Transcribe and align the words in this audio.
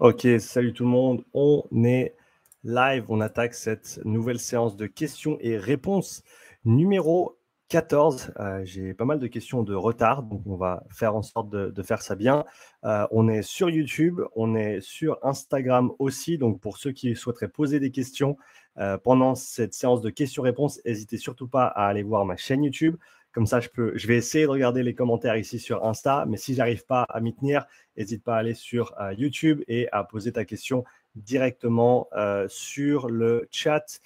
Ok, 0.00 0.26
salut 0.38 0.72
tout 0.72 0.84
le 0.84 0.88
monde. 0.88 1.26
On 1.34 1.62
est 1.84 2.16
live. 2.64 3.04
On 3.10 3.20
attaque 3.20 3.52
cette 3.52 4.00
nouvelle 4.06 4.38
séance 4.38 4.74
de 4.74 4.86
questions 4.86 5.36
et 5.42 5.58
réponses 5.58 6.22
numéro 6.64 7.36
14. 7.68 8.32
Euh, 8.40 8.62
j'ai 8.64 8.94
pas 8.94 9.04
mal 9.04 9.18
de 9.18 9.26
questions 9.26 9.62
de 9.62 9.74
retard, 9.74 10.22
donc 10.22 10.40
on 10.46 10.56
va 10.56 10.84
faire 10.88 11.14
en 11.14 11.20
sorte 11.20 11.50
de, 11.50 11.82
faire 11.82 12.00
ça 12.00 12.14
bien. 12.14 12.46
Euh, 12.86 13.06
on 13.10 13.28
est 13.28 13.42
sur 13.42 13.68
YouTube, 13.68 14.22
on 14.34 14.54
est 14.54 14.80
sur 14.80 15.18
Instagram 15.22 15.92
aussi. 15.98 16.38
Donc 16.38 16.60
pour 16.60 16.78
ceux 16.78 16.92
qui 16.92 17.14
souhaiteraient 17.14 17.48
poser 17.48 17.78
des 17.78 17.90
questions 17.90 18.38
euh, 18.78 18.96
pendant 18.96 19.34
cette 19.34 19.74
séance 19.74 20.00
de 20.00 20.08
questions-réponses, 20.08 20.80
n'hésitez 20.86 21.18
surtout 21.18 21.46
pas 21.46 21.66
à 21.66 21.88
aller 21.88 22.04
voir 22.04 22.24
ma 22.24 22.38
chaîne 22.38 22.64
YouTube. 22.64 22.96
Comme 23.32 23.46
ça, 23.46 23.60
je, 23.60 23.68
peux, 23.68 23.92
je 23.96 24.06
vais 24.08 24.16
essayer 24.16 24.44
de 24.44 24.50
regarder 24.50 24.82
les 24.82 24.94
commentaires 24.94 25.36
ici 25.36 25.60
sur 25.60 25.84
Insta, 25.84 26.24
mais 26.26 26.36
si 26.36 26.54
j'arrive 26.54 26.84
pas 26.84 27.04
à 27.08 27.20
m'y 27.20 27.34
tenir, 27.34 27.64
n'hésite 27.96 28.24
pas 28.24 28.34
à 28.34 28.38
aller 28.38 28.54
sur 28.54 28.92
euh, 29.00 29.12
YouTube 29.12 29.62
et 29.68 29.88
à 29.92 30.02
poser 30.02 30.32
ta 30.32 30.44
question 30.44 30.84
directement 31.14 32.08
euh, 32.16 32.46
sur 32.48 33.08
le 33.08 33.46
chat. 33.52 34.00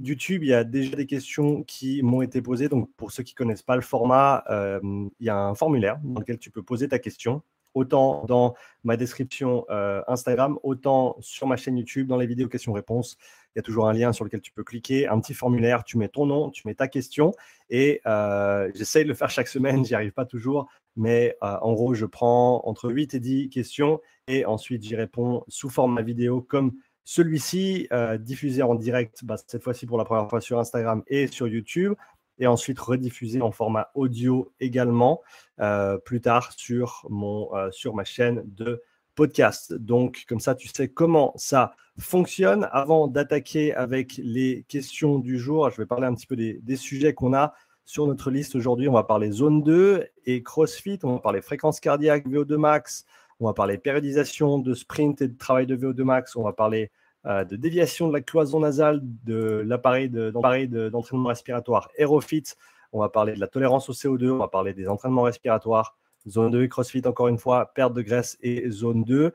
YouTube, 0.00 0.42
il 0.42 0.48
y 0.48 0.54
a 0.54 0.64
déjà 0.64 0.96
des 0.96 1.06
questions 1.06 1.62
qui 1.62 2.02
m'ont 2.02 2.22
été 2.22 2.42
posées. 2.42 2.68
Donc, 2.68 2.90
pour 2.96 3.12
ceux 3.12 3.22
qui 3.22 3.34
ne 3.34 3.36
connaissent 3.36 3.62
pas 3.62 3.76
le 3.76 3.82
format, 3.82 4.42
euh, 4.50 4.80
il 5.20 5.26
y 5.26 5.30
a 5.30 5.38
un 5.38 5.54
formulaire 5.54 6.00
dans 6.02 6.18
lequel 6.18 6.38
tu 6.38 6.50
peux 6.50 6.62
poser 6.62 6.88
ta 6.88 6.98
question 6.98 7.42
autant 7.74 8.24
dans 8.26 8.54
ma 8.84 8.96
description 8.96 9.66
Instagram, 10.06 10.60
autant 10.62 11.16
sur 11.18 11.48
ma 11.48 11.56
chaîne 11.56 11.76
YouTube, 11.76 12.06
dans 12.06 12.16
les 12.16 12.26
vidéos 12.26 12.48
questions-réponses. 12.48 13.16
Il 13.54 13.58
y 13.58 13.60
a 13.60 13.62
toujours 13.62 13.88
un 13.88 13.92
lien 13.92 14.12
sur 14.12 14.24
lequel 14.24 14.40
tu 14.40 14.52
peux 14.52 14.64
cliquer, 14.64 15.06
un 15.06 15.20
petit 15.20 15.34
formulaire, 15.34 15.84
tu 15.84 15.98
mets 15.98 16.08
ton 16.08 16.26
nom, 16.26 16.50
tu 16.50 16.66
mets 16.66 16.74
ta 16.74 16.88
question. 16.88 17.32
Et 17.70 18.00
euh, 18.06 18.70
j'essaye 18.74 19.04
de 19.04 19.08
le 19.08 19.14
faire 19.14 19.30
chaque 19.30 19.48
semaine, 19.48 19.84
j'y 19.84 19.94
arrive 19.94 20.12
pas 20.12 20.24
toujours. 20.24 20.68
Mais 20.96 21.36
euh, 21.42 21.56
en 21.60 21.72
gros, 21.72 21.94
je 21.94 22.06
prends 22.06 22.62
entre 22.66 22.90
8 22.90 23.14
et 23.14 23.20
10 23.20 23.48
questions 23.48 24.00
et 24.28 24.44
ensuite 24.44 24.82
j'y 24.82 24.96
réponds 24.96 25.44
sous 25.48 25.70
forme 25.70 25.98
de 25.98 26.02
vidéo 26.02 26.40
comme 26.40 26.72
celui-ci, 27.06 27.86
diffusé 28.20 28.62
en 28.62 28.74
direct, 28.74 29.24
bah, 29.24 29.36
cette 29.46 29.62
fois-ci 29.62 29.84
pour 29.84 29.98
la 29.98 30.06
première 30.06 30.26
fois 30.30 30.40
sur 30.40 30.58
Instagram 30.58 31.02
et 31.06 31.26
sur 31.26 31.46
YouTube 31.46 31.94
et 32.38 32.46
ensuite 32.46 32.78
rediffusé 32.78 33.40
en 33.40 33.52
format 33.52 33.90
audio 33.94 34.52
également 34.60 35.22
euh, 35.60 35.98
plus 35.98 36.20
tard 36.20 36.52
sur, 36.56 37.06
mon, 37.08 37.54
euh, 37.54 37.70
sur 37.70 37.94
ma 37.94 38.04
chaîne 38.04 38.42
de 38.44 38.82
podcast. 39.14 39.72
Donc, 39.72 40.24
comme 40.28 40.40
ça, 40.40 40.54
tu 40.54 40.68
sais 40.68 40.88
comment 40.88 41.32
ça 41.36 41.74
fonctionne. 41.98 42.68
Avant 42.72 43.08
d'attaquer 43.08 43.74
avec 43.74 44.18
les 44.22 44.64
questions 44.68 45.18
du 45.18 45.38
jour, 45.38 45.70
je 45.70 45.76
vais 45.76 45.86
parler 45.86 46.06
un 46.06 46.14
petit 46.14 46.26
peu 46.26 46.36
des, 46.36 46.76
sujets 46.76 47.14
qu'on 47.14 47.34
a 47.34 47.54
sur 47.84 48.06
notre 48.06 48.30
liste 48.30 48.54
aujourd'hui. 48.54 48.88
On 48.88 48.92
va 48.92 49.04
parler 49.04 49.30
zone 49.30 49.62
2 49.62 50.06
et 50.26 50.42
CrossFit. 50.42 50.98
On 51.02 51.14
va 51.14 51.18
parler 51.20 51.40
fréquence 51.40 51.80
cardiaque, 51.80 52.26
VO2 52.26 52.56
max. 52.56 53.04
On 53.40 53.46
va 53.46 53.52
parler 53.52 53.78
périodisation 53.78 54.58
de 54.58 54.74
sprint 54.74 55.22
et 55.22 55.28
de 55.28 55.36
travail 55.36 55.66
de 55.66 55.76
VO2 55.76 56.02
max. 56.02 56.36
On 56.36 56.42
va 56.42 56.52
parler 56.52 56.90
euh, 57.26 57.44
de 57.44 57.56
déviation 57.56 58.08
de 58.08 58.12
la 58.12 58.20
cloison 58.20 58.60
nasale 58.60 59.00
de 59.02 59.62
l'appareil 59.66 60.10
d'entraînement 60.10 61.28
respiratoire 61.28 61.88
Aerofit. 61.96 62.44
On 62.92 63.00
va 63.00 63.08
parler 63.08 63.34
de 63.34 63.40
la 63.40 63.48
tolérance 63.48 63.88
au 63.88 63.92
CO2, 63.92 64.30
on 64.30 64.36
va 64.38 64.48
parler 64.48 64.72
des 64.72 64.88
entraînements 64.88 65.22
respiratoires, 65.22 65.96
zone 66.28 66.50
2 66.50 66.66
CrossFit 66.68 67.02
encore 67.06 67.28
une 67.28 67.38
fois, 67.38 67.72
perte 67.74 67.94
de 67.94 68.02
graisse 68.02 68.36
et 68.40 68.70
zone 68.70 69.04
2. 69.04 69.32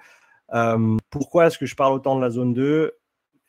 Euh, 0.54 0.98
pourquoi 1.10 1.48
est-ce 1.48 1.58
que 1.58 1.66
je 1.66 1.76
parle 1.76 1.94
autant 1.94 2.16
de 2.16 2.22
la 2.22 2.30
zone 2.30 2.54
2 2.54 2.98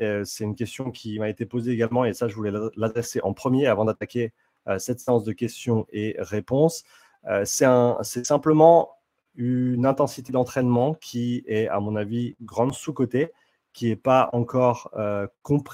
euh, 0.03 0.25
C'est 0.25 0.45
une 0.45 0.55
question 0.55 0.91
qui 0.91 1.19
m'a 1.19 1.29
été 1.29 1.47
posée 1.47 1.73
également 1.73 2.05
et 2.05 2.13
ça, 2.13 2.29
je 2.29 2.35
voulais 2.35 2.53
l'adresser 2.77 3.21
en 3.23 3.33
premier 3.33 3.67
avant 3.67 3.85
d'attaquer 3.85 4.33
cette 4.79 5.01
séance 5.01 5.25
de 5.25 5.33
questions 5.33 5.87
et 5.91 6.15
réponses. 6.19 6.85
c'est 7.45 8.25
simplement 8.25 8.91
une 9.35 9.87
intensité 9.87 10.33
d'entraînement 10.33 10.95
qui 10.95 11.43
est, 11.47 11.67
à 11.69 11.81
mon 11.81 11.97
avis, 11.97 12.37
grande 12.43 12.75
sous-côté 12.75 13.33
qui 13.73 13.87
n'est 13.87 13.97
pas 13.97 14.29
encore 14.33 14.91
euh, 14.97 15.27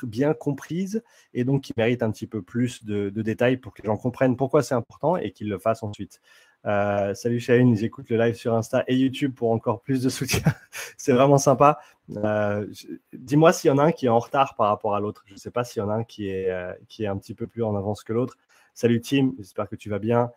bien 0.03 0.35
comprise 0.35 1.03
et 1.35 1.45
donc 1.45 1.63
qui 1.63 1.73
mérite 1.77 2.03
un 2.03 2.11
petit 2.11 2.27
peu 2.27 2.43
plus 2.43 2.85
de, 2.85 3.11
détails 3.11 3.57
pour 3.57 3.73
que 3.73 3.83
les 3.83 3.87
gens 3.87 3.97
comprennent 3.97 4.37
pourquoi 4.37 4.63
c'est 4.63 4.75
important 4.75 5.17
et 5.17 5.33
qu'ils 5.33 5.49
le 5.49 5.59
fassent 5.59 5.83
ensuite. 5.83 6.21
Euh, 6.67 7.15
salut 7.15 7.39
Shane, 7.39 7.77
j'écoute 7.77 8.11
le 8.11 8.17
live 8.17 8.35
sur 8.35 8.55
Insta 8.55 8.85
et 8.89 8.97
YouTube 8.97 9.35
pour 9.35 9.51
encore 9.51 9.83
plus 9.83 10.03
de 10.03 10.09
soutien. 10.09 10.43
c'est 10.97 11.13
vraiment 11.13 11.39
sympa. 11.39 11.79
Euh, 12.17 12.67
dis-moi 13.13 13.53
s'il 13.53 13.69
y 13.69 13.71
en 13.71 13.79
a 13.79 13.85
un 13.85 13.93
qui 13.93 14.07
est 14.07 14.11
en 14.11 14.19
retard 14.19 14.55
par 14.57 14.69
rapport 14.69 14.95
à 14.95 15.01
l'autre. 15.01 15.23
Je 15.27 15.35
ne 15.35 15.39
sais 15.39 15.51
pas 15.51 15.65
s'il 15.65 15.81
y 15.81 15.83
en 15.85 15.89
a 15.89 15.95
un 15.95 16.05
qui 16.05 16.29
est, 16.29 16.53
qui 16.89 17.05
est 17.05 17.09
un 17.09 17.17
petit 17.19 17.35
peu 17.35 17.47
plus 17.47 17.63
en 17.63 17.77
avance 17.77 18.03
que 18.03 18.13
l'autre. 18.13 18.37
Salut 18.75 19.01
Tim, 19.01 19.33
j'espère 19.39 19.69
que 19.69 19.77
tu 19.77 19.89
vas 19.89 19.99
bien. 19.99 20.33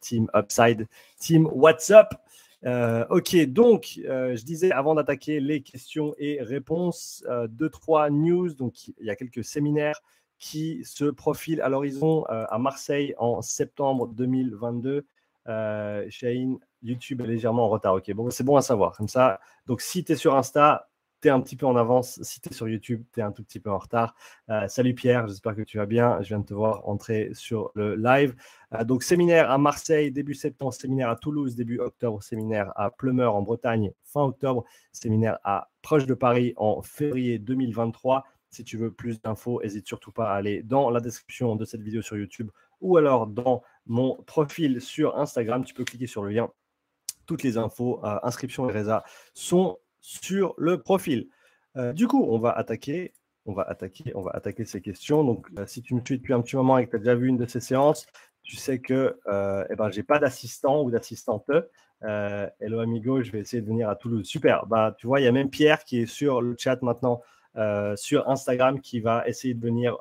team 0.00 0.30
Upside, 0.34 0.86
Team 1.18 1.48
What's 1.52 1.90
Up? 1.90 2.14
Euh, 2.66 3.06
ok, 3.08 3.36
donc 3.46 4.00
euh, 4.04 4.36
je 4.36 4.44
disais 4.44 4.70
avant 4.70 4.94
d'attaquer 4.94 5.40
les 5.40 5.62
questions 5.62 6.14
et 6.18 6.42
réponses, 6.42 7.24
euh, 7.28 7.46
deux, 7.48 7.70
trois 7.70 8.10
news. 8.10 8.52
Donc 8.54 8.88
il 8.88 9.06
y 9.06 9.10
a 9.10 9.16
quelques 9.16 9.44
séminaires 9.44 10.00
qui 10.38 10.84
se 10.84 11.04
profilent 11.04 11.60
à 11.60 11.68
l'horizon 11.68 12.24
à 12.24 12.58
Marseille 12.58 13.14
en 13.18 13.42
septembre 13.42 14.08
2022. 14.08 15.04
Shane, 15.46 16.58
YouTube 16.82 17.20
est 17.22 17.26
légèrement 17.26 17.64
en 17.64 17.68
retard. 17.68 17.94
Ok, 17.94 18.10
bon, 18.12 18.30
c'est 18.30 18.44
bon 18.44 18.56
à 18.56 18.62
savoir. 18.62 18.96
Comme 18.96 19.08
ça, 19.08 19.40
donc 19.66 19.80
si 19.80 20.04
tu 20.04 20.12
es 20.12 20.16
sur 20.16 20.34
Insta, 20.36 20.90
tu 21.20 21.28
es 21.28 21.30
un 21.30 21.40
petit 21.40 21.56
peu 21.56 21.66
en 21.66 21.76
avance. 21.76 22.20
Si 22.22 22.40
tu 22.40 22.48
es 22.50 22.52
sur 22.52 22.68
YouTube, 22.68 23.04
tu 23.12 23.20
es 23.20 23.22
un 23.22 23.32
tout 23.32 23.42
petit 23.42 23.60
peu 23.60 23.70
en 23.70 23.78
retard. 23.78 24.14
Euh, 24.48 24.66
salut 24.68 24.94
Pierre, 24.94 25.28
j'espère 25.28 25.54
que 25.54 25.62
tu 25.62 25.78
vas 25.78 25.86
bien. 25.86 26.20
Je 26.22 26.28
viens 26.28 26.38
de 26.38 26.46
te 26.46 26.54
voir 26.54 26.88
entrer 26.88 27.30
sur 27.34 27.70
le 27.74 27.94
live. 27.94 28.34
Euh, 28.74 28.84
donc, 28.84 29.02
séminaire 29.02 29.50
à 29.50 29.58
Marseille, 29.58 30.10
début 30.10 30.34
septembre, 30.34 30.72
séminaire 30.72 31.10
à 31.10 31.16
Toulouse, 31.16 31.54
début 31.54 31.78
octobre, 31.78 32.22
séminaire 32.22 32.72
à 32.76 32.90
Plumeur 32.90 33.34
en 33.34 33.42
Bretagne, 33.42 33.92
fin 34.04 34.22
octobre, 34.22 34.64
séminaire 34.92 35.38
à 35.44 35.70
Proche 35.82 36.06
de 36.06 36.14
Paris 36.14 36.54
en 36.56 36.82
février 36.82 37.38
2023. 37.38 38.24
Si 38.48 38.64
tu 38.64 38.76
veux 38.76 38.90
plus 38.90 39.20
d'infos, 39.20 39.60
n'hésite 39.62 39.86
surtout 39.86 40.10
pas 40.12 40.32
à 40.32 40.34
aller 40.34 40.62
dans 40.62 40.90
la 40.90 41.00
description 41.00 41.54
de 41.54 41.64
cette 41.64 41.82
vidéo 41.82 42.02
sur 42.02 42.16
YouTube 42.16 42.50
ou 42.80 42.96
alors 42.96 43.26
dans 43.26 43.62
mon 43.86 44.16
profil 44.22 44.80
sur 44.80 45.18
Instagram. 45.18 45.64
Tu 45.64 45.74
peux 45.74 45.84
cliquer 45.84 46.06
sur 46.06 46.22
le 46.22 46.30
lien. 46.30 46.50
Toutes 47.26 47.42
les 47.42 47.58
infos, 47.58 48.00
euh, 48.04 48.18
inscription 48.22 48.68
et 48.68 48.72
résa 48.72 49.04
sont 49.34 49.78
sur 50.00 50.54
le 50.56 50.80
profil. 50.80 51.28
Euh, 51.76 51.92
du 51.92 52.08
coup, 52.08 52.24
on 52.28 52.38
va 52.38 52.50
attaquer, 52.50 53.12
on 53.46 53.52
va 53.52 53.62
attaquer, 53.62 54.12
on 54.14 54.22
va 54.22 54.32
attaquer 54.32 54.64
ces 54.64 54.80
questions. 54.80 55.24
Donc, 55.24 55.46
euh, 55.58 55.66
si 55.66 55.82
tu 55.82 55.94
me 55.94 56.00
suis 56.04 56.18
depuis 56.18 56.32
un 56.32 56.40
petit 56.40 56.56
moment 56.56 56.78
et 56.78 56.86
que 56.86 56.90
tu 56.90 56.96
as 56.96 56.98
déjà 57.00 57.14
vu 57.14 57.28
une 57.28 57.36
de 57.36 57.46
ces 57.46 57.60
séances, 57.60 58.06
tu 58.42 58.56
sais 58.56 58.80
que 58.80 59.18
eh 59.70 59.76
ben, 59.76 59.90
je 59.90 59.98
n'ai 59.98 60.02
pas 60.02 60.18
d'assistant 60.18 60.82
ou 60.82 60.90
d'assistante. 60.90 61.50
hello 62.00 62.80
amigo, 62.80 63.22
je 63.22 63.30
vais 63.30 63.40
essayer 63.40 63.60
de 63.60 63.66
venir 63.66 63.88
à 63.88 63.96
Toulouse. 63.96 64.26
Super. 64.26 64.66
Bah, 64.66 64.94
tu 64.96 65.06
vois, 65.06 65.20
il 65.20 65.24
y 65.24 65.28
a 65.28 65.32
même 65.32 65.50
Pierre 65.50 65.84
qui 65.84 66.00
est 66.00 66.06
sur 66.06 66.40
le 66.40 66.56
chat 66.58 66.80
maintenant. 66.82 67.20
Sur 67.96 68.28
Instagram 68.28 68.80
qui 68.80 69.00
va 69.00 69.26
essayer 69.26 69.54
de 69.54 69.60
venir 69.60 69.96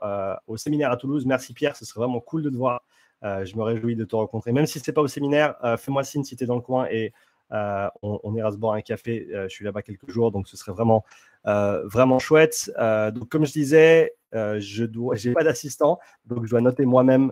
au 0.47 0.57
séminaire 0.57 0.91
à 0.91 0.97
Toulouse. 0.97 1.25
Merci 1.25 1.53
Pierre, 1.53 1.75
ce 1.75 1.85
serait 1.85 1.99
vraiment 1.99 2.19
cool 2.19 2.43
de 2.43 2.49
te 2.49 2.55
voir. 2.55 2.83
je 3.23 3.55
me 3.55 3.63
réjouis 3.63 3.95
de 3.95 4.05
te 4.05 4.15
rencontrer. 4.15 4.51
Même 4.51 4.65
si 4.65 4.79
ce 4.79 4.89
n'est 4.89 4.93
pas 4.93 5.01
au 5.01 5.07
séminaire, 5.07 5.55
fais-moi 5.77 6.03
signe 6.03 6.23
si 6.23 6.35
tu 6.35 6.43
es 6.43 6.47
dans 6.47 6.55
le 6.55 6.61
coin 6.61 6.87
et 6.89 7.13
euh, 7.51 7.89
on, 8.01 8.35
ira 8.35 8.51
se 8.51 8.57
boire 8.57 8.73
un 8.73 8.81
café. 8.81 9.27
Euh, 9.33 9.43
je 9.43 9.55
suis 9.55 9.65
là-bas 9.65 9.81
quelques 9.81 10.09
jours, 10.09 10.31
donc 10.31 10.47
ce 10.47 10.55
serait 10.55 10.71
vraiment, 10.71 11.03
euh, 11.47 11.85
vraiment 11.87 12.19
chouette. 12.19 12.71
donc, 12.77 13.29
comme 13.29 13.45
je 13.45 13.51
disais, 13.51 14.15
je 14.33 14.83
n'ai 15.27 15.33
pas 15.33 15.43
d'assistant, 15.43 15.99
donc 16.25 16.45
je 16.45 16.51
dois 16.51 16.61
noter 16.61 16.85
moi-même 16.85 17.31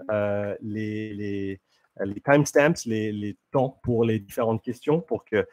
les, 0.61 1.13
les, 1.13 1.61
les 1.99 2.21
timestamps, 2.21 2.85
les, 2.85 3.11
les, 3.11 3.37
temps 3.51 3.79
pour 3.83 4.03
les 4.03 4.19
différentes 4.19 4.61
questions, 4.61 5.01
pour 5.01 5.25
que 5.25 5.45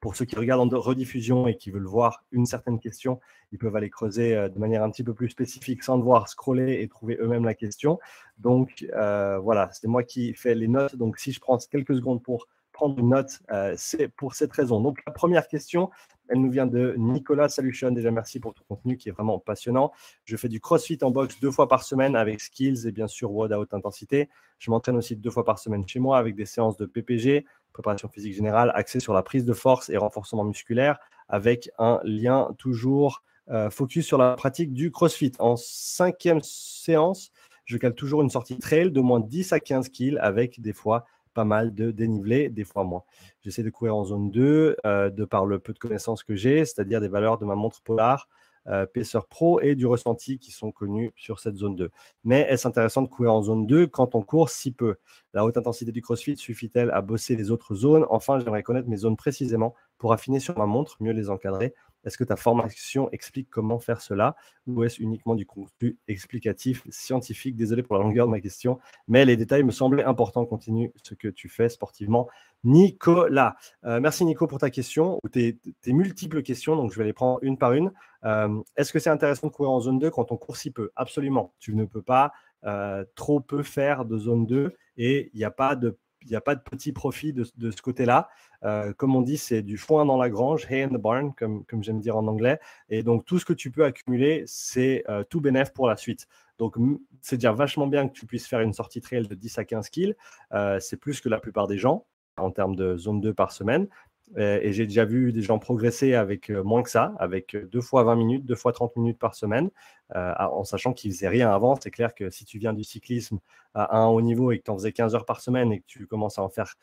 pour 0.00 0.16
ceux 0.16 0.24
qui 0.24 0.36
regardent 0.36 0.72
en 0.72 0.80
rediffusion 0.80 1.46
et 1.46 1.56
qui 1.56 1.70
veulent 1.70 1.86
voir 1.86 2.24
une 2.32 2.46
certaine 2.46 2.80
question, 2.80 3.20
ils 3.52 3.58
peuvent 3.58 3.76
aller 3.76 3.90
creuser 3.90 4.34
de 4.48 4.58
manière 4.58 4.82
un 4.82 4.90
petit 4.90 5.04
peu 5.04 5.14
plus 5.14 5.28
spécifique 5.28 5.82
sans 5.82 5.98
devoir 5.98 6.28
scroller 6.28 6.80
et 6.82 6.88
trouver 6.88 7.18
eux-mêmes 7.20 7.44
la 7.44 7.54
question. 7.54 7.98
Donc 8.38 8.86
voilà, 8.94 9.68
c'est 9.72 9.88
moi 9.88 10.02
qui 10.02 10.32
fais 10.34 10.54
les 10.54 10.68
notes. 10.68 10.96
Donc 10.96 11.18
si 11.18 11.32
je 11.32 11.40
prends 11.40 11.58
quelques 11.58 11.94
secondes 11.94 12.22
pour 12.22 12.46
prendre 12.80 12.98
une 12.98 13.10
note, 13.10 13.40
euh, 13.50 13.74
c'est 13.76 14.08
pour 14.08 14.34
cette 14.34 14.52
raison. 14.52 14.80
Donc, 14.80 15.00
la 15.06 15.12
première 15.12 15.48
question, 15.48 15.90
elle 16.30 16.40
nous 16.40 16.50
vient 16.50 16.66
de 16.66 16.94
Nicolas 16.96 17.50
Salution. 17.50 17.90
Déjà, 17.90 18.10
merci 18.10 18.40
pour 18.40 18.54
ton 18.54 18.62
contenu 18.68 18.96
qui 18.96 19.10
est 19.10 19.12
vraiment 19.12 19.38
passionnant. 19.38 19.92
Je 20.24 20.34
fais 20.38 20.48
du 20.48 20.60
crossfit 20.60 20.98
en 21.02 21.10
boxe 21.10 21.38
deux 21.40 21.50
fois 21.50 21.68
par 21.68 21.82
semaine 21.82 22.16
avec 22.16 22.40
skills 22.40 22.86
et 22.86 22.92
bien 22.92 23.06
sûr 23.06 23.32
WOD 23.32 23.52
à 23.52 23.60
haute 23.60 23.74
intensité. 23.74 24.30
Je 24.58 24.70
m'entraîne 24.70 24.96
aussi 24.96 25.14
deux 25.14 25.30
fois 25.30 25.44
par 25.44 25.58
semaine 25.58 25.86
chez 25.86 25.98
moi 25.98 26.16
avec 26.16 26.34
des 26.36 26.46
séances 26.46 26.78
de 26.78 26.86
PPG, 26.86 27.44
préparation 27.72 28.08
physique 28.08 28.34
générale, 28.34 28.72
axées 28.74 29.00
sur 29.00 29.14
la 29.14 29.22
prise 29.22 29.44
de 29.44 29.52
force 29.52 29.88
et 29.88 29.96
renforcement 29.96 30.44
musculaire 30.44 30.98
avec 31.28 31.70
un 31.78 32.00
lien 32.04 32.48
toujours 32.58 33.22
euh, 33.50 33.70
focus 33.70 34.06
sur 34.06 34.18
la 34.18 34.34
pratique 34.34 34.72
du 34.72 34.90
crossfit. 34.90 35.32
En 35.38 35.56
cinquième 35.56 36.40
séance, 36.42 37.32
je 37.64 37.78
cale 37.78 37.94
toujours 37.94 38.22
une 38.22 38.30
sortie 38.30 38.58
trail 38.58 38.90
de 38.90 39.00
moins 39.00 39.20
10 39.20 39.52
à 39.52 39.60
15 39.60 39.88
kills 39.88 40.18
avec 40.20 40.60
des 40.60 40.72
fois 40.72 41.04
pas 41.34 41.44
mal 41.44 41.74
de 41.74 41.90
dénivelé, 41.90 42.48
des 42.48 42.64
fois 42.64 42.84
moins. 42.84 43.04
J'essaie 43.42 43.62
de 43.62 43.70
courir 43.70 43.96
en 43.96 44.04
zone 44.04 44.30
2 44.30 44.76
euh, 44.84 45.10
de 45.10 45.24
par 45.24 45.46
le 45.46 45.58
peu 45.58 45.72
de 45.72 45.78
connaissances 45.78 46.24
que 46.24 46.34
j'ai, 46.34 46.64
c'est-à-dire 46.64 47.00
des 47.00 47.08
valeurs 47.08 47.38
de 47.38 47.44
ma 47.44 47.54
montre 47.54 47.80
Polar, 47.82 48.28
euh, 48.66 48.86
Pro 49.28 49.60
et 49.60 49.74
du 49.74 49.86
ressenti 49.86 50.38
qui 50.38 50.52
sont 50.52 50.72
connus 50.72 51.12
sur 51.16 51.40
cette 51.40 51.56
zone 51.56 51.76
2. 51.76 51.90
Mais 52.24 52.40
est-ce 52.48 52.66
intéressant 52.68 53.02
de 53.02 53.08
courir 53.08 53.32
en 53.32 53.42
zone 53.42 53.66
2 53.66 53.86
quand 53.86 54.14
on 54.14 54.22
court 54.22 54.50
si 54.50 54.72
peu? 54.72 54.96
La 55.32 55.44
haute 55.44 55.56
intensité 55.56 55.92
du 55.92 56.02
CrossFit 56.02 56.36
suffit-elle 56.36 56.90
à 56.90 57.00
bosser 57.00 57.36
les 57.36 57.50
autres 57.50 57.74
zones? 57.74 58.06
Enfin, 58.10 58.38
j'aimerais 58.38 58.62
connaître 58.62 58.88
mes 58.88 58.96
zones 58.96 59.16
précisément 59.16 59.74
pour 59.98 60.12
affiner 60.12 60.40
sur 60.40 60.56
ma 60.58 60.66
montre, 60.66 60.96
mieux 61.00 61.12
les 61.12 61.30
encadrer 61.30 61.74
Est-ce 62.04 62.16
que 62.16 62.24
ta 62.24 62.36
formation 62.36 63.10
explique 63.10 63.48
comment 63.50 63.78
faire 63.78 64.00
cela 64.00 64.36
ou 64.66 64.84
est-ce 64.84 65.02
uniquement 65.02 65.34
du 65.34 65.46
contenu 65.46 65.98
explicatif, 66.08 66.82
scientifique? 66.90 67.56
Désolé 67.56 67.82
pour 67.82 67.96
la 67.96 68.02
longueur 68.02 68.26
de 68.26 68.30
ma 68.30 68.40
question, 68.40 68.78
mais 69.08 69.24
les 69.24 69.36
détails 69.36 69.62
me 69.62 69.70
semblaient 69.70 70.04
importants. 70.04 70.46
Continue 70.46 70.92
ce 71.02 71.14
que 71.14 71.28
tu 71.28 71.48
fais 71.48 71.68
sportivement. 71.68 72.28
Nicolas, 72.64 73.56
euh, 73.84 74.00
merci 74.00 74.24
Nico 74.24 74.46
pour 74.46 74.58
ta 74.58 74.70
question 74.70 75.18
ou 75.22 75.28
tes, 75.28 75.58
multiples 75.86 76.42
questions. 76.42 76.76
Donc, 76.76 76.92
je 76.92 76.98
vais 76.98 77.04
les 77.04 77.12
prendre 77.12 77.38
une 77.42 77.56
par 77.56 77.72
une. 77.72 77.92
Euh, 78.24 78.60
est-ce 78.76 78.92
que 78.92 78.98
c'est 78.98 79.10
intéressant 79.10 79.46
de 79.46 79.52
courir 79.52 79.70
en 79.70 79.80
zone 79.80 79.98
2 79.98 80.10
quand 80.10 80.32
on 80.32 80.36
court 80.36 80.56
si 80.56 80.70
peu? 80.70 80.90
Absolument. 80.96 81.54
Tu 81.58 81.74
ne 81.74 81.84
peux 81.84 82.02
pas 82.02 82.32
euh, 82.64 83.04
trop 83.14 83.40
peu 83.40 83.62
faire 83.62 84.04
de 84.04 84.18
zone 84.18 84.46
2 84.46 84.74
et 84.96 85.30
il 85.32 85.38
n'y 85.38 85.44
a 85.44 85.50
pas 85.50 85.76
de 85.76 85.96
il 86.22 86.28
n'y 86.28 86.36
a 86.36 86.40
pas 86.40 86.54
de 86.54 86.60
petit 86.60 86.92
profit 86.92 87.32
de, 87.32 87.44
ce 87.44 87.82
côté-là. 87.82 88.28
Euh, 88.64 88.92
comme 88.92 89.16
on 89.16 89.22
dit, 89.22 89.38
c'est 89.38 89.62
du 89.62 89.78
foin 89.78 90.04
dans 90.04 90.16
la 90.16 90.28
grange, 90.30 90.66
hay 90.70 90.82
in 90.82 90.88
the 90.88 91.00
barn, 91.00 91.32
comme, 91.34 91.64
comme 91.64 91.82
j'aime 91.82 92.00
dire 92.00 92.16
en 92.16 92.26
anglais. 92.26 92.58
Et 92.88 93.02
donc, 93.02 93.24
tout 93.24 93.38
ce 93.38 93.44
que 93.44 93.52
tu 93.52 93.70
peux 93.70 93.84
accumuler, 93.84 94.44
c'est 94.46 95.04
euh, 95.08 95.24
tout 95.24 95.40
bénéf 95.40 95.72
pour 95.72 95.86
la 95.86 95.96
suite. 95.96 96.26
Donc, 96.58 96.76
c'est 97.22 97.36
déjà 97.36 97.52
vachement 97.52 97.86
bien 97.86 98.08
que 98.08 98.12
tu 98.12 98.26
puisses 98.26 98.46
faire 98.46 98.60
une 98.60 98.74
sortie 98.74 99.00
trail 99.00 99.26
de 99.26 99.34
10 99.34 99.58
à 99.58 99.64
15 99.64 99.88
kills. 99.88 100.14
Euh, 100.52 100.78
c'est 100.78 100.98
plus 100.98 101.20
que 101.20 101.28
la 101.28 101.40
plupart 101.40 101.66
des 101.66 101.78
gens 101.78 102.06
en 102.36 102.50
termes 102.50 102.76
de 102.76 102.96
zone 102.96 103.20
2 103.20 103.32
par 103.34 103.52
semaine. 103.52 103.88
Euh, 104.38 104.60
et 104.62 104.72
j'ai 104.72 104.86
déjà 104.86 105.04
vu 105.04 105.32
des 105.32 105.42
gens 105.42 105.58
progresser 105.58 106.14
avec 106.14 106.50
euh, 106.50 106.62
moins 106.62 106.82
que 106.82 106.90
ça, 106.90 107.14
avec 107.18 107.54
euh, 107.54 107.66
deux 107.66 107.80
fois 107.80 108.04
20 108.04 108.14
minutes, 108.14 108.46
deux 108.46 108.54
fois 108.54 108.72
30 108.72 108.96
minutes 108.96 109.18
par 109.18 109.34
semaine, 109.34 109.70
en 110.12 110.64
sachant 110.64 110.92
qu'ils 110.92 111.12
faisaient 111.12 111.28
rien 111.28 111.52
avant. 111.52 111.76
C'est 111.80 111.92
clair 111.92 112.16
que 112.16 112.30
si 112.30 112.44
tu 112.44 112.58
viens 112.58 112.72
du 112.72 112.82
cyclisme 112.82 113.38
à 113.74 113.96
un 113.96 114.08
haut 114.08 114.20
niveau 114.20 114.50
et 114.50 114.58
que 114.58 114.64
tu 114.64 114.70
en 114.72 114.76
faisais 114.76 114.90
15 114.90 115.14
heures 115.14 115.24
par 115.24 115.40
semaine 115.40 115.70
et 115.70 115.78
que 115.78 115.86
tu 115.86 116.08
commences 116.08 116.36
à 116.36 116.42
en 116.42 116.48
faire 116.48 116.74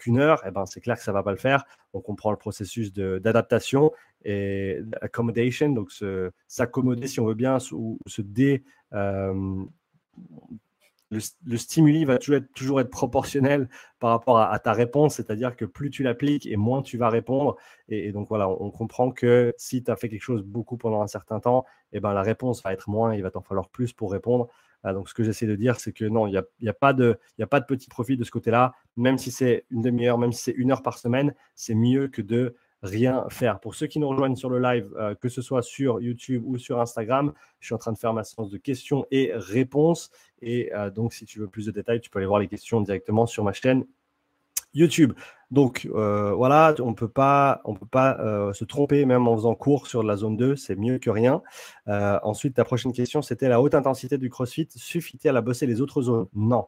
qu'une 0.00 0.18
heure, 0.18 0.42
eh 0.44 0.50
ben, 0.50 0.66
c'est 0.66 0.80
clair 0.80 0.96
que 0.96 1.04
ça 1.04 1.12
ne 1.12 1.14
va 1.14 1.22
pas 1.22 1.30
le 1.30 1.36
faire. 1.36 1.64
On 1.92 2.00
comprend 2.00 2.32
le 2.32 2.36
processus 2.36 2.92
d'adaptation 2.92 3.92
et 4.24 4.80
d'accommodation, 4.82 5.68
donc 5.68 5.92
s'accommoder 6.48 7.06
si 7.06 7.20
on 7.20 7.26
veut 7.26 7.34
bien, 7.34 7.58
ou 7.70 8.00
se 8.08 8.22
dé 8.22 8.64
le, 11.10 11.56
stimuli 11.56 12.04
va 12.04 12.18
toujours 12.18 12.80
être, 12.80 12.90
proportionnel 12.90 13.68
par 14.00 14.10
rapport 14.10 14.38
à, 14.38 14.58
ta 14.58 14.72
réponse, 14.72 15.16
c'est-à-dire 15.16 15.56
que 15.56 15.64
plus 15.64 15.90
tu 15.90 16.02
l'appliques 16.02 16.46
et 16.46 16.56
moins 16.56 16.82
tu 16.82 16.98
vas 16.98 17.08
répondre. 17.08 17.56
Et, 17.88 18.12
donc 18.12 18.28
voilà, 18.28 18.48
on, 18.48 18.70
comprend 18.70 19.10
que 19.10 19.54
si 19.56 19.82
tu 19.82 19.90
as 19.90 19.96
fait 19.96 20.08
quelque 20.08 20.22
chose 20.22 20.42
beaucoup 20.42 20.76
pendant 20.76 21.02
un 21.02 21.06
certain 21.06 21.40
temps, 21.40 21.64
et 21.92 21.98
eh 21.98 22.00
ben, 22.00 22.12
la 22.12 22.22
réponse 22.22 22.62
va 22.62 22.72
être 22.72 22.88
moins, 22.88 23.14
il 23.14 23.22
va 23.22 23.30
t'en 23.30 23.42
falloir 23.42 23.68
plus 23.68 23.92
pour 23.92 24.10
répondre. 24.10 24.48
Ah, 24.82 24.92
donc 24.92 25.08
ce 25.08 25.14
que 25.14 25.22
j'essaie 25.22 25.46
de 25.46 25.56
dire, 25.56 25.80
c'est 25.80 25.92
que 25.92 26.04
non, 26.04 26.26
il 26.26 26.42
n'y 26.60 26.68
a, 26.68 26.74
pas 26.74 26.92
de, 26.92 27.18
a 27.40 27.46
pas 27.46 27.60
de 27.60 27.64
petit 27.64 27.88
profit 27.88 28.18
de 28.18 28.24
ce 28.24 28.30
côté-là, 28.30 28.74
même 28.96 29.16
si 29.16 29.30
c'est 29.30 29.64
une 29.70 29.80
demi-heure, 29.80 30.18
même 30.18 30.32
si 30.32 30.42
c'est 30.42 30.52
une 30.52 30.72
heure 30.72 30.82
par 30.82 30.98
semaine, 30.98 31.34
c'est 31.54 31.74
mieux 31.74 32.08
que 32.08 32.20
de 32.20 32.54
rien 32.84 33.24
faire. 33.30 33.60
Pour 33.60 33.74
ceux 33.74 33.86
qui 33.86 33.98
nous 33.98 34.08
rejoignent 34.08 34.36
sur 34.36 34.50
le 34.50 34.60
live, 34.60 34.88
euh, 34.96 35.14
que 35.14 35.28
ce 35.28 35.42
soit 35.42 35.62
sur 35.62 36.00
YouTube 36.00 36.42
ou 36.46 36.58
sur 36.58 36.80
Instagram, 36.80 37.32
je 37.60 37.66
suis 37.66 37.74
en 37.74 37.78
train 37.78 37.92
de 37.92 37.98
faire 37.98 38.12
ma 38.12 38.24
séance 38.24 38.50
de 38.50 38.58
questions 38.58 39.06
et 39.10 39.32
réponses. 39.34 40.10
Et 40.42 40.72
euh, 40.74 40.90
donc, 40.90 41.14
si 41.14 41.24
tu 41.24 41.38
veux 41.38 41.48
plus 41.48 41.66
de 41.66 41.72
détails, 41.72 42.00
tu 42.00 42.10
peux 42.10 42.18
aller 42.18 42.26
voir 42.26 42.40
les 42.40 42.48
questions 42.48 42.80
directement 42.82 43.26
sur 43.26 43.42
ma 43.42 43.52
chaîne 43.52 43.86
YouTube. 44.74 45.14
Donc 45.50 45.88
euh, 45.94 46.32
voilà, 46.34 46.74
on 46.80 46.94
peut 46.94 47.08
pas, 47.08 47.62
on 47.64 47.74
peut 47.74 47.86
pas 47.86 48.18
se 48.52 48.64
tromper 48.64 49.04
même 49.04 49.28
en 49.28 49.36
faisant 49.36 49.54
cours 49.54 49.86
sur 49.86 50.02
la 50.02 50.16
zone 50.16 50.36
2, 50.36 50.56
c'est 50.56 50.74
mieux 50.74 50.98
que 50.98 51.10
rien. 51.10 51.42
ensuite, 51.86 52.56
ta 52.56 52.64
prochaine 52.64 52.92
question, 52.92 53.22
c'était 53.22 53.48
la 53.48 53.60
haute 53.60 53.74
intensité 53.74 54.18
du 54.18 54.30
CrossFit 54.30 54.68
suffit-elle 54.74 55.36
à 55.36 55.42
bosser 55.42 55.66
les 55.66 55.80
autres 55.80 56.02
zones? 56.02 56.26
Non, 56.34 56.66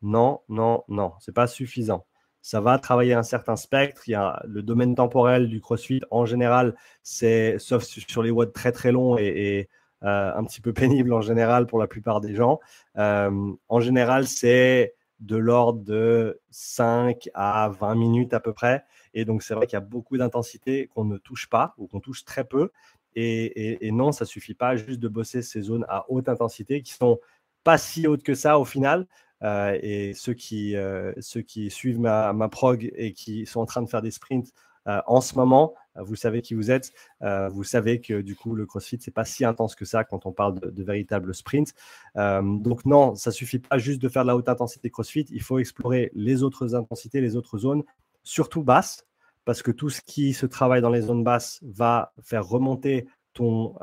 non, 0.00 0.42
non, 0.48 0.84
non, 0.86 1.12
c'est 1.18 1.34
pas 1.34 1.48
suffisant 1.48 2.06
ça 2.42 2.60
va 2.60 2.78
travailler 2.78 3.14
un 3.14 3.22
certain 3.22 3.56
spectre. 3.56 4.02
Il 4.06 4.12
y 4.12 4.14
a 4.14 4.42
le 4.46 4.62
domaine 4.62 4.94
temporel 4.94 5.48
du 5.48 5.60
CrossFit 5.60 6.00
en 6.10 6.24
général, 6.24 6.74
c'est 7.02 7.58
sauf 7.58 7.84
sur 7.84 8.22
les 8.22 8.30
watts 8.30 8.52
très 8.52 8.72
très 8.72 8.92
longs 8.92 9.16
et, 9.18 9.68
euh, 10.04 10.32
un 10.34 10.44
petit 10.44 10.60
peu 10.60 10.72
pénible 10.74 11.12
en 11.12 11.20
général 11.20 11.66
pour 11.66 11.78
la 11.78 11.86
plupart 11.86 12.20
des 12.20 12.34
gens. 12.34 12.60
Euh, 12.96 13.52
en 13.68 13.80
général, 13.80 14.26
c'est 14.26 14.94
de 15.20 15.36
l'ordre 15.36 15.82
de 15.82 16.40
5 16.50 17.28
à 17.34 17.70
20 17.70 17.94
minutes 17.96 18.34
à 18.34 18.40
peu 18.40 18.52
près. 18.52 18.84
Et 19.14 19.24
donc, 19.24 19.42
c'est 19.42 19.54
vrai 19.54 19.66
qu'il 19.66 19.74
y 19.74 19.76
a 19.76 19.80
beaucoup 19.80 20.16
d'intensité 20.16 20.86
qu'on 20.86 21.04
ne 21.04 21.18
touche 21.18 21.48
pas 21.48 21.74
ou 21.76 21.88
qu'on 21.88 22.00
touche 22.00 22.24
très 22.24 22.44
peu. 22.44 22.70
Et, 23.16 23.84
et, 23.86 23.90
non, 23.90 24.12
ça 24.12 24.24
suffit 24.24 24.54
pas 24.54 24.76
juste 24.76 25.00
de 25.00 25.08
bosser 25.08 25.42
ces 25.42 25.62
zones 25.62 25.84
à 25.88 26.04
haute 26.08 26.28
intensité 26.28 26.82
qui 26.82 26.92
sont 26.92 27.18
pas 27.64 27.78
si 27.78 28.06
hautes 28.06 28.22
que 28.22 28.34
ça 28.34 28.60
au 28.60 28.64
final. 28.64 29.08
Euh, 29.42 29.78
et 29.82 30.14
ceux 30.14 30.34
qui, 30.34 30.76
euh, 30.76 31.12
ceux 31.20 31.42
qui 31.42 31.70
suivent 31.70 32.00
ma, 32.00 32.48
prog 32.48 32.90
et 32.94 33.12
qui 33.12 33.46
sont 33.46 33.60
en 33.60 33.66
train 33.66 33.82
de 33.82 33.88
faire 33.88 34.02
des 34.02 34.10
sprints 34.10 34.52
euh, 34.86 35.00
en 35.06 35.20
ce 35.20 35.34
moment, 35.34 35.74
vous 35.96 36.16
savez 36.16 36.40
qui 36.40 36.54
vous 36.54 36.70
êtes. 36.70 36.92
vous 37.20 37.64
savez 37.64 38.00
que 38.00 38.20
du 38.22 38.34
coup, 38.36 38.54
le 38.54 38.64
CrossFit, 38.64 38.98
c'est 39.00 39.10
pas 39.10 39.24
si 39.24 39.44
intense 39.44 39.74
que 39.74 39.84
ça 39.84 40.04
quand 40.04 40.24
on 40.26 40.32
parle 40.32 40.60
de, 40.60 40.70
de 40.70 40.82
véritables 40.82 41.34
sprints. 41.34 41.74
donc 42.14 42.86
non, 42.86 43.14
ça 43.14 43.30
suffit 43.30 43.58
pas 43.58 43.78
juste 43.78 44.00
de 44.00 44.08
faire 44.08 44.22
de 44.22 44.28
la 44.28 44.36
haute 44.36 44.48
intensité 44.48 44.90
CrossFit. 44.90 45.26
Il 45.30 45.42
faut 45.42 45.58
explorer 45.58 46.10
les 46.14 46.42
autres 46.42 46.74
intensités, 46.74 47.20
les 47.20 47.36
autres 47.36 47.58
zones, 47.58 47.82
surtout 48.22 48.62
basses, 48.62 49.04
parce 49.44 49.62
que 49.62 49.72
tout 49.72 49.90
ce 49.90 50.00
qui 50.00 50.32
se 50.32 50.46
travaille 50.46 50.80
dans 50.80 50.90
les 50.90 51.02
zones 51.02 51.24
basses 51.24 51.60
va 51.62 52.12
faire 52.22 52.46
remonter 52.46 53.06
ton, 53.34 53.74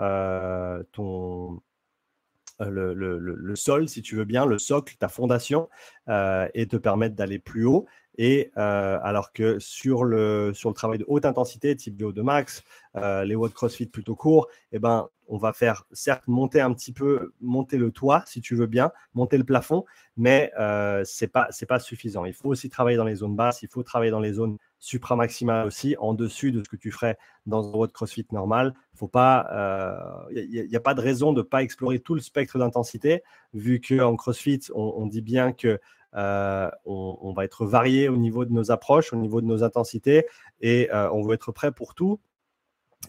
ton, 0.91 1.61
le, 2.59 3.55
sol, 3.55 3.87
si 3.89 4.01
tu 4.01 4.15
veux 4.15 4.25
bien, 4.25 4.45
le 4.45 4.57
socle, 4.57 4.95
ta 4.97 5.07
fondation, 5.07 5.69
et 6.07 6.67
te 6.67 6.77
permettre 6.77 7.15
d'aller 7.15 7.39
plus 7.39 7.65
haut. 7.65 7.85
Et 8.17 8.51
euh, 8.57 8.97
alors 9.03 9.33
que 9.33 9.59
sur 9.59 10.03
le, 10.03 10.53
sur 10.53 10.69
le 10.69 10.75
travail 10.75 10.99
de 10.99 11.05
haute 11.07 11.25
intensité, 11.25 11.75
type 11.75 11.99
VO2 11.99 12.21
max, 12.21 12.63
les 13.25 13.35
watts 13.35 13.53
CrossFit 13.53 13.87
plutôt 13.87 14.15
courts, 14.15 14.47
eh 14.71 14.79
ben, 14.79 15.09
on 15.27 15.37
va 15.37 15.53
faire 15.53 15.83
certes 15.91 16.27
monter 16.27 16.61
un 16.61 16.73
petit 16.73 16.93
peu, 16.93 17.33
monter 17.41 17.77
le 17.77 17.91
toit, 17.91 18.23
si 18.25 18.39
tu 18.41 18.55
veux 18.55 18.67
bien, 18.67 18.91
monter 19.13 19.37
le 19.37 19.43
plafond, 19.43 19.85
mais 20.15 20.51
ce 20.55 21.25
n'est 21.25 21.27
pas, 21.67 21.79
suffisant. 21.79 22.23
Il 22.25 22.33
faut 22.33 22.49
aussi 22.49 22.69
travailler 22.69 22.97
dans 22.97 23.03
les 23.03 23.15
zones 23.15 23.35
basses, 23.35 23.61
il 23.63 23.67
faut 23.67 23.83
travailler 23.83 24.11
dans 24.11 24.21
les 24.21 24.33
zones 24.33 24.57
supramaximales 24.79 25.65
aussi, 25.65 25.95
en 25.99 26.13
dessus 26.13 26.51
de 26.51 26.63
ce 26.63 26.69
que 26.69 26.75
tu 26.75 26.91
ferais 26.91 27.17
dans 27.45 27.67
un 27.67 27.71
WOD 27.75 27.91
CrossFit 27.91 28.27
normal. 28.31 28.73
Il 29.01 29.07
n'y 29.09 30.75
a, 30.75 30.77
a, 30.77 30.79
pas 30.79 30.93
de 30.93 31.01
raison 31.01 31.33
de 31.33 31.39
ne 31.39 31.43
pas 31.43 31.63
explorer 31.63 31.99
tout 31.99 32.13
le 32.13 32.21
spectre 32.21 32.57
d'intensité, 32.59 33.23
vu 33.53 33.81
qu'en 33.81 34.15
CrossFit, 34.15 34.61
on, 34.73 35.07
dit 35.07 35.21
bien 35.21 35.53
que 35.53 35.79
euh, 36.15 36.69
on, 36.85 37.33
va 37.33 37.43
être 37.43 37.65
varié 37.65 38.09
au 38.09 38.17
niveau 38.17 38.45
de 38.45 38.51
nos 38.53 38.71
approches, 38.71 39.11
au 39.13 39.17
niveau 39.17 39.41
de 39.41 39.47
nos 39.47 39.63
intensités, 39.63 40.25
et 40.61 40.89
euh, 40.93 41.09
on 41.11 41.23
veut 41.23 41.33
être 41.33 41.51
prêt 41.51 41.71
pour 41.71 41.93
tout. 41.95 42.19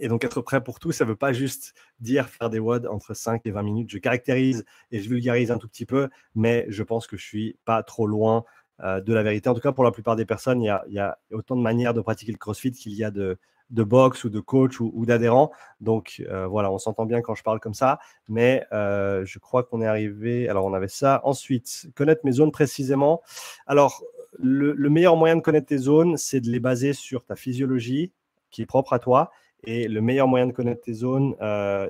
Et 0.01 0.09
donc, 0.09 0.25
être 0.25 0.43
prêt 0.43 0.63
pour 0.63 0.79
tout, 0.79 0.93
ça 0.93 1.05
ne 1.05 1.11
veut 1.11 1.17
pas 1.17 1.33
juste 1.33 1.75
dire 2.01 2.29
faire 2.29 2.51
des 2.51 2.59
WOD 2.59 2.87
entre 2.87 3.15
5 3.15 3.47
et 3.47 3.51
20 3.51 3.63
minutes. 3.63 3.91
Je 3.91 3.99
caractérise 3.99 4.65
et 4.91 5.01
je 5.01 5.09
vulgarise 5.09 5.51
un 5.51 5.59
tout 5.59 5.69
petit 5.69 5.87
peu, 5.87 6.11
mais 6.35 6.67
je 6.69 6.83
pense 6.83 7.07
que 7.07 7.17
je 7.17 7.25
suis 7.25 7.57
pas 7.65 7.83
trop 7.83 8.07
loin 8.07 8.45
euh, 8.81 9.01
de 9.01 9.15
la 9.15 9.23
vérité. 9.23 9.49
En 9.49 9.55
tout 9.55 9.61
cas, 9.61 9.73
pour 9.73 9.85
la 9.85 9.93
plupart 9.93 10.17
des 10.17 10.27
personnes, 10.27 10.61
il 10.61 10.67
y 10.67 10.99
a, 10.99 11.19
autant 11.31 11.57
de 11.57 11.63
manières 11.63 11.95
de 11.95 12.01
pratiquer 12.03 12.33
le 12.33 12.39
CrossFit 12.39 12.73
qu'il 12.73 12.93
y 12.93 13.05
a 13.05 13.11
de, 13.11 13.39
de 13.71 13.83
box 13.83 14.25
ou 14.25 14.31
de 14.31 14.41
coach 14.41 14.81
ou, 14.81 15.07
d'adhérents. 15.07 15.51
Donc 15.81 16.23
euh, 16.29 16.47
voilà, 16.47 16.71
on 16.71 16.79
s'entend 16.79 17.07
bien 17.07 17.21
quand 17.21 17.35
je 17.35 17.43
parle 17.43 17.61
comme 17.61 17.75
ça, 17.75 17.99
mais 18.29 18.65
euh, 18.73 19.25
je 19.25 19.39
crois 19.39 19.65
qu'on 19.65 19.81
est 19.83 19.87
arrivé. 19.87 20.49
Alors 20.49 20.65
on 20.65 20.75
avait 20.75 20.89
ça. 20.89 21.21
Ensuite, 21.25 21.89
connaître 21.95 22.23
mes 22.25 22.33
zones 22.33 22.53
précisément. 22.53 23.23
Alors 23.67 24.03
le, 24.39 24.75
meilleur 24.91 25.17
moyen 25.17 25.37
de 25.37 25.43
connaître 25.43 25.67
tes 25.67 25.79
zones, 25.79 26.17
c'est 26.17 26.41
de 26.41 26.51
les 26.51 26.61
baser 26.61 26.93
sur 26.93 27.25
ta 27.25 27.37
physiologie 27.37 28.13
qui 28.51 28.63
est 28.63 28.67
propre 28.67 28.93
à 28.93 28.99
toi. 28.99 29.31
Et 29.65 29.89
le 29.89 30.01
meilleur 30.01 30.29
moyen 30.29 30.47
de 30.47 30.53
connaître 30.53 30.83
tes 30.83 30.93
zones, 30.93 31.35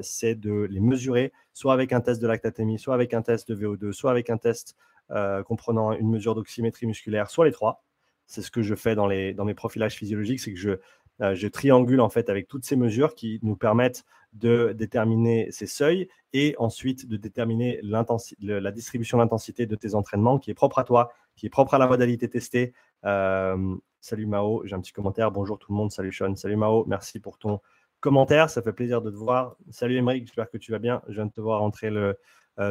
c'est 0.01 0.35
de 0.35 0.67
les 0.71 0.81
mesurer, 0.81 1.33
soit 1.53 1.75
avec 1.75 1.93
un 1.93 2.01
test 2.01 2.23
de 2.23 2.27
lactatémie, 2.27 2.79
soit 2.79 2.95
avec 2.95 3.13
un 3.13 3.23
test 3.23 3.51
de 3.51 3.57
VO2, 3.57 3.93
soit 3.93 4.11
avec 4.11 4.31
un 4.31 4.39
test 4.39 4.77
euh, 5.13 5.45
comprenant 5.45 5.93
une 5.93 6.11
mesure 6.11 6.35
d'oxymétrie 6.35 6.85
musculaire, 6.87 7.31
soit 7.31 7.45
les 7.45 7.53
trois. 7.53 7.85
C'est 8.27 8.43
ce 8.43 8.51
que 8.51 8.61
je 8.61 8.75
fais 8.75 8.97
dans, 8.97 9.07
les, 9.07 9.35
dans 9.35 9.45
mes 9.45 9.55
profilages 9.55 9.95
physiologiques, 9.95 10.41
c'est 10.41 10.53
que 10.53 10.59
je, 10.59 10.71
euh, 10.71 10.81
je 11.21 11.49
triangule 11.49 12.01
en 12.01 12.09
fait 12.09 12.29
avec 12.29 12.49
toutes 12.49 12.65
ces 12.65 12.77
mesures 12.77 13.15
qui 13.15 13.39
nous 13.43 13.57
permettent 13.57 14.05
de 14.35 14.73
déterminer 14.73 15.51
ces 15.51 15.67
seuils 15.67 16.09
et 16.33 16.55
ensuite 16.59 17.09
de 17.09 17.17
déterminer 17.17 17.81
la 17.83 18.73
distribution 18.73 19.19
d'intensité 19.19 19.67
de 19.67 19.75
tes 19.75 19.95
entraînements 19.95 20.39
qui 20.39 20.51
est 20.51 20.55
propre 20.55 20.79
à 20.79 20.85
toi, 20.85 21.13
qui 21.37 21.47
est 21.47 21.51
propre 21.51 21.75
à 21.75 21.79
la 21.79 21.87
modalité 21.87 22.29
testée. 22.29 22.75
Euh, 23.05 23.77
salut 24.01 24.27
Mao, 24.27 24.63
j'ai 24.65 24.75
un 24.75 24.81
petit 24.81 24.93
commentaire. 24.93 25.31
Bonjour 25.31 25.59
tout 25.59 25.73
le 25.73 25.77
monde. 25.77 25.91
Salut 25.91 26.13
Sean. 26.13 26.35
Salut 26.37 26.57
Mao. 26.57 26.85
Merci 26.87 27.21
pour 27.21 27.39
ton 27.39 27.61
commentaire. 28.01 28.51
Ça 28.51 28.63
fait 28.63 28.73
plaisir 28.73 29.01
de 29.01 29.11
te 29.11 29.17
voir. 29.17 29.57
Salut 29.71 29.97
Émeric, 29.97 30.27
j'espère 30.27 30.51
que 30.51 30.59
tu 30.59 30.73
vas 30.73 30.79
bien. 30.79 31.03
Je 31.09 31.15
viens 31.15 31.27
de 31.27 31.33
te 31.33 31.41
voir 31.41 31.63
entrer 31.63 31.91
le, 31.91 32.19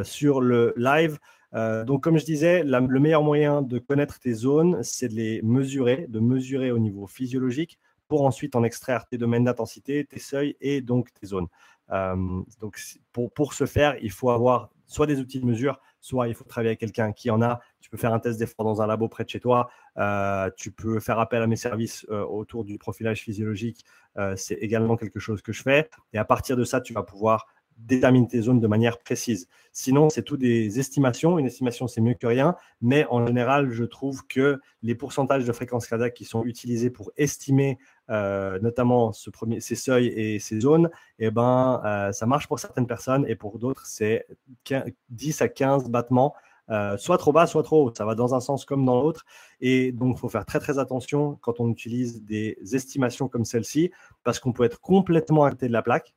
sur 0.04 0.42
le 0.42 0.74
live. 0.78 1.18
Euh, 1.54 1.86
donc, 1.86 2.04
comme 2.04 2.18
je 2.18 2.26
disais, 2.26 2.64
le 2.64 3.00
meilleur 3.00 3.24
moyen 3.24 3.62
de 3.62 3.80
connaître 3.80 4.20
tes 4.20 4.34
zones, 4.34 4.84
c'est 4.84 5.08
de 5.08 5.16
les 5.16 5.42
mesurer, 5.42 6.06
de 6.10 6.20
mesurer 6.20 6.72
au 6.72 6.80
niveau 6.80 7.08
physiologique 7.08 7.80
pour 8.08 8.26
ensuite 8.26 8.56
en 8.56 8.64
extraire 8.64 9.06
tes 9.08 9.18
domaines 9.18 9.46
d'intensité, 9.46 10.06
tes 10.06 10.20
seuils 10.20 10.56
et 10.62 10.82
donc 10.82 11.14
tes 11.14 11.28
zones. 11.28 11.48
Euh, 11.92 12.42
donc, 12.60 12.80
pour, 13.12 13.32
pour 13.32 13.54
ce 13.54 13.66
faire, 13.66 13.96
il 14.02 14.12
faut 14.12 14.30
avoir 14.30 14.70
soit 14.88 15.08
des 15.08 15.20
outils 15.20 15.40
de 15.40 15.46
mesure, 15.46 15.80
soit 16.00 16.28
il 16.28 16.36
faut 16.36 16.44
travailler 16.44 16.70
avec 16.70 16.80
quelqu'un 16.80 17.12
qui 17.12 17.32
en 17.32 17.42
a. 17.42 17.60
tu 17.82 17.90
peux 17.90 17.98
faire 17.98 18.14
un 18.14 18.20
test 18.20 18.40
d'effort 18.40 18.66
dans 18.66 18.82
un 18.82 18.88
labo 18.88 19.08
près 19.08 19.24
de 19.24 19.30
chez 19.30 19.40
toi, 19.40 19.70
tu 20.58 20.72
peux 20.72 21.00
faire 21.00 21.20
appel 21.20 21.42
à 21.42 21.48
mes 21.48 21.56
services 21.56 22.06
autour 22.10 22.64
du 22.64 22.78
profilage 22.78 23.22
physiologique, 23.22 23.84
c'est 24.36 24.54
également 24.56 24.96
quelque 24.96 25.20
chose 25.20 25.42
que 25.42 25.52
je 25.52 25.64
fais. 25.64 25.90
Et 26.14 26.20
à 26.20 26.26
partir 26.26 26.56
de 26.56 26.64
ça, 26.64 26.82
tu 26.82 26.94
vas 26.94 27.02
pouvoir 27.02 27.48
déterminer 27.78 28.28
tes 28.28 28.42
zones 28.42 28.60
de 28.60 28.68
manière 28.68 28.98
précise. 28.98 29.48
Sinon, 29.72 30.10
c'est 30.10 30.24
tout 30.24 30.38
des 30.38 30.80
estimations. 30.80 31.38
Une 31.38 31.46
estimation, 31.46 31.88
c'est 31.88 32.02
mieux 32.02 32.14
que 32.14 32.28
rien. 32.28 32.56
Mais 32.82 33.06
en 33.10 33.28
général, 33.28 33.72
je 33.72 33.84
trouve 33.84 34.26
que 34.28 34.60
les 34.82 34.96
pourcentages 34.96 35.46
de 35.46 35.52
fréquences 35.52 35.88
cardiaques 35.88 36.14
qui 36.14 36.26
sont 36.26 36.44
utilisés 36.46 36.90
pour 36.90 37.12
estimer 37.18 37.78
euh, 38.10 38.60
notamment 38.62 39.12
ce 39.12 39.30
premier, 39.30 39.60
ces 39.60 39.76
seuils 39.76 40.08
et 40.08 40.40
ces 40.40 40.60
zones, 40.60 40.90
eh 41.20 41.32
ben, 41.32 41.82
euh, 41.86 42.12
ça 42.12 42.26
marche 42.26 42.48
pour 42.48 42.60
certaines 42.60 42.88
personnes 42.88 43.26
et 43.28 43.36
pour 43.36 43.60
d'autres, 43.60 43.86
c'est 43.86 44.26
10 45.10 45.42
à 45.42 45.48
15 45.50 45.90
battements. 45.90 46.34
Euh, 46.70 46.98
soit 46.98 47.18
trop 47.18 47.32
bas, 47.32 47.46
soit 47.46 47.64
trop 47.64 47.86
haut. 47.86 47.94
Ça 47.96 48.06
va 48.06 48.16
dans 48.16 48.34
un 48.34 48.40
sens 48.40 48.66
comme 48.66 48.86
dans 48.86 49.02
l'autre. 49.02 49.26
Et 49.62 49.92
donc, 49.92 50.16
il 50.18 50.20
faut 50.20 50.30
faire 50.30 50.46
très, 50.46 50.60
très 50.60 50.80
attention 50.80 51.38
quand 51.42 51.60
on 51.60 51.70
utilise 51.70 52.24
des 52.24 52.58
estimations 52.74 53.28
comme 53.28 53.46
celle-ci, 53.46 53.92
parce 54.24 54.40
qu'on 54.40 54.54
peut 54.54 54.64
être 54.64 54.80
complètement 54.82 55.44
à 55.44 55.52
côté 55.52 55.68
de 55.68 55.74
la 55.74 55.84
plaque 55.84 56.16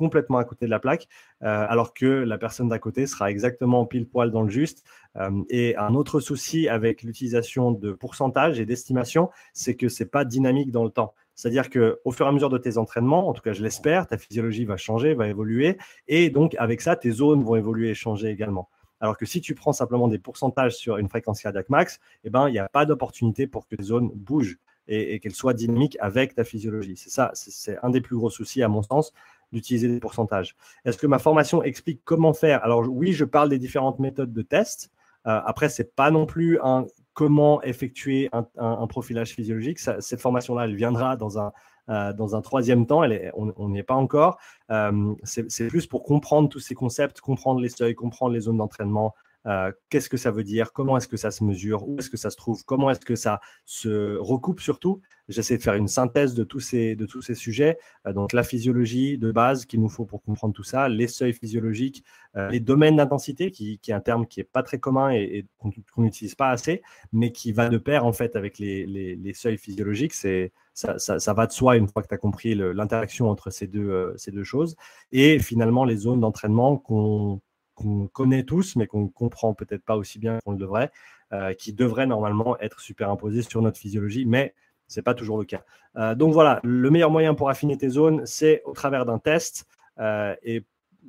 complètement 0.00 0.38
à 0.38 0.44
côté 0.44 0.64
de 0.64 0.70
la 0.70 0.78
plaque, 0.78 1.08
euh, 1.42 1.66
alors 1.68 1.92
que 1.92 2.06
la 2.06 2.38
personne 2.38 2.70
d'à 2.70 2.78
côté 2.78 3.06
sera 3.06 3.30
exactement 3.30 3.84
pile 3.84 4.08
poil 4.08 4.30
dans 4.30 4.40
le 4.40 4.48
juste. 4.48 4.82
Euh, 5.16 5.42
et 5.50 5.76
un 5.76 5.94
autre 5.94 6.20
souci 6.20 6.70
avec 6.70 7.02
l'utilisation 7.02 7.70
de 7.70 7.92
pourcentage 7.92 8.58
et 8.58 8.64
d'estimation, 8.64 9.28
c'est 9.52 9.74
que 9.74 9.90
c'est 9.90 10.10
pas 10.10 10.24
dynamique 10.24 10.70
dans 10.70 10.84
le 10.84 10.90
temps. 10.90 11.12
C'est-à-dire 11.34 11.68
qu'au 11.68 12.12
fur 12.12 12.24
et 12.24 12.28
à 12.30 12.32
mesure 12.32 12.48
de 12.48 12.56
tes 12.56 12.78
entraînements, 12.78 13.28
en 13.28 13.34
tout 13.34 13.42
cas 13.42 13.52
je 13.52 13.62
l'espère, 13.62 14.06
ta 14.06 14.16
physiologie 14.16 14.64
va 14.64 14.78
changer, 14.78 15.12
va 15.12 15.28
évoluer, 15.28 15.76
et 16.08 16.30
donc 16.30 16.54
avec 16.58 16.80
ça, 16.80 16.96
tes 16.96 17.10
zones 17.10 17.42
vont 17.42 17.56
évoluer 17.56 17.90
et 17.90 17.94
changer 17.94 18.28
également. 18.28 18.70
Alors 19.00 19.18
que 19.18 19.26
si 19.26 19.42
tu 19.42 19.54
prends 19.54 19.74
simplement 19.74 20.08
des 20.08 20.18
pourcentages 20.18 20.76
sur 20.76 20.96
une 20.96 21.10
fréquence 21.10 21.42
cardiaque 21.42 21.68
max, 21.68 22.00
eh 22.24 22.30
ben, 22.30 22.48
il 22.48 22.52
n'y 22.52 22.58
a 22.58 22.70
pas 22.70 22.86
d'opportunité 22.86 23.46
pour 23.46 23.66
que 23.66 23.76
tes 23.76 23.82
zones 23.82 24.10
bougent 24.14 24.58
et 24.90 25.20
qu'elles 25.20 25.34
soient 25.34 25.54
dynamiques 25.54 25.96
avec 26.00 26.34
ta 26.34 26.42
physiologie. 26.42 26.96
C'est 26.96 27.10
ça, 27.10 27.30
c'est 27.34 27.78
un 27.82 27.90
des 27.90 28.00
plus 28.00 28.16
gros 28.16 28.28
soucis 28.28 28.62
à 28.62 28.68
mon 28.68 28.82
sens 28.82 29.12
d'utiliser 29.52 29.88
des 29.88 30.00
pourcentages. 30.00 30.56
Est-ce 30.84 30.98
que 30.98 31.06
ma 31.06 31.18
formation 31.18 31.62
explique 31.62 32.02
comment 32.04 32.32
faire? 32.32 32.64
Alors 32.64 32.84
oui, 32.88 33.12
je 33.12 33.24
parle 33.24 33.48
des 33.48 33.58
différentes 33.58 33.98
méthodes 33.98 34.32
de 34.32 34.42
test. 34.42 34.90
Euh, 35.26 35.40
après, 35.44 35.68
ce 35.68 35.82
n'est 35.82 35.88
pas 35.88 36.10
non 36.10 36.26
plus 36.26 36.58
un 36.62 36.86
comment 37.12 37.60
effectuer 37.62 38.30
un, 38.32 38.86
profilage 38.86 39.32
physiologique. 39.32 39.78
cette 39.78 40.20
formation-là, 40.20 40.64
elle 40.64 40.74
viendra 40.74 41.16
dans 41.16 41.38
un, 41.38 41.52
euh, 41.90 42.12
dans 42.14 42.34
un 42.34 42.40
troisième 42.40 42.86
temps. 42.86 43.02
On 43.34 43.68
n'y 43.68 43.78
est 43.80 43.82
pas 43.82 43.94
encore. 43.94 44.38
Euh, 44.70 45.14
c'est 45.24 45.66
plus 45.68 45.86
pour 45.86 46.02
comprendre 46.04 46.48
tous 46.48 46.60
ces 46.60 46.74
concepts, 46.74 47.20
comprendre 47.20 47.60
les 47.60 47.68
seuils, 47.68 47.94
comprendre 47.94 48.32
les 48.32 48.40
zones 48.40 48.56
d'entraînement, 48.56 49.14
euh, 49.46 49.72
qu'est-ce 49.88 50.08
que 50.08 50.16
ça 50.16 50.30
veut 50.30 50.44
dire? 50.44 50.72
Comment 50.72 50.96
est-ce 50.96 51.08
que 51.08 51.16
ça 51.16 51.30
se 51.30 51.44
mesure? 51.44 51.88
Où 51.88 51.98
est-ce 51.98 52.10
que 52.10 52.16
ça 52.16 52.30
se 52.30 52.36
trouve? 52.36 52.62
Comment 52.64 52.90
est-ce 52.90 53.00
que 53.00 53.16
ça 53.16 53.40
se 53.64 54.16
recoupe 54.16 54.60
surtout? 54.60 55.00
J'essaie 55.28 55.56
de 55.56 55.62
faire 55.62 55.74
une 55.74 55.88
synthèse 55.88 56.34
de 56.34 56.44
tous 56.44 56.60
ces, 56.60 56.96
de 56.96 57.06
tous 57.06 57.22
ces 57.22 57.34
sujets. 57.34 57.78
Euh, 58.06 58.12
donc 58.12 58.32
la 58.32 58.42
physiologie 58.42 59.16
de 59.16 59.32
base 59.32 59.64
qu'il 59.64 59.80
nous 59.80 59.88
faut 59.88 60.04
pour 60.04 60.22
comprendre 60.22 60.52
tout 60.52 60.64
ça, 60.64 60.88
les 60.88 61.06
seuils 61.06 61.32
physiologiques, 61.32 62.04
euh, 62.36 62.50
les 62.50 62.60
domaines 62.60 62.96
d'intensité, 62.96 63.50
qui, 63.50 63.78
qui, 63.78 63.92
est 63.92 63.94
un 63.94 64.00
terme 64.00 64.26
qui 64.26 64.40
n'est 64.40 64.44
pas 64.44 64.62
très 64.62 64.78
commun 64.78 65.10
et, 65.10 65.46
qu'on 65.58 66.02
n'utilise 66.02 66.34
pas 66.34 66.50
assez, 66.50 66.82
mais 67.12 67.32
qui 67.32 67.52
va 67.52 67.68
de 67.68 67.78
pair 67.78 68.04
en 68.04 68.12
fait 68.12 68.36
avec 68.36 68.58
les, 68.58 68.86
les, 68.86 69.32
seuils 69.32 69.58
physiologiques. 69.58 70.12
C'est 70.12 70.52
ça, 70.74 70.98
ça, 70.98 71.18
ça, 71.18 71.32
va 71.32 71.46
de 71.46 71.52
soi 71.52 71.76
une 71.76 71.88
fois 71.88 72.02
que 72.02 72.08
tu 72.08 72.14
as 72.14 72.18
compris 72.18 72.54
l'interaction 72.54 73.30
entre 73.30 73.50
ces 73.50 73.66
deux, 73.66 74.12
ces 74.16 74.32
deux 74.32 74.44
choses. 74.44 74.76
Et 75.12 75.38
finalement, 75.38 75.84
les 75.84 75.96
zones 75.96 76.20
d'entraînement 76.20 76.76
qu'on 76.76 77.40
qu'on 77.80 78.08
connaît 78.08 78.44
tous, 78.44 78.76
mais 78.76 78.86
qu'on 78.86 79.08
comprend 79.08 79.54
peut-être 79.54 79.84
pas 79.84 79.96
aussi 79.96 80.18
bien 80.18 80.38
qu'on 80.44 80.52
le 80.52 80.58
devrait, 80.58 80.90
euh, 81.32 81.54
qui 81.54 81.72
devraient 81.72 82.06
normalement 82.06 82.58
être 82.60 82.80
superimposés 82.80 83.42
sur 83.42 83.62
notre 83.62 83.78
physiologie, 83.78 84.24
mais 84.26 84.54
ce 84.88 84.98
n'est 84.98 85.04
pas 85.04 85.14
toujours 85.14 85.38
le 85.38 85.44
cas. 85.44 85.62
Euh, 85.96 86.14
donc 86.14 86.32
voilà, 86.32 86.60
le 86.62 86.90
meilleur 86.90 87.10
moyen 87.10 87.34
pour 87.34 87.48
affiner 87.48 87.76
tes 87.76 87.88
zones, 87.88 88.26
c'est 88.26 88.62
au 88.64 88.72
travers 88.72 89.06
d'un 89.06 89.18
test. 89.18 89.66
Euh, 89.98 90.34
et 90.42 90.64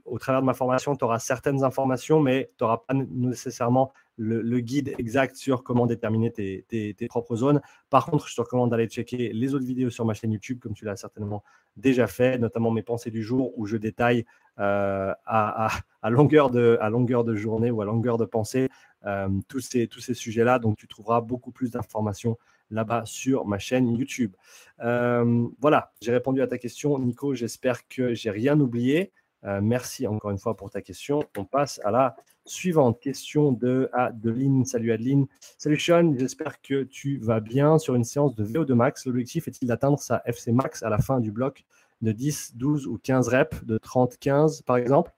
au 0.06 0.20
travers 0.20 0.42
de 0.42 0.46
ma 0.46 0.54
formation, 0.54 0.96
tu 0.96 1.04
auras 1.04 1.20
certaines 1.20 1.64
informations, 1.64 2.20
mais 2.20 2.52
tu 2.58 2.64
n'auras 2.64 2.78
pas 2.88 2.94
nécessairement 2.94 3.92
le, 4.22 4.60
guide 4.60 4.94
exact 5.00 5.36
sur 5.36 5.64
comment 5.64 5.86
déterminer 5.86 6.32
tes, 6.32 7.08
propres 7.10 7.36
zones. 7.36 7.62
Par 7.90 8.06
contre, 8.06 8.28
je 8.28 8.36
te 8.36 8.42
recommande 8.42 8.70
d'aller 8.70 8.88
checker 8.88 9.34
les 9.34 9.56
autres 9.56 9.66
vidéos 9.66 9.90
sur 9.90 10.06
ma 10.06 10.14
chaîne 10.14 10.32
YouTube, 10.32 10.60
comme 10.60 10.74
tu 10.74 10.86
l'as 10.86 10.96
certainement 10.96 11.44
déjà 11.76 12.08
fait, 12.08 12.38
notamment 12.38 12.72
mes 12.72 12.84
pensées 12.84 13.12
du 13.12 13.24
jour, 13.24 13.58
où 13.58 13.66
je 13.66 13.78
détaille 13.78 14.26
euh, 14.60 15.14
à, 15.26 15.82
longueur 16.10 16.52
de, 16.52 16.78
à 16.82 17.36
journée 17.36 17.72
ou 17.72 17.82
à 17.82 17.86
longueur 17.86 18.18
de 18.18 18.26
pensée 18.26 18.70
euh, 19.06 19.30
tous 19.48 19.62
ces, 19.62 19.88
tous 19.88 20.02
ces 20.02 20.14
sujets-là. 20.14 20.60
Donc, 20.60 20.78
tu 20.78 20.88
trouveras 20.88 21.22
beaucoup 21.22 21.52
plus 21.52 21.72
d'informations 21.72 22.38
là-bas 22.70 23.04
sur 23.06 23.46
ma 23.46 23.60
chaîne 23.60 23.90
YouTube. 23.96 24.34
Euh, 24.82 25.48
voilà, 25.60 25.92
j'ai 26.02 26.12
répondu 26.12 26.42
à 26.42 26.48
ta 26.48 26.58
question, 26.58 26.98
Nico. 27.00 27.34
J'espère 27.34 27.88
que 27.88 28.14
j'ai 28.14 28.30
rien 28.30 28.60
oublié. 28.60 29.12
Merci 29.44 30.08
encore 30.08 30.32
une 30.32 30.38
fois 30.38 30.56
pour 30.56 30.70
ta 30.70 30.82
question. 30.82 31.24
On 31.38 31.46
passe 31.46 31.80
à 31.84 31.92
la 31.92 32.16
suivante 32.46 33.00
question 33.00 33.52
de 33.52 33.90
Adeline. 33.94 34.66
Salut 34.66 34.92
Adeline. 34.92 35.28
Salut 35.58 35.80
Sean, 35.80 36.16
j'espère 36.18 36.62
que 36.62 36.84
tu 36.84 37.18
vas 37.18 37.40
bien 37.40 37.78
sur 37.78 37.96
une 37.96 38.04
séance 38.04 38.36
de 38.36 38.46
VO2 38.46 38.74
max. 38.74 39.06
L'objectif 39.06 39.48
est-il 39.48 39.68
d'atteindre 39.68 40.00
sa 40.00 40.22
FC 40.26 40.52
max 40.52 40.84
à 40.84 40.90
la 40.90 40.98
fin 40.98 41.20
du 41.20 41.32
bloc 41.32 41.64
de 42.02 42.12
10, 42.12 42.56
12 42.56 42.88
ou 42.88 42.98
15 42.98 43.28
reps, 43.28 43.64
de 43.66 43.78
30, 43.78 44.18
15 44.18 44.62
par 44.64 44.78
exemple? 44.78 45.12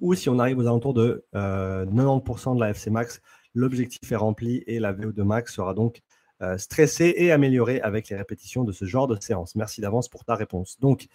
Ou 0.00 0.14
si 0.14 0.28
on 0.28 0.38
arrive 0.38 0.58
aux 0.58 0.66
alentours 0.66 0.94
de 0.94 1.24
90% 1.32 2.50
euh, 2.52 2.54
de 2.54 2.60
la 2.60 2.70
FC 2.70 2.90
max, 2.90 3.22
l'objectif 3.54 4.10
est 4.10 4.16
rempli 4.16 4.62
et 4.66 4.78
la 4.78 4.92
VO2 4.92 5.22
max 5.22 5.54
sera 5.54 5.74
donc 5.74 6.02
euh, 6.42 6.58
stressée 6.58 7.14
et 7.16 7.32
améliorée 7.32 7.80
avec 7.80 8.08
les 8.08 8.16
répétitions 8.16 8.64
de 8.64 8.72
ce 8.72 8.84
genre 8.84 9.06
de 9.06 9.16
séance. 9.20 9.54
Merci 9.54 9.80
d'avance 9.80 10.08
pour 10.08 10.24
ta 10.24 10.34
réponse. 10.34 10.78
Donc, 10.80 11.06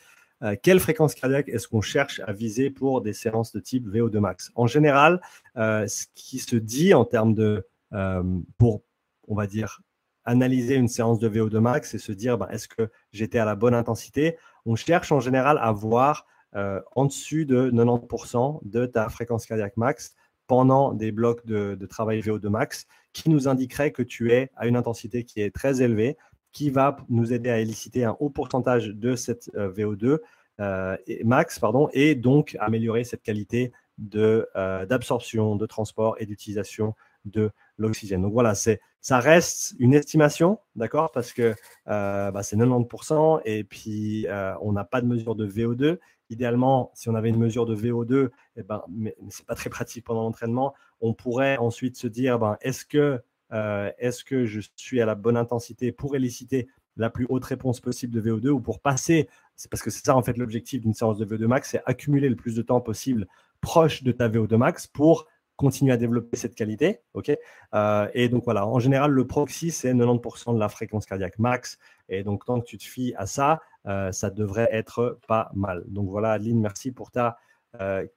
euh, 0.44 0.56
quelle 0.62 0.80
fréquence 0.80 1.14
cardiaque 1.14 1.50
est-ce 1.50 1.68
qu'on 1.68 1.82
cherche 1.82 2.22
à 2.26 2.34
viser 2.34 2.70
pour 2.70 3.02
des 3.02 3.14
séances 3.14 3.52
de 3.52 3.60
type 3.60 3.88
VO2 3.88 4.20
max? 4.20 4.52
En 4.56 4.68
général, 4.68 5.22
euh, 5.58 5.88
ce 5.88 6.06
qui 6.16 6.40
se 6.40 6.56
dit 6.56 6.94
en 6.94 7.06
termes 7.06 7.34
de, 7.34 7.68
euh, 7.94 8.24
pour, 8.58 8.84
on 9.28 9.36
va 9.36 9.48
dire, 9.48 9.82
analyser 10.26 10.76
une 10.76 10.88
séance 10.88 11.20
de 11.20 11.30
VO2 11.30 11.60
max 11.60 11.94
et 11.94 12.00
se 12.00 12.12
dire, 12.12 12.38
ben, 12.38 12.48
est-ce 12.50 12.68
que 12.68 12.90
j'étais 13.12 13.40
à 13.40 13.46
la 13.46 13.56
bonne 13.56 13.74
intensité? 13.74 14.38
On 14.66 14.76
cherche 14.76 15.12
en 15.12 15.20
général 15.20 15.58
à 15.62 15.72
voir 15.72 16.28
en 16.54 17.06
dessus 17.06 17.46
de 17.46 17.72
90% 17.72 18.60
de 18.64 18.86
ta 18.86 19.08
fréquence 19.08 19.46
cardiaque 19.46 19.78
max 19.78 20.16
pendant 20.48 20.92
des 20.92 21.14
blocs 21.14 21.46
de, 21.46 21.76
de 21.76 21.86
travail 21.86 22.20
VO2 22.20 22.50
max 22.50 22.88
qui 23.14 23.30
nous 23.30 23.48
indiquerait 23.48 23.92
que 23.92 24.04
tu 24.04 24.34
es 24.34 24.52
à 24.58 24.68
une 24.68 24.76
intensité 24.76 25.24
qui 25.24 25.40
est 25.40 25.52
très 25.56 25.82
élevée 25.82 26.18
qui 26.52 26.70
va 26.70 26.98
nous 27.10 27.34
aider 27.34 27.50
à 27.50 27.60
éliciter 27.60 28.04
un 28.04 28.16
haut 28.20 28.30
pourcentage 28.30 28.90
de 28.90 29.16
cette 29.16 29.50
euh, 29.56 29.72
VO2 29.72 30.20
euh, 30.60 30.98
max 31.24 31.60
pardon, 31.60 31.90
et 31.94 32.14
donc 32.14 32.56
améliorer 32.60 33.04
cette 33.04 33.24
qualité 33.24 33.72
euh, 34.16 34.86
d'absorption, 34.86 35.56
de, 35.56 35.66
transport 35.66 36.16
et 36.20 36.26
d'utilisation 36.26 36.94
de 37.26 37.52
l'oxygène. 37.78 38.22
Donc 38.22 38.34
voilà, 38.34 38.54
ça 38.56 39.20
reste 39.20 39.76
une 39.80 39.94
estimation, 39.94 40.60
d'accord, 40.76 41.12
parce 41.12 41.34
que 41.34 41.56
bah, 41.86 42.44
c'est 42.44 42.58
90% 42.58 43.42
et 43.46 43.64
puis 43.64 44.26
on 44.62 44.72
n'a 44.72 44.84
pas 44.84 45.02
de 45.02 45.08
mesure 45.08 45.36
de 45.36 45.48
VO2. 45.48 46.00
Idéalement, 46.32 46.92
si 46.96 47.10
on 47.10 47.16
avait 47.16 47.30
une 47.30 47.38
mesure 47.38 47.66
de 47.66 47.76
VO2, 47.76 48.30
eh 48.56 48.64
ben, 48.64 48.84
mais, 48.90 49.16
ce 49.30 49.42
n'est 49.42 49.46
pas 49.46 49.56
très 49.56 49.70
pratique 49.70 50.06
pendant 50.06 50.24
l'entraînement, 50.24 50.74
on 51.00 51.14
pourrait 51.14 51.58
ensuite 51.58 51.98
se 51.98 52.08
dire, 52.08 52.40
ben, 52.40 52.58
est-ce 52.62 52.86
que 52.86 53.22
euh, 53.54 53.92
est-ce 53.98 54.24
que 54.24 54.46
je 54.46 54.62
suis 54.76 55.02
à 55.02 55.06
la 55.06 55.16
bonne 55.16 55.38
intensité 55.38 55.92
pour 55.92 56.16
éliciter 56.16 56.68
la 56.98 57.10
plus 57.10 57.26
haute 57.30 57.46
réponse 57.46 57.80
possible 57.80 58.14
de 58.14 58.22
VO2 58.22 58.50
ou 58.50 58.60
pour 58.60 58.80
passer, 58.80 59.30
c'est 59.56 59.70
parce 59.70 59.82
que 59.82 59.90
c'est 59.90 60.06
ça 60.06 60.16
en 60.16 60.22
fait 60.22 60.38
l'objectif 60.38 60.82
d'une 60.82 60.94
séance 60.94 61.18
de 61.18 61.26
VO2 61.26 61.46
max, 61.46 61.70
c'est 61.72 61.82
accumuler 61.86 62.30
le 62.30 62.36
plus 62.36 62.56
de 62.56 62.62
temps 62.62 62.82
possible 62.82 63.28
proche 63.62 64.04
de 64.04 64.12
ta 64.12 64.28
VO2 64.28 64.56
max 64.58 64.88
pour 64.88 65.28
continuer 65.56 65.94
à 65.94 65.98
développer 65.98 66.38
cette 66.38 66.56
qualité. 66.56 67.02
ok? 67.14 67.32
Euh, 67.76 68.08
et 68.14 68.30
donc 68.30 68.44
voilà, 68.44 68.66
en 68.66 68.80
général, 68.80 69.12
le 69.12 69.28
proxy, 69.28 69.70
c'est 69.70 69.94
90% 69.94 70.56
de 70.56 70.60
la 70.60 70.70
fréquence 70.70 71.06
cardiaque 71.06 71.38
max. 71.38 71.78
Et 72.10 72.24
donc, 72.24 72.46
tant 72.46 72.60
que 72.60 72.66
tu 72.66 72.80
te 72.80 72.84
fies 72.84 73.14
à 73.16 73.28
ça, 73.28 73.62
euh, 73.86 74.12
ça 74.12 74.32
devrait 74.32 74.70
être 74.72 75.20
pas 75.28 75.52
mal. 75.54 75.84
Donc 75.88 76.10
voilà, 76.10 76.32
Adeline, 76.32 76.60
merci 76.60 76.92
pour 76.92 77.12
ta 77.12 77.38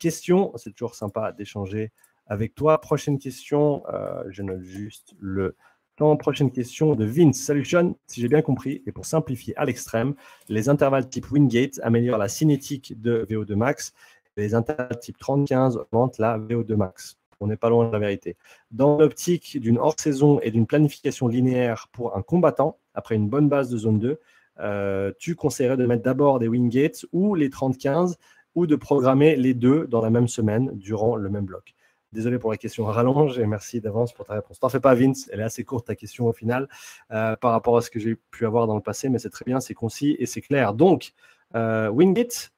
question. 0.00 0.52
C'est 0.56 0.72
toujours 0.72 0.96
sympa 0.96 1.30
d'échanger 1.30 1.92
avec 2.26 2.54
toi. 2.54 2.80
Prochaine 2.80 3.18
question, 3.18 3.82
euh, 3.92 4.24
je 4.28 4.42
note 4.42 4.62
juste 4.62 5.14
le 5.20 5.56
temps. 5.96 6.16
Prochaine 6.16 6.50
question 6.50 6.94
de 6.94 7.04
Vince. 7.04 7.40
Salut 7.40 7.64
si 7.64 8.20
j'ai 8.20 8.28
bien 8.28 8.42
compris, 8.42 8.82
et 8.86 8.92
pour 8.92 9.06
simplifier 9.06 9.56
à 9.56 9.64
l'extrême, 9.64 10.14
les 10.48 10.68
intervalles 10.68 11.08
type 11.08 11.30
Wingate 11.30 11.80
améliorent 11.82 12.18
la 12.18 12.28
cinétique 12.28 13.00
de 13.00 13.26
VO2 13.28 13.54
max. 13.54 13.92
Les 14.36 14.54
intervalles 14.54 14.98
type 14.98 15.18
30-15 15.18 15.78
augmentent 15.78 16.18
la 16.18 16.38
VO2 16.38 16.74
max. 16.74 17.18
On 17.40 17.46
n'est 17.46 17.56
pas 17.56 17.68
loin 17.68 17.86
de 17.86 17.92
la 17.92 17.98
vérité. 17.98 18.36
Dans 18.70 18.98
l'optique 18.98 19.60
d'une 19.60 19.78
hors-saison 19.78 20.40
et 20.40 20.50
d'une 20.50 20.66
planification 20.66 21.28
linéaire 21.28 21.88
pour 21.92 22.16
un 22.16 22.22
combattant, 22.22 22.78
après 22.94 23.14
une 23.16 23.28
bonne 23.28 23.48
base 23.48 23.68
de 23.70 23.76
zone 23.76 23.98
2, 23.98 24.18
euh, 24.60 25.12
tu 25.18 25.34
conseillerais 25.34 25.76
de 25.76 25.84
mettre 25.84 26.02
d'abord 26.02 26.38
des 26.38 26.48
Wingates 26.48 27.04
ou 27.12 27.34
les 27.34 27.48
30-15 27.48 28.14
ou 28.54 28.66
de 28.66 28.76
programmer 28.76 29.36
les 29.36 29.52
deux 29.52 29.86
dans 29.88 30.00
la 30.00 30.10
même 30.10 30.28
semaine 30.28 30.70
durant 30.74 31.16
le 31.16 31.28
même 31.28 31.44
bloc. 31.44 31.74
Désolé 32.14 32.38
pour 32.38 32.52
la 32.52 32.56
question 32.56 32.84
rallonge 32.84 33.40
et 33.40 33.46
merci 33.46 33.80
d'avance 33.80 34.12
pour 34.12 34.24
ta 34.24 34.34
réponse. 34.34 34.60
T'en 34.60 34.68
fais 34.68 34.78
pas, 34.78 34.94
Vince. 34.94 35.28
Elle 35.32 35.40
est 35.40 35.44
assez 35.44 35.64
courte, 35.64 35.88
ta 35.88 35.96
question 35.96 36.28
au 36.28 36.32
final, 36.32 36.68
par 37.08 37.50
rapport 37.50 37.76
à 37.76 37.82
ce 37.82 37.90
que 37.90 37.98
j'ai 37.98 38.14
pu 38.14 38.46
avoir 38.46 38.68
dans 38.68 38.76
le 38.76 38.80
passé, 38.80 39.08
mais 39.08 39.18
c'est 39.18 39.30
très 39.30 39.44
bien, 39.44 39.58
c'est 39.58 39.74
concis 39.74 40.14
et 40.20 40.26
c'est 40.26 40.40
clair. 40.40 40.74
Donc, 40.74 41.12
Wingit 41.54 42.50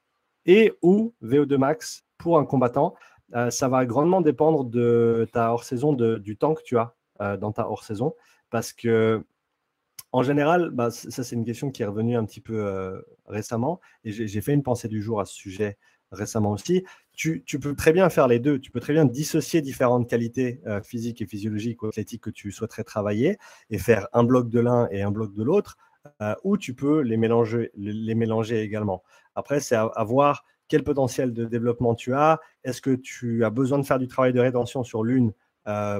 et 0.45 0.73
ou 0.83 1.11
VO2 1.23 1.57
Max 1.57 2.05
pour 2.19 2.37
un 2.37 2.45
combattant, 2.45 2.93
ça 3.49 3.67
va 3.67 3.83
grandement 3.87 4.21
dépendre 4.21 4.63
de 4.63 5.27
ta 5.33 5.51
hors-saison, 5.51 5.93
du 5.93 6.37
temps 6.37 6.53
que 6.53 6.61
tu 6.61 6.77
as 6.77 6.93
dans 7.37 7.51
ta 7.51 7.67
hors-saison, 7.67 8.13
parce 8.51 8.73
que 8.73 9.25
en 10.11 10.23
général, 10.23 10.69
bah, 10.69 10.89
ça 10.91 11.23
c'est 11.23 11.35
une 11.35 11.45
question 11.45 11.71
qui 11.71 11.81
est 11.81 11.85
revenue 11.85 12.15
un 12.15 12.25
petit 12.25 12.41
peu 12.41 12.65
euh, 12.65 13.01
récemment 13.25 13.81
et 14.03 14.11
j'ai 14.11 14.41
fait 14.41 14.53
une 14.53 14.63
pensée 14.63 14.87
du 14.87 15.01
jour 15.01 15.19
à 15.19 15.25
ce 15.25 15.33
sujet 15.33 15.77
récemment 16.11 16.51
aussi. 16.51 16.83
Tu, 17.13 17.43
peux 17.59 17.75
très 17.75 17.93
bien 17.93 18.09
faire 18.09 18.27
les 18.27 18.39
deux. 18.39 18.59
Tu 18.59 18.71
peux 18.71 18.79
très 18.79 18.93
bien 18.93 19.05
dissocier 19.05 19.61
différentes 19.61 20.09
qualités 20.09 20.61
euh, 20.67 20.81
physiques 20.81 21.21
et 21.21 21.25
physiologiques 21.25 21.81
ou 21.83 21.87
athlétiques 21.87 22.21
que 22.21 22.29
tu 22.29 22.51
souhaiterais 22.51 22.83
travailler 22.83 23.37
et 23.69 23.77
faire 23.77 24.07
un 24.13 24.23
bloc 24.23 24.49
de 24.49 24.59
l'un 24.59 24.87
et 24.91 25.01
un 25.01 25.11
bloc 25.11 25.33
de 25.33 25.43
l'autre, 25.43 25.77
euh, 26.21 26.35
ou 26.43 26.57
tu 26.57 26.73
peux 26.73 27.01
les 27.01 27.17
mélanger, 27.17 28.61
également. 28.61 29.03
Après, 29.35 29.59
c'est 29.59 29.75
à, 29.75 30.03
voir 30.03 30.45
quel 30.67 30.83
potentiel 30.83 31.33
de 31.33 31.45
développement 31.45 31.95
tu 31.95 32.13
as. 32.13 32.39
Est-ce 32.63 32.81
que 32.81 32.95
tu 32.95 33.43
as 33.43 33.49
besoin 33.49 33.79
de 33.79 33.85
faire 33.85 33.99
du 33.99 34.07
travail 34.07 34.33
de 34.33 34.39
rétention 34.39 34.83
sur 34.83 35.03
l'une 35.03 35.33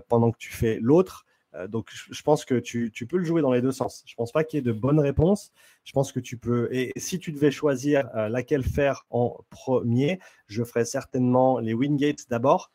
pendant 0.08 0.32
que 0.32 0.38
tu 0.38 0.52
fais 0.54 0.80
l'autre? 0.82 1.27
euh, 1.27 1.27
donc, 1.68 1.90
je 1.92 2.22
pense 2.22 2.46
que 2.46 2.56
tu, 2.56 2.92
peux 3.08 3.18
le 3.18 3.24
jouer 3.24 3.42
dans 3.42 3.52
les 3.52 3.62
deux 3.62 3.72
sens. 3.72 4.04
Je 4.06 4.16
pense 4.16 4.32
pas 4.32 4.44
qu'il 4.44 4.58
y 4.58 4.60
ait 4.60 4.64
de 4.64 4.72
bonnes 4.72 5.00
réponses. 5.00 5.52
Je 5.84 5.92
pense 5.92 6.12
que 6.12 6.20
tu 6.20 6.38
peux. 6.38 6.68
Et 6.72 6.92
si 6.98 7.20
tu 7.20 7.32
devais 7.32 7.52
choisir 7.52 8.10
euh, 8.16 8.30
laquelle 8.30 8.64
faire 8.64 9.06
en 9.10 9.38
premier, 9.50 10.20
je 10.48 10.64
ferais 10.64 10.86
certainement 10.86 11.60
les 11.60 11.74
Wingates 11.74 12.30
d'abord, 12.30 12.72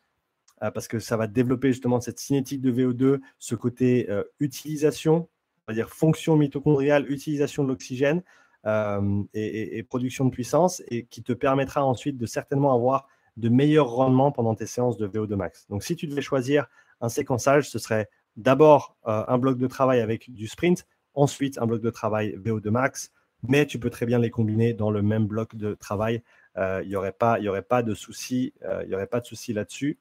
euh, 0.63 0.71
parce 0.71 0.89
que 0.89 0.99
ça 0.99 1.17
va 1.17 1.27
développer 1.27 1.69
justement 1.69 2.01
cette 2.01 2.19
cinétique 2.19 2.61
de 2.61 2.73
VO2, 2.73 3.21
ce 3.39 3.55
côté 3.55 4.09
utilisation, 4.41 5.29
on 5.67 5.73
va 5.73 5.75
dire 5.75 5.91
fonction 5.91 6.37
mitochondriale, 6.37 7.11
utilisation 7.11 7.65
de 7.65 7.69
l'oxygène 7.69 8.23
et, 8.65 9.79
et, 9.79 9.83
production 9.83 10.25
de 10.25 10.31
puissance, 10.31 10.83
et 10.89 11.05
qui 11.07 11.23
te 11.23 11.33
permettra 11.33 11.85
ensuite 11.85 12.17
de 12.17 12.27
certainement 12.27 12.73
avoir 12.73 13.09
de 13.37 13.49
meilleurs 13.49 13.91
rendements 13.91 14.33
pendant 14.33 14.55
tes 14.55 14.67
séances 14.67 14.97
de 14.97 15.09
VO2 15.09 15.35
max. 15.35 15.67
Donc, 15.69 15.83
si 15.83 15.97
tu 15.97 16.07
devais 16.07 16.23
choisir 16.23 16.67
un 17.01 17.09
séquençage, 17.09 17.69
ce 17.69 17.79
serait 17.79 18.09
d'abord 18.37 18.97
euh, 19.07 19.25
un 19.29 19.39
bloc 19.39 19.59
de 19.59 19.67
travail 19.67 20.01
avec 20.01 20.33
du 20.33 20.47
sprint, 20.47 20.87
ensuite 21.15 21.59
un 21.59 21.67
bloc 21.67 21.83
de 21.83 21.91
travail 21.91 22.37
VO2 22.37 22.71
max, 22.71 23.13
mais 23.49 23.67
tu 23.67 23.79
peux 23.79 23.91
très 23.91 24.07
bien 24.07 24.19
les 24.19 24.31
combiner 24.31 24.73
dans 24.73 24.91
le 24.91 25.03
même 25.03 25.27
bloc 25.27 25.57
de 25.57 25.75
travail. 25.75 26.23
Il 26.57 26.61
euh, 26.61 26.85
n'y 26.85 26.97
aurait, 26.97 27.15
aurait 27.49 27.63
pas 27.63 27.83
de 27.83 27.95
souci, 27.95 28.53
de 28.63 29.25
souci 29.25 29.53
euh, 29.53 29.55
là-dessus. 29.55 29.99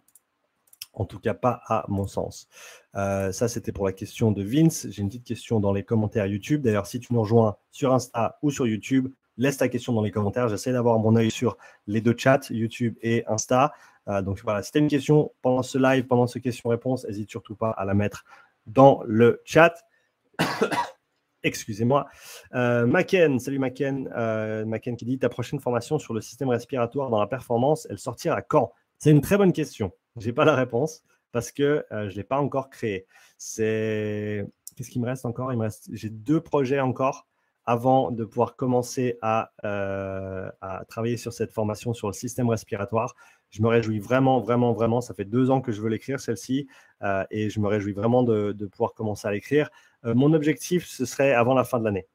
En 0.93 1.05
tout 1.05 1.19
cas, 1.19 1.33
pas 1.33 1.61
à 1.67 1.85
mon 1.87 2.05
sens. 2.05 2.49
ça, 2.93 3.31
c'était 3.47 3.71
pour 3.71 3.85
la 3.85 3.93
question 3.93 4.33
de 4.33 4.43
Vince. 4.43 4.87
J'ai 4.89 5.01
une 5.01 5.07
petite 5.07 5.23
question 5.23 5.61
dans 5.61 5.71
les 5.71 5.83
commentaires 5.83 6.25
YouTube. 6.25 6.61
D'ailleurs, 6.61 6.85
si 6.85 6.99
tu 6.99 7.13
nous 7.13 7.21
rejoins 7.21 7.55
sur 7.71 7.93
Insta 7.93 8.37
ou 8.41 8.51
sur 8.51 8.67
YouTube, 8.67 9.07
laisse 9.37 9.55
ta 9.55 9.69
question 9.69 9.93
dans 9.93 10.01
les 10.01 10.11
commentaires. 10.11 10.49
J'essaie 10.49 10.73
d'avoir 10.73 10.99
mon 10.99 11.15
œil 11.15 11.31
sur 11.31 11.57
les 11.87 12.01
deux 12.01 12.15
chats, 12.17 12.41
YouTube 12.49 12.97
et 13.01 13.23
Insta. 13.27 13.73
Euh, 14.07 14.21
donc 14.21 14.41
voilà, 14.43 14.63
si 14.63 14.71
tu 14.71 14.77
as 14.77 14.81
une 14.81 14.87
question 14.87 15.31
pendant 15.41 15.63
ce 15.63 15.77
live, 15.77 16.05
pendant 16.05 16.27
ce 16.27 16.39
question-réponse, 16.39 17.05
n'hésite 17.05 17.29
surtout 17.29 17.55
pas 17.55 17.71
à 17.71 17.85
la 17.85 17.93
mettre 17.93 18.25
dans 18.65 19.01
le 19.05 19.41
chat. 19.45 19.75
Excusez-moi. 21.43 22.07
Euh, 22.53 23.39
salut 23.39 23.59
Maken. 23.59 24.09
Euh, 24.15 24.79
qui 24.79 25.05
dit 25.05 25.17
ta 25.17 25.29
prochaine 25.29 25.59
formation 25.59 25.97
sur 25.97 26.13
le 26.13 26.21
système 26.21 26.49
respiratoire 26.49 27.09
dans 27.09 27.19
la 27.19 27.27
performance, 27.27 27.87
elle 27.89 27.97
sortira 27.97 28.41
quand? 28.41 28.71
C'est 28.99 29.11
une 29.11 29.21
très 29.21 29.37
bonne 29.37 29.53
question. 29.53 29.91
Je 30.17 30.27
n'ai 30.27 30.33
pas 30.33 30.45
la 30.45 30.55
réponse 30.55 31.03
parce 31.31 31.51
que 31.51 31.85
je 31.89 31.95
ne 31.95 32.09
l'ai 32.09 32.23
pas 32.23 32.39
encore 32.39 32.69
créé. 32.69 33.07
C'est 33.37 34.45
qu'est-ce 34.75 34.91
qui 34.91 34.99
me 34.99 35.07
reste 35.07 35.25
encore? 35.25 35.51
J'ai 35.91 36.09
deux 36.09 36.41
projets 36.41 36.79
encore 36.79 37.27
avant 37.65 38.11
de 38.11 38.23
pouvoir 38.23 38.55
commencer 38.55 39.17
à, 39.23 39.51
à, 39.63 40.85
travailler 40.87 41.17
sur 41.17 41.33
cette 41.33 41.51
formation 41.51 41.93
sur 41.95 42.07
le 42.07 42.13
système 42.13 42.49
respiratoire. 42.49 43.15
Je 43.51 43.61
me 43.61 43.67
réjouis 43.67 43.99
vraiment, 43.99 44.39
vraiment, 44.39 44.71
vraiment. 44.71 45.01
Ça 45.01 45.13
fait 45.13 45.25
deux 45.25 45.51
ans 45.51 45.61
que 45.61 45.71
je 45.71 45.81
veux 45.81 45.89
l'écrire, 45.89 46.19
celle-ci, 46.19 46.67
euh, 47.03 47.23
et 47.31 47.49
je 47.49 47.59
me 47.59 47.67
réjouis 47.67 47.91
vraiment 47.91 48.23
de, 48.23 48.53
pouvoir 48.71 48.93
commencer 48.93 49.27
à 49.27 49.31
l'écrire. 49.31 49.69
Euh, 50.05 50.15
mon 50.15 50.33
objectif, 50.33 50.87
ce 50.87 51.05
serait 51.05 51.33
avant 51.33 51.53
la 51.53 51.65
fin 51.65 51.79
de 51.79 51.83
l'année. 51.83 52.07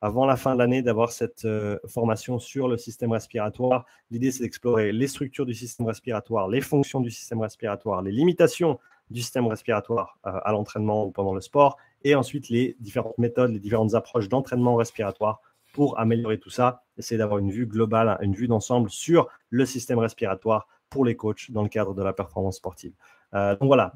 Avant 0.00 0.24
la 0.24 0.36
fin 0.36 0.54
de 0.54 0.60
l'année, 0.60 0.80
d'avoir 0.80 1.10
cette 1.10 1.44
euh, 1.44 1.78
formation 1.88 2.38
sur 2.38 2.68
le 2.68 2.76
système 2.76 3.10
respiratoire. 3.10 3.84
L'idée, 4.12 4.30
c'est 4.30 4.44
d'explorer 4.44 4.92
les 4.92 5.08
structures 5.08 5.46
du 5.46 5.54
système 5.54 5.86
respiratoire, 5.86 6.48
les 6.48 6.60
fonctions 6.60 7.00
du 7.00 7.10
système 7.10 7.40
respiratoire, 7.40 8.00
les 8.02 8.12
limitations 8.12 8.78
du 9.10 9.20
système 9.20 9.48
respiratoire 9.48 10.18
à 10.22 10.52
l'entraînement 10.52 11.06
ou 11.06 11.10
pendant 11.10 11.32
le 11.32 11.40
sport, 11.40 11.78
et 12.04 12.14
ensuite 12.14 12.50
les 12.50 12.76
différentes 12.78 13.16
méthodes, 13.16 13.50
les 13.50 13.58
différentes 13.58 13.94
approches 13.94 14.28
d'entraînement 14.28 14.76
respiratoire 14.76 15.40
pour 15.72 15.98
améliorer 15.98 16.38
tout 16.38 16.50
ça, 16.50 16.82
essayer 16.96 17.18
d'avoir 17.18 17.38
une 17.38 17.50
vue 17.50 17.66
globale, 17.66 18.18
une 18.20 18.34
vue 18.34 18.48
d'ensemble 18.48 18.90
sur 18.90 19.28
le 19.50 19.64
système 19.66 19.98
respiratoire 19.98 20.66
pour 20.90 21.04
les 21.04 21.16
coachs 21.16 21.50
dans 21.50 21.62
le 21.62 21.68
cadre 21.68 21.94
de 21.94 22.02
la 22.02 22.12
performance 22.12 22.56
sportive. 22.56 22.92
Euh, 23.34 23.56
donc 23.56 23.66
voilà, 23.66 23.94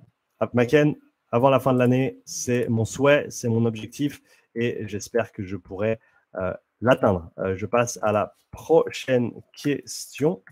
Maken, 0.52 0.94
avant 1.30 1.50
la 1.50 1.60
fin 1.60 1.72
de 1.72 1.78
l'année, 1.78 2.18
c'est 2.24 2.68
mon 2.68 2.84
souhait, 2.84 3.26
c'est 3.30 3.48
mon 3.48 3.64
objectif 3.64 4.22
et 4.54 4.86
j'espère 4.86 5.32
que 5.32 5.42
je 5.42 5.56
pourrai 5.56 5.98
euh, 6.36 6.52
l'atteindre. 6.80 7.30
Euh, 7.38 7.56
je 7.56 7.66
passe 7.66 7.98
à 8.02 8.12
la 8.12 8.34
prochaine 8.50 9.32
question. 9.56 10.42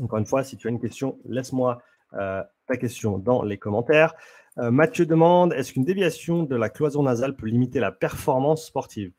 Encore 0.00 0.18
une 0.18 0.26
fois, 0.26 0.44
si 0.44 0.56
tu 0.56 0.68
as 0.68 0.70
une 0.70 0.80
question, 0.80 1.18
laisse-moi 1.24 1.82
ta 2.12 2.76
question 2.78 3.18
dans 3.18 3.42
les 3.42 3.58
commentaires. 3.58 4.14
Mathieu 4.56 5.04
demande, 5.04 5.52
est-ce 5.52 5.74
qu'une 5.74 5.84
déviation 5.84 6.44
de 6.44 6.56
la 6.56 6.70
cloison 6.70 7.02
nasale 7.02 7.36
peut 7.36 7.46
limiter 7.46 7.78
la 7.78 7.92
performance 7.92 8.64
sportive? 8.64 9.12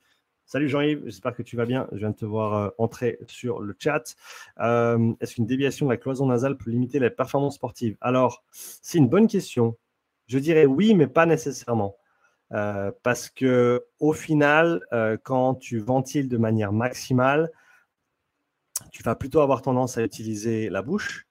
Salut 0.50 0.70
Jean-Yves, 0.70 1.02
j'espère 1.04 1.36
que 1.36 1.44
tu 1.44 1.58
vas 1.58 1.66
bien. 1.66 1.90
Je 1.92 1.98
viens 1.98 2.12
de 2.12 2.16
te 2.16 2.24
voir 2.24 2.54
euh, 2.54 2.70
entrer 2.78 3.20
sur 3.28 3.60
le 3.60 3.76
chat. 3.78 4.16
Euh, 4.62 5.12
est-ce 5.20 5.36
qu'une 5.36 5.46
déviation 5.46 5.88
de 5.88 5.92
la 5.92 5.98
cloison 5.98 6.26
nasale 6.26 6.56
peut 6.56 6.72
limiter 6.72 7.00
les 7.00 7.10
performances 7.10 7.56
sportives? 7.56 7.98
Alors, 8.00 8.46
c'est 8.54 8.98
une 8.98 9.10
bonne 9.10 9.28
question. 9.28 9.76
Je 10.28 10.40
dirais 10.40 10.66
oui, 10.66 10.96
mais 10.96 11.08
pas 11.08 11.26
nécessairement. 11.26 11.98
Euh, 12.54 12.94
parce 13.04 13.30
que 13.30 13.84
au 14.00 14.14
final, 14.14 14.80
quand 15.24 15.56
tu 15.56 15.80
ventiles 15.80 16.30
de 16.30 16.38
manière 16.38 16.72
maximale, 16.72 17.52
tu 18.94 19.04
vas 19.04 19.16
plutôt 19.16 19.42
avoir 19.42 19.62
tendance 19.62 19.98
à 19.98 20.02
utiliser 20.02 20.70
la 20.70 20.82
bouche, 20.82 21.28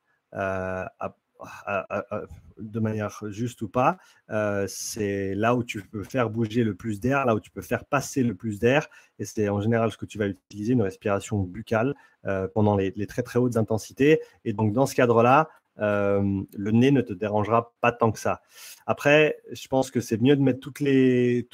de 2.59 2.81
manière 2.81 3.23
juste 3.29 3.63
ou 3.63 3.69
pas, 3.69 3.99
euh, 4.31 4.67
c'est 4.69 5.35
là 5.35 5.55
où 5.55 5.65
tu 5.65 5.83
peux 5.83 6.03
faire 6.03 6.31
bouger 6.31 6.65
le 6.65 6.75
plus 6.75 7.01
d'air, 7.01 7.25
là 7.25 7.35
où 7.35 7.41
tu 7.41 7.51
peux 7.51 7.63
faire 7.63 7.85
passer 7.85 8.23
le 8.23 8.35
plus 8.35 8.59
d'air. 8.59 8.89
Et 9.19 9.25
c'est 9.25 9.49
en 9.49 9.61
général 9.61 9.91
ce 9.91 9.97
que 9.97 10.07
tu 10.07 10.19
vas 10.19 10.27
utiliser, 10.27 10.73
une 10.73 10.83
respiration 10.83 11.39
buccale 11.43 11.95
euh, 12.27 12.49
pendant 12.53 12.77
les, 12.77 12.93
très 13.07 13.23
très 13.23 13.39
hautes 13.39 13.57
intensités. 13.57 14.21
Et 14.45 14.53
donc 14.53 14.73
dans 14.73 14.87
ce 14.87 14.95
cadre-là, 14.95 15.49
euh, 15.79 16.43
le 16.57 16.71
nez 16.71 16.91
ne 16.91 17.03
te 17.03 17.13
dérangera 17.13 17.75
pas 17.81 17.93
tant 17.93 18.11
que 18.11 18.19
ça. 18.19 18.41
Après, 18.87 19.39
je 19.53 19.69
pense 19.69 19.91
que 19.91 20.01
c'est 20.01 20.21
mieux 20.21 20.37
de 20.37 20.43
mettre 20.43 20.61
toutes 20.61 20.81
les, 20.81 21.47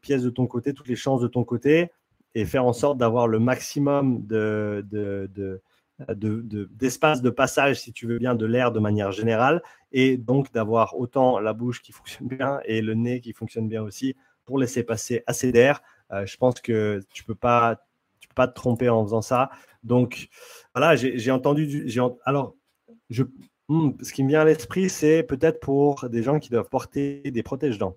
pièces 0.00 0.22
de 0.22 0.30
ton 0.30 0.46
côté, 0.46 0.72
toutes 0.72 0.88
les 0.88 0.96
chances 0.96 1.20
de 1.20 1.28
ton 1.28 1.44
côté 1.44 1.90
et 2.34 2.44
faire 2.44 2.66
en 2.66 2.72
sorte 2.72 2.98
d'avoir 2.98 3.26
le 3.26 3.40
maximum 3.40 4.24
de 4.26 5.60
d'espace 5.98 7.22
de, 7.22 7.30
passage, 7.30 7.80
si 7.80 7.92
tu 7.92 8.06
veux 8.06 8.18
bien, 8.18 8.34
de 8.34 8.46
l'air 8.46 8.72
de 8.72 8.80
manière 8.80 9.12
générale, 9.12 9.62
et 9.92 10.16
donc 10.16 10.52
d'avoir 10.52 10.96
autant 10.98 11.38
la 11.38 11.52
bouche 11.52 11.82
qui 11.82 11.92
fonctionne 11.92 12.28
bien 12.28 12.60
et 12.64 12.82
le 12.82 12.94
nez 12.94 13.20
qui 13.20 13.32
fonctionne 13.32 13.68
bien 13.68 13.82
aussi 13.82 14.14
pour 14.44 14.58
laisser 14.58 14.82
passer 14.82 15.22
assez 15.26 15.52
d'air. 15.52 15.82
Euh, 16.12 16.26
je 16.26 16.36
pense 16.36 16.60
que 16.60 17.00
tu 17.12 17.24
peux 17.24 17.34
peux 17.34 17.40
pas 17.40 17.78
te 18.48 18.54
tromper 18.54 18.88
en 18.88 19.04
faisant 19.04 19.22
ça. 19.22 19.50
Donc 19.82 20.28
voilà, 20.74 20.96
j'ai 20.96 21.30
entendu, 21.30 21.66
du, 21.66 22.00
alors 22.24 22.54
hmm, 23.68 23.90
ce 24.02 24.12
qui 24.12 24.22
me 24.22 24.28
vient 24.28 24.40
à 24.40 24.44
l'esprit, 24.44 24.90
c'est 24.90 25.22
peut-être 25.22 25.60
pour 25.60 26.08
des 26.08 26.22
gens 26.22 26.38
qui 26.38 26.50
doivent 26.50 26.68
porter 26.68 27.22
des 27.22 27.42
protèges-dents. 27.42 27.96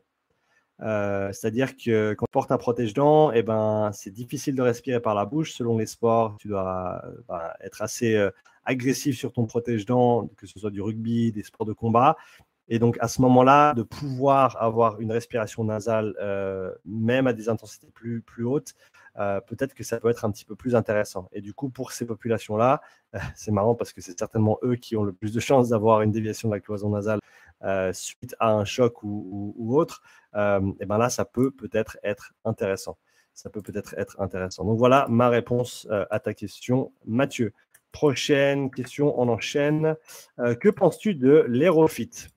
Euh, 0.82 1.32
c'est-à-dire 1.34 1.76
que 1.76 2.14
quand 2.14 2.26
tu 2.26 2.32
portes 2.32 2.52
un 2.52 2.58
protège-dents, 2.58 3.32
eh 3.32 3.44
ben, 3.44 3.92
c'est 3.94 4.12
difficile 4.12 4.56
de 4.56 4.62
respirer 4.62 5.00
par 5.00 5.14
la 5.16 5.26
bouche. 5.26 5.54
Selon 5.54 5.78
les 5.78 5.86
sports, 5.86 6.38
tu 6.40 6.48
dois 6.48 7.02
bah, 7.28 7.56
être 7.62 7.82
assez 7.82 8.16
euh, 8.16 8.32
agressif 8.66 9.18
sur 9.18 9.34
ton 9.34 9.46
protège-dents, 9.46 10.30
que 10.38 10.48
ce 10.48 10.60
soit 10.60 10.72
du 10.72 10.82
rugby, 10.82 11.32
des 11.32 11.44
sports 11.44 11.66
de 11.66 11.74
combat. 11.74 12.16
Et 12.72 12.78
donc, 12.78 12.98
à 13.02 13.08
ce 13.08 13.20
moment-là, 13.24 13.74
de 13.74 13.82
pouvoir 13.82 14.62
avoir 14.62 15.02
une 15.02 15.12
respiration 15.12 15.64
nasale, 15.64 16.14
euh, 16.22 16.72
même 16.86 17.26
à 17.26 17.34
des 17.34 17.50
intensités 17.50 17.88
plus, 17.94 18.22
plus 18.22 18.46
hautes, 18.46 18.76
peut-être 19.48 19.74
que 19.74 19.84
ça 19.84 20.00
peut 20.00 20.10
être 20.10 20.24
un 20.24 20.32
petit 20.32 20.46
peu 20.46 20.56
plus 20.56 20.76
intéressant. 20.76 21.28
Et 21.34 21.42
du 21.42 21.54
coup, 21.54 21.70
pour 21.70 21.92
ces 21.92 22.06
populations-là, 22.06 22.80
c'est 23.36 23.52
marrant 23.52 23.76
parce 23.76 23.92
que 23.92 24.00
c'est 24.00 24.18
certainement 24.18 24.60
eux 24.64 24.76
qui 24.76 24.96
ont 24.96 25.04
le 25.04 25.12
plus 25.12 25.34
de 25.34 25.40
chances 25.42 25.70
d'avoir 25.70 26.04
une 26.04 26.12
déviation 26.12 26.48
de 26.48 26.54
la 26.54 26.62
cloison 26.62 26.90
nasale 26.90 27.20
suite 27.94 28.36
à 28.40 28.52
un 28.52 28.66
choc 28.66 29.04
ou, 29.04 29.54
ou 29.58 29.78
autre. 29.78 30.02
Euh, 30.36 30.72
et 30.80 30.86
ben 30.86 30.98
là, 30.98 31.10
ça 31.10 31.26
peut 31.26 31.52
peut-être 31.52 31.98
être 32.04 32.34
intéressant. 32.46 32.98
Ça 33.34 33.50
peut 33.50 33.62
peut-être 33.62 33.96
être 33.98 34.20
intéressant. 34.20 34.66
Donc 34.66 34.78
voilà 34.78 35.08
ma 35.10 35.30
réponse 35.30 35.88
euh, 35.92 36.06
à 36.10 36.20
ta 36.20 36.34
question, 36.34 36.92
Mathieu. 37.06 37.54
prochaine 37.92 38.70
question, 38.70 39.20
on 39.20 39.28
enchaîne. 39.30 39.96
que 40.38 40.70
penses-tu 40.70 41.16
de 41.16 41.46
l'aérofit 41.48 42.30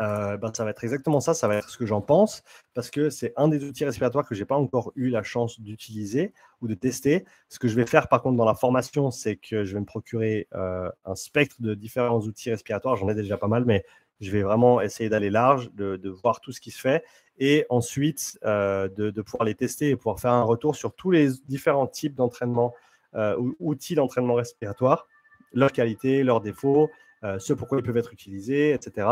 euh, 0.00 0.36
ben, 0.36 0.52
ça 0.54 0.64
va 0.64 0.70
être 0.70 0.84
exactement 0.84 1.20
ça, 1.20 1.32
ça 1.32 1.48
va 1.48 1.56
être 1.56 1.70
ce 1.70 1.78
que 1.78 1.86
j'en 1.86 2.02
pense, 2.02 2.42
parce 2.74 2.90
que 2.90 3.08
c'est 3.08 3.32
un 3.36 3.48
des 3.48 3.64
outils 3.64 3.84
respiratoires 3.84 4.26
que 4.26 4.34
je 4.34 4.40
n'ai 4.40 4.46
pas 4.46 4.56
encore 4.56 4.92
eu 4.94 5.08
la 5.08 5.22
chance 5.22 5.60
d'utiliser 5.60 6.34
ou 6.60 6.68
de 6.68 6.74
tester. 6.74 7.24
Ce 7.48 7.58
que 7.58 7.66
je 7.68 7.76
vais 7.76 7.86
faire 7.86 8.08
par 8.08 8.22
contre 8.22 8.36
dans 8.36 8.44
la 8.44 8.54
formation, 8.54 9.10
c'est 9.10 9.36
que 9.36 9.64
je 9.64 9.74
vais 9.74 9.80
me 9.80 9.86
procurer 9.86 10.48
euh, 10.54 10.90
un 11.06 11.14
spectre 11.14 11.56
de 11.60 11.74
différents 11.74 12.20
outils 12.20 12.50
respiratoires. 12.50 12.96
J'en 12.96 13.08
ai 13.08 13.14
déjà 13.14 13.38
pas 13.38 13.48
mal, 13.48 13.64
mais 13.64 13.84
je 14.20 14.30
vais 14.30 14.42
vraiment 14.42 14.80
essayer 14.80 15.08
d'aller 15.08 15.30
large, 15.30 15.70
de, 15.72 16.08
voir 16.22 16.40
tout 16.40 16.52
ce 16.52 16.60
qui 16.60 16.70
se 16.70 16.80
fait, 16.80 17.04
et 17.38 17.66
ensuite 17.70 18.38
euh, 18.44 18.88
de, 18.88 19.10
de, 19.10 19.22
pouvoir 19.22 19.44
les 19.44 19.54
tester 19.54 19.90
et 19.90 19.96
pouvoir 19.96 20.20
faire 20.20 20.32
un 20.32 20.42
retour 20.42 20.76
sur 20.76 20.94
tous 20.94 21.10
les 21.10 21.28
différents 21.48 21.86
types 21.86 22.14
d'entraînement 22.14 22.74
ou 23.38 23.56
outils 23.60 23.94
d'entraînement 23.94 24.34
respiratoire, 24.34 25.06
leur 25.54 25.72
qualité, 25.72 26.22
leurs 26.22 26.42
défauts, 26.42 26.90
ce 27.38 27.54
pourquoi 27.54 27.78
ils 27.78 27.82
peuvent 27.82 27.96
être 27.96 28.12
utilisés, 28.12 28.74
etc., 28.74 29.08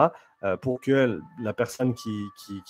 pour 0.61 0.81
que 0.81 1.21
la 1.41 1.53
personne 1.53 1.95
qui, 1.95 2.11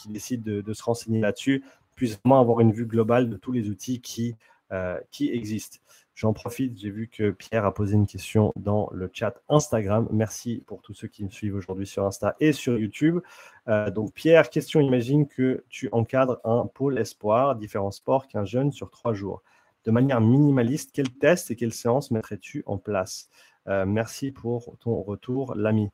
décide 0.08 0.42
de, 0.42 0.72
se 0.72 0.82
renseigner 0.82 1.20
là-dessus 1.20 1.64
puisse 1.94 2.18
vraiment 2.18 2.40
avoir 2.40 2.60
une 2.60 2.72
vue 2.72 2.86
globale 2.86 3.28
de 3.28 3.36
tous 3.36 3.52
les 3.52 3.68
outils 3.68 4.00
qui, 4.00 4.36
euh, 4.72 4.98
qui 5.10 5.30
existent. 5.30 5.78
J'en 6.14 6.32
profite, 6.32 6.78
j'ai 6.78 6.90
vu 6.90 7.08
que 7.08 7.30
Pierre 7.30 7.64
a 7.64 7.74
posé 7.74 7.94
une 7.94 8.06
question 8.06 8.52
dans 8.54 8.88
le 8.92 9.10
chat 9.12 9.34
Instagram. 9.48 10.08
Merci 10.12 10.62
pour 10.66 10.80
tous 10.80 10.94
ceux 10.94 11.08
qui 11.08 11.24
me 11.24 11.30
suivent 11.30 11.56
aujourd'hui 11.56 11.88
sur 11.88 12.04
Insta 12.06 12.36
et 12.38 12.52
sur 12.52 12.78
YouTube. 12.78 13.20
donc 13.66 14.12
Pierre, 14.12 14.48
question, 14.50 14.80
imagine 14.80 15.26
que 15.26 15.64
tu 15.68 15.88
encadres 15.90 16.38
un 16.44 16.66
pôle 16.66 16.98
espoir, 16.98 17.56
différents 17.56 17.90
sports 17.90 18.28
qu'un 18.28 18.44
jeune 18.44 18.70
sur 18.70 18.90
trois 18.90 19.12
jours. 19.12 19.42
De 19.84 19.90
manière 19.90 20.20
minimaliste, 20.20 20.92
quel 20.94 21.10
test 21.10 21.50
et 21.50 21.56
quelle 21.56 21.72
séance 21.72 22.10
mettrais-tu 22.10 22.62
en 22.66 22.78
place? 22.78 23.28
Euh, 23.68 23.84
merci 23.84 24.32
pour 24.32 24.76
ton 24.78 25.02
retour, 25.02 25.54
l'ami. 25.54 25.90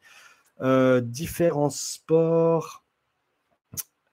Euh, 0.62 1.00
différents 1.00 1.70
sports. 1.70 2.84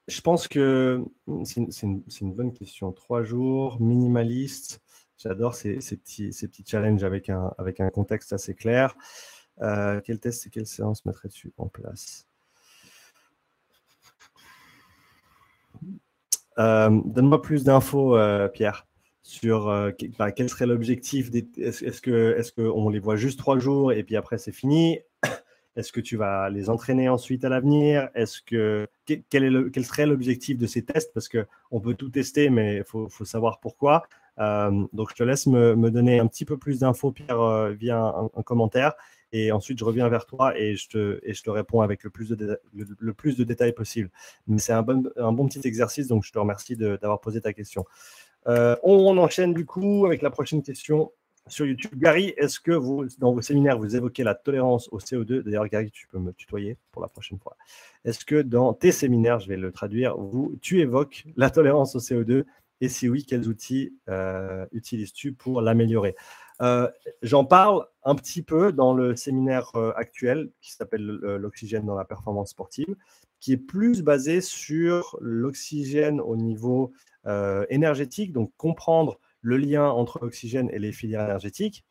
Je 0.08 0.22
pense 0.22 0.48
que 0.48 1.04
c'est 1.44 1.84
une, 1.84 2.34
bonne 2.34 2.54
question. 2.54 2.92
Trois 2.94 3.24
jours, 3.24 3.82
minimaliste. 3.82 4.82
J'adore 5.18 5.56
ces, 5.56 5.78
petits, 5.78 6.64
challenges 6.66 7.04
avec 7.04 7.30
un, 7.30 7.90
contexte 7.90 8.32
assez 8.32 8.54
clair. 8.54 8.96
Euh, 9.62 10.00
quel 10.06 10.20
test 10.20 10.46
et 10.46 10.50
quelle 10.50 10.68
séance 10.68 11.06
mettrais-tu 11.06 11.54
en 11.58 11.68
place? 11.68 12.26
Donne-moi 16.58 17.42
plus 17.42 17.64
d'infos, 17.64 18.18
Pierre 18.54 18.88
sur 19.28 19.68
euh, 19.68 19.92
bah, 20.18 20.32
quel 20.32 20.50
serait 20.50 20.66
l'objectif. 20.66 21.30
Est-ce 21.58 22.02
que 22.02 22.36
est-ce 22.38 22.54
qu'on 22.54 22.90
les 22.90 23.00
voit 23.00 23.18
juste 23.18 23.38
trois 23.38 23.60
jours 23.60 23.92
et 23.92 24.04
puis 24.04 24.16
après 24.16 24.38
c'est 24.38 24.54
fini? 24.54 25.00
Est-ce 25.78 25.92
que 25.92 26.02
tu 26.02 26.18
vas 26.18 26.50
les 26.50 26.70
entraîner 26.70 27.08
ensuite 27.08 27.46
à 27.46 27.50
l'avenir? 27.50 28.10
Est-ce 28.16 28.42
que 28.42 28.88
quel, 29.06 29.86
serait 29.86 30.08
l'objectif 30.08 30.58
de 30.58 30.66
ces 30.66 30.84
tests? 30.84 31.14
Parce 31.14 31.30
que 31.30 31.46
on 31.72 31.80
peut 31.80 31.94
tout 31.94 32.10
tester, 32.10 32.50
mais 32.50 32.78
il 32.78 32.84
faut, 32.84 33.08
savoir 33.24 33.60
pourquoi. 33.60 34.08
Euh, 34.40 34.86
donc 34.92 35.12
je 35.12 35.16
te 35.16 35.24
laisse 35.24 35.46
me, 35.46 35.90
donner 35.92 36.20
un 36.20 36.26
petit 36.28 36.46
peu 36.46 36.58
plus 36.58 36.80
d'infos, 36.80 37.12
Pierre, 37.12 37.40
euh, 37.40 37.72
via 37.72 38.14
un, 38.36 38.44
commentaire. 38.44 38.94
Et 39.32 39.52
ensuite, 39.52 39.78
je 39.78 39.86
reviens 39.86 40.10
vers 40.10 40.26
toi 40.26 40.58
et 40.58 40.76
je 40.76 40.90
te, 40.90 41.50
réponds 41.50 41.82
avec 41.82 42.04
le 42.04 42.10
plus 42.10 42.30
de, 42.30 43.44
détails 43.44 43.74
possible. 43.74 44.10
Mais 44.48 44.58
c'est 44.58 44.74
un 44.74 44.82
bon, 44.82 45.08
un 45.16 45.32
bon 45.32 45.48
petit 45.48 45.66
exercice, 45.68 46.08
donc 46.08 46.26
je 46.26 46.32
te 46.32 46.40
remercie 46.40 46.76
d'avoir 46.76 47.22
posé 47.22 47.40
ta 47.40 47.54
question. 47.54 47.86
Euh, 48.48 48.76
on, 48.84 49.18
enchaîne 49.18 49.54
du 49.54 49.66
coup 49.66 50.06
avec 50.06 50.22
la 50.22 50.30
prochaine 50.30 50.64
question 50.64 51.12
sur 51.50 51.66
YouTube. 51.66 51.92
Gary, 51.96 52.34
est-ce 52.38 52.60
que 52.60 52.72
vous, 52.72 53.06
dans 53.20 53.34
vos 53.34 53.42
séminaires, 53.42 53.78
vous 53.78 53.96
évoquez 53.96 54.24
la 54.24 54.36
tolérance 54.36 54.90
au 54.92 55.00
CO2 55.00 55.44
D'ailleurs, 55.44 55.68
Gary, 55.68 55.92
tu 55.92 56.08
peux 56.08 56.20
me 56.20 56.34
tutoyer 56.34 56.78
pour 56.92 57.02
la 57.02 57.08
prochaine 57.08 57.40
fois. 57.40 57.56
Est-ce 58.06 58.26
que 58.26 58.42
dans 58.42 58.74
tes 58.74 58.92
séminaires, 58.92 59.40
je 59.40 59.48
vais 59.48 59.58
le 59.58 59.72
traduire, 59.72 60.18
vous, 60.18 60.58
tu 60.62 60.80
évoques 60.80 61.26
la 61.36 61.50
tolérance 61.50 61.96
au 61.96 62.00
CO2 62.00 62.46
Et 62.82 62.90
si 62.90 63.10
oui, 63.10 63.26
quels 63.26 63.48
outils 63.48 63.94
euh, 64.10 64.66
utilises-tu 64.72 65.34
pour 65.34 65.62
l'améliorer? 65.62 66.16
Euh, 66.62 66.90
J'en 67.22 67.46
parle 67.46 67.86
un 68.04 68.16
petit 68.16 68.42
peu 68.42 68.72
dans 68.72 68.94
le 68.94 69.16
séminaire 69.16 69.72
actuel 69.96 70.50
qui 70.62 70.74
s'appelle 70.74 71.04
l'oxygène 71.04 71.86
dans 71.86 71.96
la 71.96 72.06
performance 72.06 72.52
sportive, 72.52 72.96
qui 73.40 73.54
est 73.54 73.58
plus 73.58 74.02
basé 74.02 74.42
sur 74.42 75.18
l'oxygène 75.22 76.20
au 76.22 76.36
niveau 76.36 76.94
euh, 77.28 77.66
énergétique, 77.70 78.32
donc 78.32 78.52
comprendre 78.58 79.20
le 79.42 79.58
lien 79.58 79.90
entre 79.90 80.20
l'oxygène 80.20 80.70
et 80.72 80.80
les 80.80 80.92
filières 80.92 81.24
énergétiques. 81.24 81.86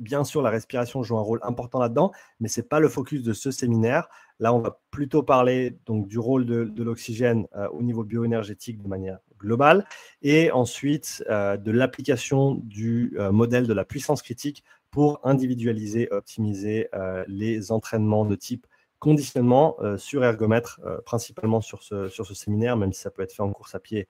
Bien 0.00 0.24
sûr, 0.24 0.42
la 0.42 0.50
respiration 0.50 1.04
joue 1.04 1.16
un 1.16 1.22
rôle 1.22 1.38
important 1.42 1.78
là-dedans, 1.78 2.10
mais 2.40 2.48
ce 2.48 2.60
n'est 2.60 2.66
pas 2.66 2.80
le 2.80 2.88
focus 2.88 3.22
de 3.22 3.32
ce 3.32 3.52
séminaire. 3.52 4.08
Là, 4.40 4.52
on 4.52 4.58
va 4.58 4.80
plutôt 4.90 5.22
parler 5.22 5.78
donc, 5.86 6.08
du 6.08 6.18
rôle 6.18 6.44
de, 6.44 6.82
l'oxygène 6.82 7.46
euh, 7.54 7.68
au 7.68 7.82
niveau 7.82 8.02
bioénergétique 8.02 8.82
de 8.82 8.88
manière 8.88 9.20
globale, 9.38 9.86
et 10.22 10.50
ensuite 10.50 11.22
euh, 11.30 11.56
de 11.56 11.70
l'application 11.70 12.54
du 12.64 13.16
modèle 13.30 13.66
de 13.68 13.72
la 13.72 13.84
puissance 13.84 14.22
critique 14.22 14.64
pour 14.90 15.20
individualiser, 15.24 16.08
optimiser 16.10 16.88
les 17.28 17.70
entraînements 17.70 18.24
de 18.24 18.34
type 18.34 18.66
conditionnement 18.98 19.76
euh, 19.80 19.98
sur 19.98 20.24
ergomètre, 20.24 20.80
euh, 20.84 20.98
principalement 21.04 21.60
sur 21.60 21.82
ce, 21.82 22.08
sur 22.08 22.26
ce 22.26 22.34
séminaire, 22.34 22.76
même 22.76 22.92
si 22.92 23.00
ça 23.00 23.10
peut 23.10 23.22
être 23.22 23.32
fait 23.32 23.42
en 23.42 23.52
course 23.52 23.74
à 23.74 23.80
pied 23.80 24.08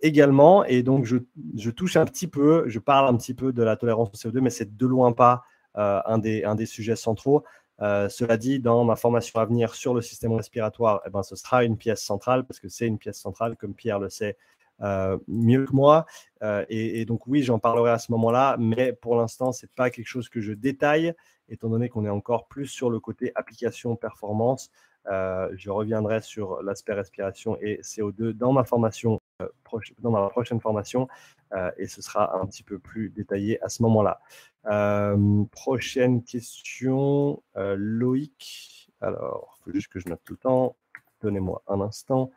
également. 0.00 0.64
Et 0.64 0.82
donc, 0.82 1.04
je, 1.04 1.70
touche 1.70 1.96
un 1.96 2.04
petit 2.04 2.26
peu, 2.26 2.64
je 2.68 2.78
parle 2.78 3.08
un 3.08 3.16
petit 3.16 3.34
peu 3.34 3.52
de 3.52 3.62
la 3.62 3.76
tolérance 3.76 4.08
au 4.08 4.28
CO2, 4.28 4.40
mais 4.40 4.50
c'est 4.50 4.76
de 4.76 4.86
loin 4.86 5.12
pas 5.12 5.42
euh, 5.76 6.00
un, 6.04 6.18
des, 6.18 6.66
sujets 6.66 6.96
centraux. 6.96 7.44
cela 7.78 8.36
dit, 8.36 8.60
dans 8.60 8.84
ma 8.84 8.96
formation 8.96 9.40
à 9.40 9.44
venir 9.44 9.74
sur 9.74 9.94
le 9.94 10.02
système 10.02 10.32
respiratoire, 10.32 11.00
eh 11.06 11.10
ben, 11.10 11.22
ce 11.22 11.36
sera 11.36 11.64
une 11.64 11.76
pièce 11.76 12.02
centrale, 12.02 12.44
parce 12.44 12.60
que 12.60 12.68
c'est 12.68 12.86
une 12.86 12.98
pièce 12.98 13.18
centrale, 13.18 13.56
comme 13.56 13.74
Pierre 13.74 13.98
le 13.98 14.08
sait 14.08 14.36
mieux 15.28 15.66
que 15.66 15.72
moi. 15.72 16.06
Et, 16.68 17.04
donc, 17.04 17.26
oui, 17.26 17.42
j'en 17.42 17.58
parlerai 17.58 17.90
à 17.90 17.98
ce 17.98 18.10
moment-là, 18.12 18.56
mais 18.58 18.92
pour 18.92 19.16
l'instant, 19.16 19.52
ce 19.52 19.66
n'est 19.66 19.70
pas 19.74 19.90
quelque 19.90 20.08
chose 20.08 20.28
que 20.28 20.40
je 20.40 20.52
détaille 20.52 21.14
étant 21.50 21.68
donné 21.68 21.88
qu'on 21.88 22.04
est 22.06 22.10
encore 22.10 22.46
plus 22.46 22.66
sur 22.66 22.90
le 22.90 23.00
côté 23.00 23.32
application 23.34 23.96
performance. 23.96 24.70
Euh, 25.10 25.48
je 25.54 25.70
reviendrai 25.70 26.20
sur 26.20 26.62
l'aspect 26.62 26.94
respiration 26.94 27.56
et 27.60 27.80
CO2 27.82 28.32
dans 28.32 28.52
ma 28.52 28.64
formation, 28.64 29.14
euh, 29.14 29.18
dans 30.00 30.10
ma 30.10 30.28
prochaine 30.28 30.60
formation, 30.60 31.08
euh, 31.52 31.70
et 31.76 31.86
ce 31.86 32.02
sera 32.02 32.40
un 32.40 32.46
petit 32.46 32.62
peu 32.62 32.78
plus 32.78 33.10
détaillé 33.10 33.62
à 33.62 33.68
ce 33.68 33.82
moment-là. 33.82 34.20
prochaine 35.50 36.22
question, 36.22 37.42
Loïc. 37.54 38.90
Alors, 39.00 39.58
il 39.58 39.64
faut 39.64 39.72
juste 39.72 39.88
que 39.88 39.98
je 39.98 40.08
note 40.08 40.20
tout 40.24 40.34
le 40.34 40.38
temps. 40.38 40.76
Donnez-moi 41.22 41.62
un 41.68 41.80
instant. 41.80 42.30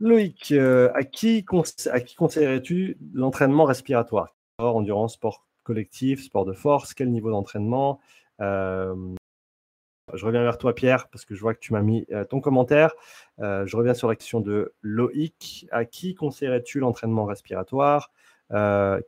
Loïc, 0.00 0.52
à 0.52 1.04
qui, 1.04 1.44
à 1.90 2.00
qui 2.00 2.14
conseillerais-tu 2.14 2.98
l'entraînement 3.12 3.64
respiratoire? 3.64 4.34
Endurance, 4.58 5.14
sport 5.14 5.46
collectif, 5.62 6.22
sport 6.24 6.44
de 6.44 6.52
force, 6.52 6.94
quel 6.94 7.10
niveau 7.10 7.30
d'entraînement? 7.30 8.00
Euh, 8.40 8.94
je 10.14 10.24
reviens 10.24 10.42
vers 10.42 10.58
toi, 10.58 10.74
Pierre, 10.74 11.08
parce 11.08 11.24
que 11.24 11.34
je 11.34 11.40
vois 11.40 11.54
que 11.54 11.60
tu 11.60 11.72
m'as 11.72 11.82
mis 11.82 12.06
euh, 12.12 12.24
ton 12.24 12.40
commentaire. 12.40 12.94
Euh, 13.40 13.66
je 13.66 13.76
reviens 13.76 13.94
sur 13.94 14.08
la 14.08 14.16
question 14.16 14.40
de 14.40 14.74
Loïc. 14.82 15.66
À 15.70 15.84
qui 15.84 16.14
conseillerais-tu 16.14 16.80
l'entraînement 16.80 17.24
respiratoire? 17.24 18.10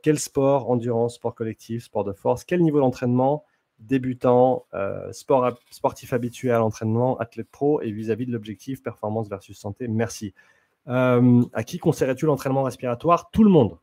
Quel 0.01 0.17
sport 0.17 0.71
Endurance, 0.71 1.15
sport 1.15 1.35
collectif, 1.35 1.83
sport 1.83 2.03
de 2.03 2.13
force? 2.13 2.43
Quel 2.43 2.63
niveau 2.63 2.79
d'entraînement 2.79 3.45
Débutant, 3.77 4.65
sport, 5.11 5.59
sportif 5.69 6.13
habitué 6.13 6.49
à 6.49 6.57
l'entraînement, 6.57 7.15
athlète 7.19 7.51
pro 7.51 7.79
et 7.81 7.91
vis-à-vis 7.91 8.25
de 8.25 8.31
l'objectif 8.31 8.81
performance 8.81 9.29
versus 9.29 9.55
santé? 9.55 9.87
Merci. 9.87 10.33
à 10.87 11.63
qui 11.63 11.77
conseillerais-tu 11.77 12.25
l'entraînement 12.25 12.63
respiratoire? 12.63 13.29
Tout 13.29 13.43
le 13.43 13.51
monde. 13.51 13.77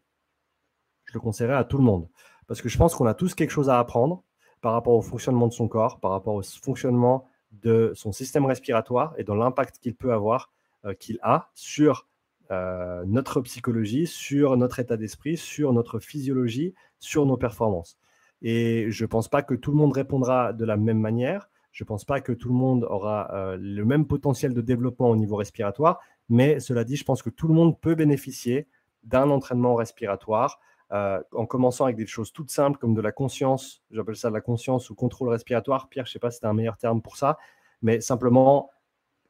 Je 1.04 1.14
le 1.14 1.20
conseillerais 1.20 1.54
à 1.54 1.62
tout 1.62 1.78
le 1.78 1.84
monde. 1.84 2.08
Parce 2.48 2.60
que 2.60 2.68
je 2.68 2.76
pense 2.76 2.96
qu'on 2.96 3.06
a 3.06 3.14
tous 3.14 3.36
quelque 3.36 3.50
chose 3.50 3.70
à 3.70 3.78
apprendre 3.78 4.24
par 4.62 4.72
rapport 4.72 4.94
au 4.94 5.02
fonctionnement 5.02 5.48
de 5.48 5.52
son 5.52 5.68
corps, 5.68 6.00
par 6.00 6.12
rapport 6.12 6.34
au 6.34 6.42
fonctionnement 6.42 7.26
de 7.50 7.92
son 7.94 8.12
système 8.12 8.46
respiratoire 8.46 9.12
et 9.18 9.24
dans 9.24 9.34
l'impact 9.34 9.78
qu'il 9.78 9.94
peut 9.94 10.14
avoir, 10.14 10.50
euh, 10.86 10.94
qu'il 10.94 11.18
a 11.22 11.50
sur 11.54 12.06
euh, 12.50 13.02
notre 13.06 13.40
psychologie, 13.42 14.06
sur 14.06 14.56
notre 14.56 14.78
état 14.78 14.96
d'esprit, 14.96 15.36
sur 15.36 15.72
notre 15.72 15.98
physiologie, 15.98 16.74
sur 16.98 17.26
nos 17.26 17.36
performances. 17.36 17.98
Et 18.40 18.90
je 18.90 19.04
ne 19.04 19.08
pense 19.08 19.28
pas 19.28 19.42
que 19.42 19.54
tout 19.54 19.72
le 19.72 19.76
monde 19.76 19.92
répondra 19.92 20.52
de 20.52 20.64
la 20.64 20.76
même 20.76 20.98
manière. 20.98 21.50
Je 21.72 21.84
ne 21.84 21.86
pense 21.86 22.04
pas 22.04 22.20
que 22.20 22.32
tout 22.32 22.48
le 22.48 22.54
monde 22.54 22.84
aura 22.84 23.32
euh, 23.34 23.56
le 23.60 23.84
même 23.84 24.06
potentiel 24.06 24.54
de 24.54 24.60
développement 24.60 25.10
au 25.10 25.16
niveau 25.16 25.36
respiratoire. 25.36 26.00
Mais 26.28 26.60
cela 26.60 26.84
dit, 26.84 26.96
je 26.96 27.04
pense 27.04 27.22
que 27.22 27.30
tout 27.30 27.48
le 27.48 27.54
monde 27.54 27.80
peut 27.80 27.94
bénéficier 27.94 28.68
d'un 29.02 29.30
entraînement 29.30 29.74
respiratoire 29.74 30.60
euh, 30.92 31.22
en 31.32 31.46
commençant 31.46 31.84
avec 31.84 31.96
des 31.96 32.06
choses 32.06 32.32
toutes 32.32 32.50
simples 32.50 32.78
comme 32.78 32.94
de 32.94 33.00
la 33.00 33.12
conscience, 33.12 33.82
j'appelle 33.90 34.16
ça 34.16 34.28
de 34.28 34.34
la 34.34 34.40
conscience 34.40 34.90
ou 34.90 34.94
contrôle 34.94 35.28
respiratoire. 35.30 35.88
Pierre, 35.88 36.04
je 36.04 36.10
ne 36.10 36.12
sais 36.12 36.18
pas 36.18 36.30
si 36.30 36.38
c'est 36.40 36.46
un 36.46 36.52
meilleur 36.52 36.76
terme 36.76 37.00
pour 37.00 37.16
ça, 37.16 37.38
mais 37.80 38.00
simplement 38.00 38.70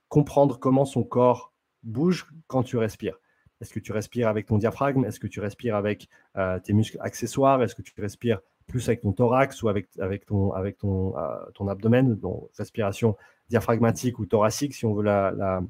comprendre 0.08 0.58
comment 0.58 0.84
son 0.84 1.04
corps 1.04 1.52
bouge 1.82 2.26
quand 2.48 2.62
tu 2.62 2.76
respires. 2.76 3.18
Est-ce 3.60 3.72
que 3.72 3.80
tu 3.80 3.92
respires 3.92 4.28
avec 4.28 4.46
ton 4.46 4.58
diaphragme? 4.58 5.04
Est-ce 5.04 5.20
que 5.20 5.28
tu 5.28 5.40
respires 5.40 5.76
avec 5.76 6.08
euh, 6.36 6.58
tes 6.58 6.72
muscles 6.72 6.98
accessoires? 7.00 7.62
Est-ce 7.62 7.76
que 7.76 7.82
tu 7.82 7.92
respires 8.00 8.40
plus 8.66 8.88
avec 8.88 9.02
ton 9.02 9.12
thorax 9.12 9.62
ou 9.62 9.68
avec, 9.68 9.88
avec, 9.98 10.26
ton, 10.26 10.52
avec 10.52 10.78
ton, 10.78 11.14
ton 11.54 11.68
abdomen, 11.68 12.18
respiration 12.56 13.16
diaphragmatique 13.48 14.18
ou 14.18 14.26
thoracique, 14.26 14.74
si 14.74 14.86
on 14.86 14.94
veut 14.94 15.02
la, 15.02 15.62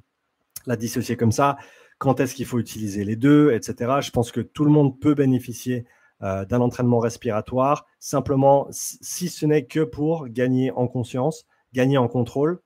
la 0.67 0.77
dissocier 0.77 1.17
comme 1.17 1.33
ça. 1.33 1.57
Quand 2.03 2.19
est-ce 2.19 2.35
qu'il 2.35 2.47
faut 2.47 2.59
utiliser 2.59 3.05
les 3.05 3.15
deux, 3.15 3.53
etc. 3.53 4.01
Je 4.01 4.11
pense 4.11 4.33
que 4.33 4.41
tout 4.41 4.65
le 4.65 4.73
monde 4.73 4.99
peut 4.99 5.15
bénéficier 5.15 5.85
d'un 6.21 6.61
entraînement 6.61 6.99
respiratoire, 6.99 7.87
simplement 8.01 8.67
si 8.71 9.29
ce 9.29 9.47
n'est 9.47 9.67
que 9.67 9.85
pour 9.85 10.27
gagner 10.29 10.73
en 10.73 10.89
conscience, 10.89 11.47
gagner 11.73 11.99
en 11.99 12.09
contrôle, 12.09 12.61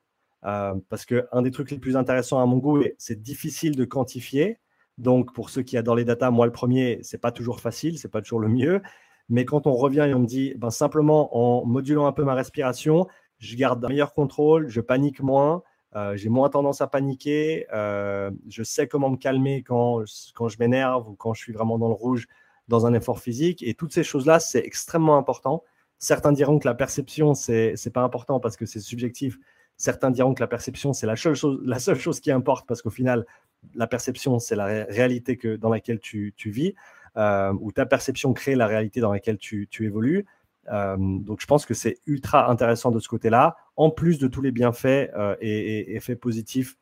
euh, 0.46 0.74
parce 0.88 1.04
qu'un 1.04 1.42
des 1.42 1.50
trucs 1.50 1.70
les 1.70 1.78
plus 1.78 1.96
intéressants 1.98 2.40
à 2.40 2.46
mon 2.46 2.56
goût, 2.56 2.82
c'est 2.96 3.20
difficile 3.20 3.76
de 3.76 3.84
quantifier. 3.84 4.58
Donc, 4.96 5.34
pour 5.34 5.50
ceux 5.50 5.60
qui 5.60 5.76
adorent 5.76 5.96
les 5.96 6.06
datas, 6.06 6.30
moi 6.30 6.46
le 6.46 6.52
premier, 6.52 7.00
c'est 7.02 7.20
pas 7.20 7.30
toujours 7.30 7.60
facile, 7.60 7.98
c'est 7.98 8.08
pas 8.08 8.22
toujours 8.22 8.40
le 8.40 8.48
mieux. 8.48 8.80
Mais 9.28 9.44
quand 9.44 9.66
on 9.66 9.74
revient 9.74 10.06
et 10.08 10.14
on 10.14 10.20
me 10.20 10.26
dit, 10.26 10.54
ben, 10.56 10.70
simplement 10.70 11.36
en 11.36 11.66
modulant 11.66 12.06
un 12.06 12.12
peu 12.12 12.24
ma 12.24 12.32
respiration, 12.32 13.06
je 13.38 13.54
garde 13.54 13.84
un 13.84 13.88
meilleur 13.88 14.14
contrôle, 14.14 14.68
je 14.68 14.80
panique 14.80 15.20
moins, 15.20 15.62
euh, 15.96 16.14
j'ai 16.16 16.28
moins 16.28 16.50
tendance 16.50 16.82
à 16.82 16.86
paniquer, 16.86 17.66
euh, 17.72 18.30
je 18.48 18.62
sais 18.62 18.86
comment 18.86 19.10
me 19.10 19.16
calmer 19.16 19.62
quand, 19.62 20.02
quand 20.34 20.48
je 20.48 20.58
m'énerve 20.58 21.08
ou 21.08 21.14
quand 21.14 21.32
je 21.32 21.42
suis 21.42 21.52
vraiment 21.52 21.78
dans 21.78 21.88
le 21.88 21.94
rouge 21.94 22.26
dans 22.68 22.86
un 22.86 22.92
effort 22.92 23.18
physique. 23.18 23.62
Et 23.62 23.74
toutes 23.74 23.92
ces 23.92 24.04
choses-là, 24.04 24.38
c'est 24.38 24.58
extrêmement 24.58 25.16
important. 25.16 25.64
Certains 25.98 26.32
diront 26.32 26.58
que 26.58 26.68
la 26.68 26.74
perception, 26.74 27.32
c'est 27.34 27.74
n'est 27.82 27.92
pas 27.92 28.02
important 28.02 28.40
parce 28.40 28.56
que 28.56 28.66
c'est 28.66 28.80
subjectif. 28.80 29.38
Certains 29.78 30.10
diront 30.10 30.34
que 30.34 30.42
la 30.42 30.46
perception, 30.46 30.92
c'est 30.92 31.06
la, 31.06 31.16
seule 31.16 31.34
chose, 31.34 31.60
la 31.64 31.78
seule 31.78 31.98
chose 31.98 32.20
qui 32.20 32.30
importe 32.30 32.66
parce 32.66 32.82
qu'au 32.82 32.90
final, 32.90 33.24
la 33.74 33.86
perception, 33.86 34.38
c'est 34.38 34.56
la 34.56 34.84
réalité 34.84 35.36
que, 35.36 35.56
dans 35.56 35.70
laquelle 35.70 35.98
tu, 35.98 36.34
vis, 36.44 36.74
euh, 37.16 37.54
ou 37.60 37.72
ta 37.72 37.86
perception 37.86 38.32
crée 38.34 38.54
la 38.54 38.66
réalité 38.66 39.00
dans 39.00 39.12
laquelle 39.12 39.38
tu, 39.38 39.68
évolues. 39.80 40.26
Euh, 40.70 40.96
donc, 40.98 41.40
je 41.40 41.46
pense 41.46 41.66
que 41.66 41.74
c'est 41.74 41.98
ultra 42.06 42.50
intéressant 42.50 42.90
de 42.90 43.00
ce 43.00 43.08
côté-là, 43.08 43.56
en 43.76 43.90
plus 43.90 44.18
de 44.18 44.28
tous 44.28 44.42
les 44.42 44.50
bienfaits 44.50 45.10
euh, 45.16 45.36
et, 45.40 45.94
effets 45.94 46.16
positifs 46.16 46.76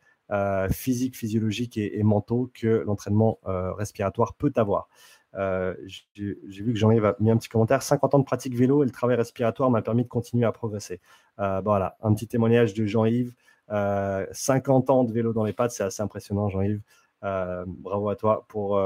physiques, 0.70 1.16
physiologiques 1.16 1.76
et, 1.76 2.02
mentaux 2.02 2.50
que 2.54 2.82
l'entraînement 2.86 3.38
respiratoire 3.44 4.34
peut 4.34 4.52
avoir. 4.56 4.88
j'ai 5.34 6.34
vu 6.48 6.72
que 6.72 6.78
Jean-Yves 6.78 7.04
a 7.04 7.14
mis 7.20 7.30
un 7.30 7.36
petit 7.36 7.50
commentaire. 7.50 7.82
50 7.82 8.14
ans 8.14 8.18
de 8.18 8.24
pratique 8.24 8.56
vélo 8.56 8.82
et 8.82 8.86
le 8.86 8.90
travail 8.90 9.16
respiratoire 9.16 9.70
m'a 9.70 9.82
permis 9.82 10.02
de 10.02 10.08
continuer 10.08 10.46
à 10.46 10.50
progresser. 10.50 11.00
Euh, 11.40 11.60
voilà, 11.64 11.96
un 12.02 12.14
petit 12.14 12.26
témoignage 12.26 12.74
de 12.74 12.86
Jean-Yves. 12.86 13.34
50 13.68 14.90
euh, 14.90 14.92
ans 14.92 15.04
de 15.04 15.12
vélo 15.12 15.32
dans 15.32 15.44
les 15.44 15.52
pattes, 15.52 15.72
c'est 15.72 15.84
assez 15.84 16.02
impressionnant, 16.02 16.48
Jean-Yves. 16.48 16.82
Euh, 17.24 17.64
bravo 17.66 18.10
à 18.10 18.16
toi 18.16 18.44
pour 18.48 18.80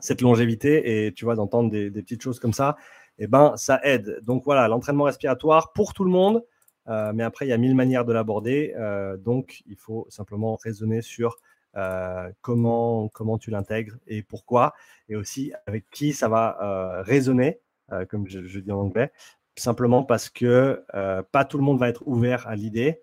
cette 0.00 0.20
longévité 0.20 1.06
et 1.06 1.12
tu 1.12 1.24
vois 1.24 1.34
d'entendre 1.34 1.70
des, 1.70 1.90
petites 1.90 2.22
choses 2.22 2.38
comme 2.38 2.52
ça, 2.52 2.76
eh 3.20 3.26
ben 3.26 3.56
ça 3.56 3.80
aide. 3.84 4.18
Donc 4.22 4.44
voilà, 4.44 4.68
l'entraînement 4.68 5.04
respiratoire 5.04 5.72
pour 5.72 5.94
tout 5.94 6.04
le 6.04 6.10
monde, 6.10 6.44
mais 6.86 7.22
après 7.22 7.46
il 7.46 7.50
y 7.50 7.52
a 7.52 7.58
mille 7.58 7.76
manières 7.76 8.04
de 8.04 8.12
l'aborder, 8.12 8.74
donc 9.18 9.62
il 9.66 9.76
faut 9.76 10.06
simplement 10.08 10.56
raisonner 10.56 11.02
sur 11.02 11.36
comment 12.40 13.08
comment 13.08 13.38
tu 13.38 13.50
l'intègres 13.50 13.96
et 14.08 14.22
pourquoi, 14.22 14.72
et 15.08 15.14
aussi 15.14 15.52
avec 15.66 15.88
qui 15.90 16.12
ça 16.12 16.28
va 16.28 17.02
résonner, 17.02 17.60
comme 18.08 18.26
je, 18.26 18.58
dis 18.58 18.72
en 18.72 18.80
anglais, 18.80 19.12
simplement 19.60 20.02
parce 20.02 20.28
que 20.28 20.84
euh, 20.94 21.22
pas 21.30 21.44
tout 21.44 21.58
le 21.58 21.64
monde 21.64 21.78
va 21.78 21.88
être 21.88 22.02
ouvert 22.06 22.46
à 22.48 22.56
l'idée 22.56 23.02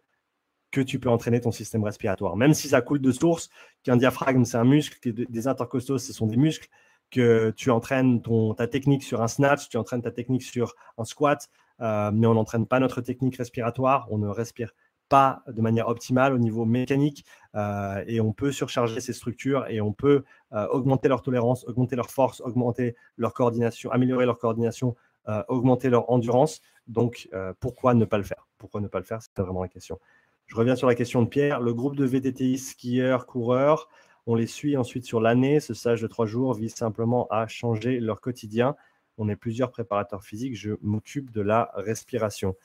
que 0.72 0.82
tu 0.82 1.00
peux 1.00 1.10
entraîner 1.10 1.40
ton 1.40 1.52
système 1.52 1.84
respiratoire. 1.84 2.36
Même 2.36 2.54
si 2.54 2.68
ça 2.68 2.82
coule 2.82 3.00
de 3.00 3.12
source, 3.12 3.50
qu'un 3.84 3.96
diaphragme, 3.96 4.44
c'est 4.44 4.58
un 4.58 4.66
muscle, 4.66 5.00
que 5.00 5.10
des 5.10 5.48
intercostaux, 5.48 5.98
ce 5.98 6.12
sont 6.12 6.28
des 6.28 6.36
muscles, 6.36 6.68
que 7.12 7.52
tu 7.52 7.72
entraînes 7.72 8.22
ta 8.58 8.68
technique 8.68 9.04
sur 9.04 9.22
un 9.22 9.28
snatch, 9.28 9.70
tu 9.70 9.78
entraînes 9.78 10.02
ta 10.02 10.12
technique 10.12 10.44
sur 10.44 10.76
un 10.98 11.06
squat, 11.06 11.50
euh, 11.82 12.12
mais 12.14 12.28
on 12.28 12.34
n'entraîne 12.34 12.66
pas 12.66 12.80
notre 12.80 13.02
technique 13.02 13.38
respiratoire, 13.38 14.08
on 14.12 14.18
ne 14.18 14.28
respire 14.28 14.74
pas 15.10 15.42
de 15.48 15.62
manière 15.62 15.88
optimale 15.88 16.34
au 16.34 16.38
niveau 16.38 16.66
mécanique 16.66 17.24
euh, 17.56 18.04
et 18.08 18.20
on 18.20 18.34
peut 18.34 18.52
surcharger 18.52 19.00
ces 19.00 19.14
structures 19.14 19.66
et 19.70 19.80
on 19.80 19.94
peut 19.94 20.24
augmenter 20.52 21.08
leur 21.08 21.22
tolérance, 21.22 21.66
augmenter 21.66 21.96
leur 21.96 22.10
force, 22.10 22.42
augmenter 22.42 22.96
leur 23.18 23.34
coordination, 23.34 23.92
améliorer 23.92 24.26
leur 24.26 24.38
coordination 24.38 24.96
euh, 25.30 25.44
augmenter 25.50 25.90
leur 25.90 26.10
endurance. 26.10 26.62
Donc, 26.88 27.28
euh, 27.34 27.52
pourquoi 27.60 27.94
ne 27.94 28.06
pas 28.06 28.18
le 28.18 28.24
faire? 28.24 28.48
Pourquoi 28.58 28.80
ne 28.80 28.88
pas 28.88 29.00
le 29.00 29.04
faire? 29.04 29.20
C'est 29.22 29.42
vraiment 29.42 29.62
la 29.62 29.68
question. 29.68 30.00
Je 30.46 30.56
reviens 30.56 30.78
sur 30.78 30.88
la 30.88 30.96
question 30.96 31.22
de 31.22 31.28
Pierre. 31.28 31.60
Le 31.60 31.74
groupe 31.74 31.98
de 31.98 32.06
VTTI 32.06 32.58
skieurs, 32.58 33.26
coureurs, 33.26 33.90
on 34.28 34.36
les 34.36 34.48
suit 34.48 34.78
ensuite 34.78 35.06
sur 35.06 35.20
l'année. 35.20 35.60
Ce 35.60 35.74
stage 35.74 36.02
de 36.02 36.08
trois 36.08 36.26
jours 36.26 36.54
vise 36.54 36.76
simplement 36.76 37.28
à 37.30 37.48
changer 37.48 38.00
leur 38.00 38.22
quotidien. 38.22 38.76
On 39.18 39.30
est 39.30 39.36
plusieurs 39.36 39.72
préparateurs 39.72 40.24
physiques. 40.24 40.56
Je 40.56 40.74
m'occupe 40.82 41.32
de 41.32 41.42
la 41.42 41.72
respiration. 41.76 42.56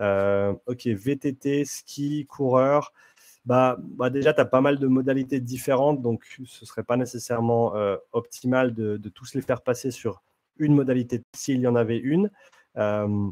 Euh, 0.00 0.52
ok, 0.66 0.86
VTT, 0.86 1.64
ski, 1.64 2.26
coureur. 2.26 2.92
Bah, 3.46 3.78
bah 3.80 4.10
déjà, 4.10 4.34
tu 4.34 4.40
as 4.40 4.44
pas 4.44 4.60
mal 4.60 4.78
de 4.78 4.86
modalités 4.86 5.40
différentes, 5.40 6.02
donc 6.02 6.24
ce 6.24 6.42
ne 6.42 6.66
serait 6.66 6.84
pas 6.84 6.96
nécessairement 6.96 7.72
optimal 8.12 8.74
de, 8.74 8.96
tous 9.08 9.34
les 9.34 9.40
faire 9.40 9.62
passer 9.62 9.90
sur 9.90 10.22
une 10.58 10.74
modalité 10.74 11.22
s'il 11.34 11.60
y 11.60 11.66
en 11.66 11.76
avait 11.76 11.98
une. 11.98 12.30
Euh, 12.76 13.30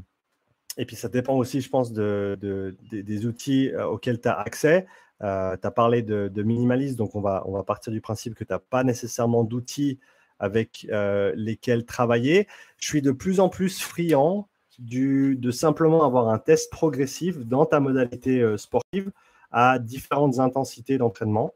et 0.76 0.84
puis 0.84 0.96
ça 0.96 1.08
dépend 1.08 1.34
aussi, 1.34 1.60
je 1.60 1.68
pense, 1.68 1.92
de, 1.92 2.76
des 2.90 3.26
outils 3.26 3.70
euh, 3.70 3.86
auxquels 3.86 4.20
tu 4.20 4.28
as 4.28 4.38
accès. 4.38 4.86
Euh, 5.22 5.56
tu 5.60 5.66
as 5.66 5.70
parlé 5.70 6.02
de, 6.02 6.42
minimalisme, 6.42 6.96
donc 6.96 7.14
on 7.14 7.20
va, 7.20 7.44
partir 7.66 7.92
du 7.92 8.00
principe 8.00 8.34
que 8.34 8.44
tu 8.44 8.52
n'as 8.52 8.58
pas 8.58 8.84
nécessairement 8.84 9.44
d'outils 9.44 9.98
avec 10.38 10.86
lesquels 11.34 11.84
travailler. 11.84 12.48
Je 12.78 12.88
suis 12.88 13.02
de 13.02 13.12
plus 13.12 13.40
en 13.40 13.48
plus 13.50 13.82
friand 13.82 14.48
du, 14.78 15.36
de 15.36 15.50
simplement 15.50 16.04
avoir 16.04 16.28
un 16.28 16.38
test 16.38 16.72
progressif 16.72 17.38
dans 17.38 17.66
ta 17.66 17.80
modalité 17.80 18.56
sportive 18.56 19.12
à 19.50 19.78
différentes 19.78 20.38
intensités 20.38 20.96
d'entraînement, 20.96 21.52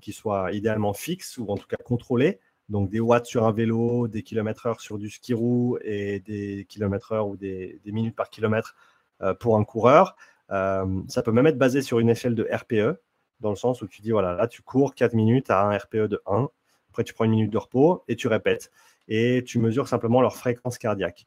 qui 0.00 0.12
soient 0.12 0.52
idéalement 0.52 0.94
fixes 0.94 1.36
ou 1.38 1.48
en 1.48 1.56
tout 1.56 1.66
cas 1.66 1.82
contrôlées. 1.84 2.38
Donc 2.70 2.88
des 2.88 3.00
watts 3.00 3.26
sur 3.26 3.44
un 3.44 3.52
vélo, 3.52 4.06
des 4.06 4.22
kilomètres 4.22 4.66
heure 4.66 4.80
sur 4.80 4.96
du 4.96 5.10
ski 5.10 5.34
roue 5.34 5.76
et 5.82 6.20
des 6.20 6.66
kilomètres 6.68 7.12
heure 7.12 7.26
ou 7.26 7.36
des, 7.36 7.80
minutes 7.84 8.14
par 8.14 8.30
kilomètre 8.30 8.76
euh, 9.22 9.34
pour 9.34 9.56
un 9.56 9.64
coureur. 9.64 10.16
Euh, 10.50 11.02
ça 11.08 11.22
peut 11.22 11.32
même 11.32 11.46
être 11.46 11.58
basé 11.58 11.82
sur 11.82 11.98
une 11.98 12.10
échelle 12.10 12.34
de 12.34 12.48
RPE, 12.50 13.00
dans 13.40 13.50
le 13.50 13.56
sens 13.56 13.82
où 13.82 13.88
tu 13.88 14.02
dis, 14.02 14.10
voilà, 14.10 14.34
là 14.34 14.46
tu 14.46 14.62
cours 14.62 14.94
4 14.94 15.14
minutes 15.14 15.50
à 15.50 15.62
un 15.62 15.76
RPE 15.76 16.08
de 16.08 16.20
1, 16.26 16.48
après 16.90 17.04
tu 17.04 17.14
prends 17.14 17.24
une 17.24 17.32
minute 17.32 17.50
de 17.50 17.58
repos 17.58 18.02
et 18.08 18.16
tu 18.16 18.28
répètes. 18.28 18.70
Et 19.08 19.42
tu 19.44 19.58
mesures 19.58 19.88
simplement 19.88 20.20
leur 20.20 20.36
fréquence 20.36 20.78
cardiaque. 20.78 21.26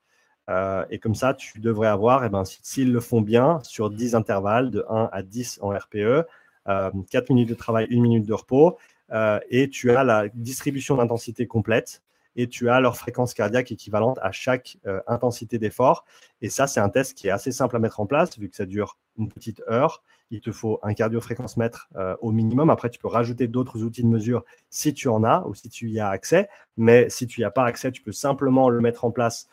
Euh, 0.50 0.86
et 0.90 1.00
comme 1.00 1.16
ça, 1.16 1.34
tu 1.34 1.60
devrais 1.60 1.88
avoir, 1.88 2.26
eh 2.26 2.30
ben, 2.30 2.44
s'ils 2.46 2.92
le 2.92 3.00
font 3.00 3.22
bien, 3.22 3.60
sur 3.64 3.90
10 3.90 4.16
intervalles 4.16 4.72
de 4.72 4.86
1 4.90 5.10
à 5.12 5.22
10 5.24 5.60
en 5.62 5.70
RPE, 5.70 6.26
4 6.66 7.30
minutes 7.30 7.50
de 7.50 7.56
travail, 7.56 7.88
1 7.92 8.02
minute 8.02 8.26
de 8.26 8.34
repos, 8.34 8.78
euh, 9.12 9.40
et 9.50 9.70
tu 9.70 9.92
as 9.92 10.04
la 10.04 10.28
distribution 10.30 10.98
d'intensité 10.98 11.46
complète 11.46 12.02
et 12.36 12.48
tu 12.48 12.69
as 12.69 12.80
leur 12.80 12.98
fréquence 12.98 13.34
cardiaque 13.34 13.72
équivalente 13.72 14.17
à 14.22 14.32
chaque 14.32 14.78
euh, 14.86 15.02
intensité 15.08 15.60
d'effort. 15.60 16.06
Et 16.41 16.50
ça, 16.50 16.67
c'est 16.67 16.80
un 16.80 16.89
test 16.89 17.13
qui 17.15 17.28
est 17.28 17.32
assez 17.32 17.52
simple 17.52 17.76
à 17.76 17.80
mettre 17.80 18.00
en 18.00 18.06
place, 18.06 18.38
vu 18.38 18.50
que 18.50 18.56
ça 18.56 18.65
dure 18.65 18.98
une 19.17 19.30
petite 19.30 19.62
heure. 19.69 20.04
Il 20.32 20.41
te 20.41 20.52
faut 20.52 20.80
un 20.82 20.93
cardio-fréquence 20.93 21.58
mètre 21.58 21.89
euh, 21.96 22.15
au 22.22 22.32
minimum. 22.32 22.69
Après, 22.69 22.89
tu 22.89 23.00
peux 23.00 23.08
rajouter 23.08 23.48
d'autres 23.48 23.84
outils 23.84 24.04
de 24.04 24.08
mesure 24.08 24.43
si 24.69 24.93
tu 24.93 25.08
en 25.08 25.24
as 25.24 25.46
ou 25.48 25.54
si 25.54 25.69
tu 25.69 25.89
y 25.89 26.00
as 26.00 26.10
accès. 26.10 26.50
Mais 26.78 27.10
si 27.10 27.28
tu 27.28 27.41
n'y 27.41 27.46
as 27.46 27.52
pas 27.52 27.65
accès, 27.65 27.91
tu 27.91 28.02
peux 28.02 28.12
simplement 28.12 28.69
le 28.69 28.82
mettre 28.82 29.06
en 29.06 29.12
place 29.12 29.48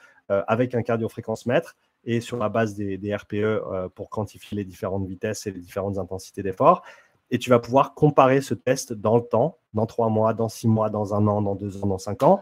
avec 0.46 0.76
un 0.76 0.82
cardio-fréquence 0.82 1.44
mètre 1.46 1.76
et 2.04 2.20
sur 2.20 2.36
la 2.36 2.48
base 2.48 2.76
des, 2.76 2.98
des 2.98 3.16
RPE 3.16 3.90
pour 3.96 4.10
quantifier 4.10 4.56
les 4.56 4.64
différentes 4.64 5.04
vitesses 5.08 5.44
et 5.48 5.50
les 5.50 5.58
différentes 5.58 5.98
intensités 5.98 6.44
d'effort 6.44 6.84
et 7.30 7.38
tu 7.38 7.50
vas 7.50 7.58
pouvoir 7.58 7.94
comparer 7.94 8.40
ce 8.40 8.54
test 8.54 8.92
dans 8.92 9.16
le 9.16 9.22
temps, 9.22 9.58
dans 9.74 9.86
trois 9.86 10.08
mois, 10.08 10.34
dans 10.34 10.48
six 10.48 10.68
mois, 10.68 10.90
dans 10.90 11.14
un 11.14 11.26
an, 11.26 11.42
dans 11.42 11.54
deux 11.54 11.82
ans, 11.82 11.86
dans 11.86 11.98
cinq 11.98 12.22
ans, 12.22 12.40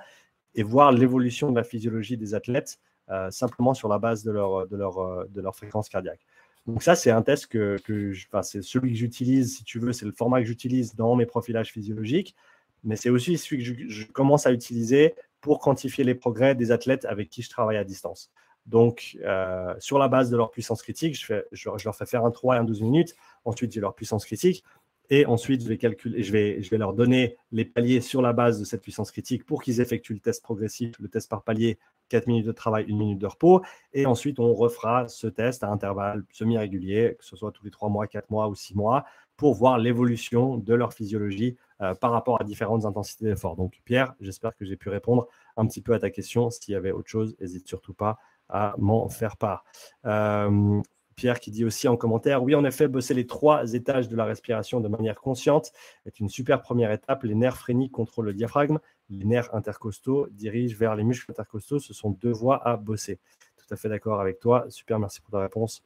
et 0.54 0.62
voir 0.62 0.92
l'évolution 0.92 1.50
de 1.50 1.56
la 1.56 1.64
physiologie 1.64 2.16
des 2.16 2.34
athlètes 2.34 2.78
euh, 3.10 3.30
simplement 3.30 3.72
sur 3.72 3.88
la 3.88 3.98
base 3.98 4.22
de 4.22 4.30
leur, 4.30 4.66
de 4.66 4.76
leur, 4.76 4.98
euh, 4.98 5.24
de 5.30 5.40
leur 5.40 5.56
fréquence 5.56 5.88
cardiaque. 5.88 6.20
Donc 6.66 6.82
ça, 6.82 6.94
c'est 6.94 7.10
un 7.10 7.22
test 7.22 7.46
que, 7.46 7.78
que 7.84 8.12
c'est 8.42 8.62
celui 8.62 8.92
que 8.92 8.98
j'utilise, 8.98 9.56
si 9.56 9.64
tu 9.64 9.78
veux, 9.78 9.94
c'est 9.94 10.04
le 10.04 10.12
format 10.12 10.40
que 10.40 10.46
j'utilise 10.46 10.94
dans 10.94 11.16
mes 11.16 11.24
profilages 11.24 11.72
physiologiques, 11.72 12.36
mais 12.84 12.96
c'est 12.96 13.08
aussi 13.08 13.38
celui 13.38 13.64
que 13.64 13.88
je, 13.88 14.06
commence 14.06 14.46
à 14.46 14.52
utiliser 14.52 15.14
pour 15.40 15.60
quantifier 15.60 16.04
les 16.04 16.14
progrès 16.14 16.54
des 16.54 16.70
athlètes 16.70 17.06
avec 17.06 17.30
qui 17.30 17.40
je 17.40 17.48
travaille 17.48 17.78
à 17.78 17.84
distance. 17.84 18.30
Donc, 18.66 19.16
euh, 19.24 19.74
sur 19.78 19.98
la 19.98 20.08
base 20.08 20.28
de 20.28 20.36
leur 20.36 20.50
puissance 20.50 20.82
critique, 20.82 21.18
je, 21.18 21.24
fais, 21.24 21.44
je, 21.52 21.70
leur 21.82 21.96
fais 21.96 22.04
faire 22.04 22.26
un 22.26 22.30
3 22.30 22.56
et 22.56 22.58
un 22.58 22.64
12 22.64 22.82
minutes. 22.82 23.14
Ensuite, 23.46 23.72
j'ai 23.72 23.80
leur 23.80 23.94
puissance 23.94 24.26
critique. 24.26 24.62
Et 25.10 25.24
ensuite, 25.26 25.62
je 25.62 26.32
vais, 26.32 26.60
leur 26.72 26.92
donner 26.92 27.36
les 27.50 27.64
paliers 27.64 28.00
sur 28.00 28.20
la 28.20 28.32
base 28.32 28.60
de 28.60 28.64
cette 28.64 28.82
puissance 28.82 29.10
critique 29.10 29.44
pour 29.44 29.62
qu'ils 29.62 29.80
effectuent 29.80 30.14
le 30.14 30.20
test 30.20 30.42
progressif, 30.42 30.98
le 31.00 31.08
test 31.08 31.30
par 31.30 31.42
palier, 31.42 31.78
4 32.10 32.26
minutes 32.26 32.46
de 32.46 32.52
travail, 32.52 32.86
1 32.88 32.96
minute 32.96 33.18
de 33.18 33.26
repos. 33.26 33.62
Et 33.92 34.06
ensuite, 34.06 34.38
on 34.38 34.52
refera 34.54 35.08
ce 35.08 35.26
test 35.26 35.64
à 35.64 35.70
intervalles 35.70 36.24
semi-réguliers, 36.30 37.16
que 37.18 37.24
ce 37.24 37.36
soit 37.36 37.52
tous 37.52 37.64
les 37.64 37.70
3 37.70 37.88
mois, 37.88 38.06
4 38.06 38.30
mois 38.30 38.48
ou 38.48 38.54
6 38.54 38.74
mois, 38.74 39.04
pour 39.36 39.54
voir 39.54 39.78
l'évolution 39.78 40.56
de 40.56 40.74
leur 40.74 40.92
physiologie 40.92 41.56
euh, 41.80 41.94
par 41.94 42.10
rapport 42.10 42.40
à 42.40 42.44
différentes 42.44 42.84
intensités 42.84 43.24
d'effort. 43.24 43.56
Donc, 43.56 43.80
Pierre, 43.84 44.14
j'espère 44.20 44.56
que 44.56 44.64
j'ai 44.64 44.76
pu 44.76 44.88
répondre 44.88 45.26
un 45.56 45.66
petit 45.66 45.80
peu 45.80 45.94
à 45.94 45.98
ta 45.98 46.10
question. 46.10 46.50
S'il 46.50 46.72
y 46.72 46.76
avait 46.76 46.92
autre 46.92 47.08
chose, 47.08 47.36
n'hésite 47.40 47.66
surtout 47.66 47.94
pas 47.94 48.18
à 48.48 48.74
m'en 48.78 49.08
faire 49.08 49.36
part. 49.36 49.64
Euh, 50.06 50.80
Pierre 51.18 51.40
qui 51.40 51.50
dit 51.50 51.64
aussi 51.64 51.88
en 51.88 51.96
commentaire, 51.96 52.44
oui, 52.44 52.54
en 52.54 52.64
effet, 52.64 52.86
bosser 52.86 53.12
les 53.12 53.26
trois 53.26 53.74
étages 53.74 54.08
de 54.08 54.14
la 54.14 54.24
respiration 54.24 54.78
de 54.80 54.86
manière 54.86 55.20
consciente 55.20 55.72
est 56.06 56.20
une 56.20 56.28
super 56.28 56.62
première 56.62 56.92
étape. 56.92 57.24
Les 57.24 57.34
nerfs 57.34 57.56
phréniques 57.56 57.90
contrôlent 57.90 58.26
le 58.26 58.34
diaphragme, 58.34 58.78
les 59.10 59.24
nerfs 59.24 59.52
intercostaux 59.52 60.28
dirigent 60.30 60.76
vers 60.78 60.94
les 60.94 61.02
muscles 61.02 61.32
intercostaux. 61.32 61.80
Ce 61.80 61.92
sont 61.92 62.10
deux 62.10 62.30
voies 62.30 62.64
à 62.64 62.76
bosser. 62.76 63.18
Tout 63.56 63.74
à 63.74 63.76
fait 63.76 63.88
d'accord 63.88 64.20
avec 64.20 64.38
toi. 64.38 64.66
Super, 64.68 65.00
merci 65.00 65.20
pour 65.20 65.32
ta 65.32 65.40
réponse. 65.40 65.82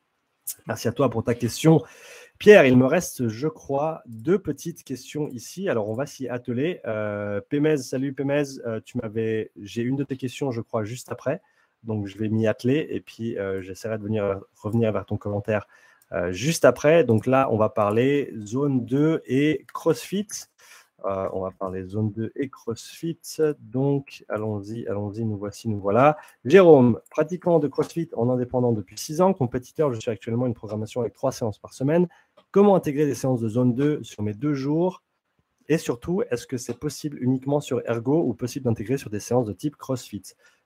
Merci 0.67 0.89
à 0.89 0.93
toi 0.93 1.09
pour 1.09 1.25
ta 1.25 1.35
question. 1.35 1.83
Pierre, 2.39 2.67
il 2.67 2.77
me 2.77 2.85
reste, 2.85 3.29
je 3.29 3.49
crois, 3.49 4.03
deux 4.05 4.39
petites 4.39 4.85
questions 4.85 5.29
ici. 5.31 5.71
Alors, 5.71 5.89
on 5.89 5.95
va 5.95 6.05
s'y 6.05 6.29
atteler. 6.29 6.81
Euh, 6.85 7.41
salut 7.79 8.13
Pémez. 8.13 8.45
Euh, 8.67 8.81
tu 8.85 8.99
m'avais, 8.99 9.51
j'ai 9.57 9.81
une 9.81 9.97
de 9.97 10.05
tes 10.05 10.19
questions, 10.19 10.51
je 10.51 10.61
crois, 10.61 10.85
juste 10.85 11.11
après. 11.11 11.41
Donc, 11.83 12.07
je 12.07 12.17
vais 12.19 12.29
m'y 12.29 12.47
atteler 12.47 12.87
et 12.91 13.01
puis 13.01 13.39
euh, 13.39 13.61
j'essaierai 13.63 13.99
de 13.99 14.03
venir, 14.03 14.41
revenir 14.57 14.93
vers 14.93 15.07
ton 15.07 15.17
commentaire 15.17 15.67
euh, 16.13 16.31
juste 16.33 16.65
après. 16.65 17.05
Donc 17.05 17.27
là, 17.27 17.49
on 17.51 17.57
va 17.57 17.69
parler 17.69 18.33
zone 18.45 18.85
2 18.85 19.23
et 19.27 19.65
CrossFit. 19.73 20.29
Euh, 21.05 21.29
on 21.33 21.41
va 21.41 21.51
parler 21.51 21.85
zone 21.85 22.13
2 22.13 22.33
et 22.37 22.49
CrossFit. 22.49 23.19
Donc, 23.59 24.25
allons-y, 24.29 24.87
allons-y, 24.87 25.25
nous 25.25 25.37
voici, 25.37 25.69
nous 25.69 25.81
voilà. 25.81 26.17
Jérôme, 26.45 27.01
pratiquant 27.11 27.59
de 27.59 27.67
CrossFit 27.67 28.11
en 28.15 28.29
indépendant 28.31 28.73
depuis 28.73 28.99
6 28.99 29.21
ans, 29.21 29.33
compétiteur, 29.33 29.93
je 29.93 30.01
suis 30.01 30.11
actuellement 30.11 30.47
une 30.47 30.55
programmation 30.55 31.01
avec 31.01 31.15
3 31.15 31.33
séances 31.33 31.59
par 31.59 31.73
semaine. 31.73 32.09
Comment 32.51 32.77
intégrer 32.77 33.07
des 33.07 33.15
séances 33.15 33.41
de 33.41 33.49
zone 33.49 33.75
2 33.75 34.03
sur 34.05 34.23
mes 34.23 34.35
deux 34.35 34.55
jours? 34.55 35.03
Et 35.69 35.79
surtout, 35.79 36.23
est-ce 36.31 36.47
que 36.47 36.59
c'est 36.59 36.79
possible 36.79 37.19
uniquement 37.23 37.61
sur 37.61 37.81
Ergo 37.89 38.23
ou 38.23 38.35
possible 38.35 38.65
d'intégrer 38.65 38.99
sur 38.99 39.11
des 39.11 39.21
séances 39.21 39.47
de 39.47 39.53
type 39.53 39.77
CrossFit? 39.77 40.23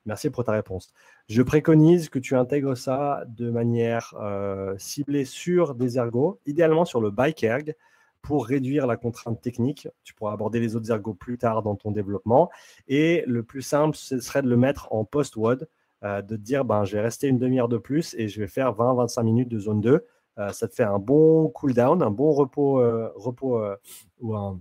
Merci 0.07 0.31
pour 0.31 0.45
ta 0.45 0.53
réponse. 0.53 0.93
Je 1.29 1.43
préconise 1.43 2.09
que 2.09 2.21
tu 2.21 2.37
intègres 2.37 2.77
ça 2.77 3.25
de 3.27 3.51
manière 3.51 4.15
euh, 4.21 4.77
ciblée 4.79 5.25
sur 5.25 5.75
des 5.75 5.99
ergos, 5.99 6.39
idéalement 6.47 6.85
sur 6.85 7.01
le 7.01 7.11
bike 7.11 7.43
erg, 7.43 7.75
pour 8.23 8.47
réduire 8.47 8.87
la 8.87 8.97
contrainte 8.97 9.41
technique. 9.41 9.89
Tu 10.05 10.15
pourras 10.15 10.33
aborder 10.33 10.61
les 10.61 10.77
autres 10.77 10.91
ergos 10.93 11.15
plus 11.15 11.39
tard 11.39 11.63
dans 11.63 11.75
ton 11.75 11.91
développement. 11.91 12.51
Et 12.87 13.25
le 13.27 13.43
plus 13.43 13.63
simple, 13.63 13.97
ce 13.97 14.21
serait 14.21 14.43
de 14.43 14.49
le 14.49 14.57
mettre 14.57 14.93
en 14.93 15.05
post-WOD, 15.05 15.69
euh, 16.05 16.23
de 16.23 16.37
te 16.37 16.41
dire 16.41 16.65
ben, 16.65 16.85
je 16.85 16.97
vais 16.97 17.03
rester 17.03 17.27
une 17.27 17.39
demi-heure 17.39 17.69
de 17.69 17.79
plus 17.79 18.15
et 18.15 18.29
je 18.29 18.41
vais 18.41 18.49
faire 18.49 18.73
20-25 18.73 19.25
minutes 19.25 19.49
de 19.49 19.59
zone 19.59 19.81
2. 19.81 20.05
Euh, 20.39 20.53
ça 20.53 20.69
te 20.69 20.75
fait 20.75 20.85
un 20.85 21.01
bon 21.01 21.49
cool 21.49 21.75
down, 21.75 22.01
un 22.01 22.11
bon 22.11 22.33
repos, 22.33 22.81
repos 23.17 23.61
ou 24.21 24.37
un 24.37 24.61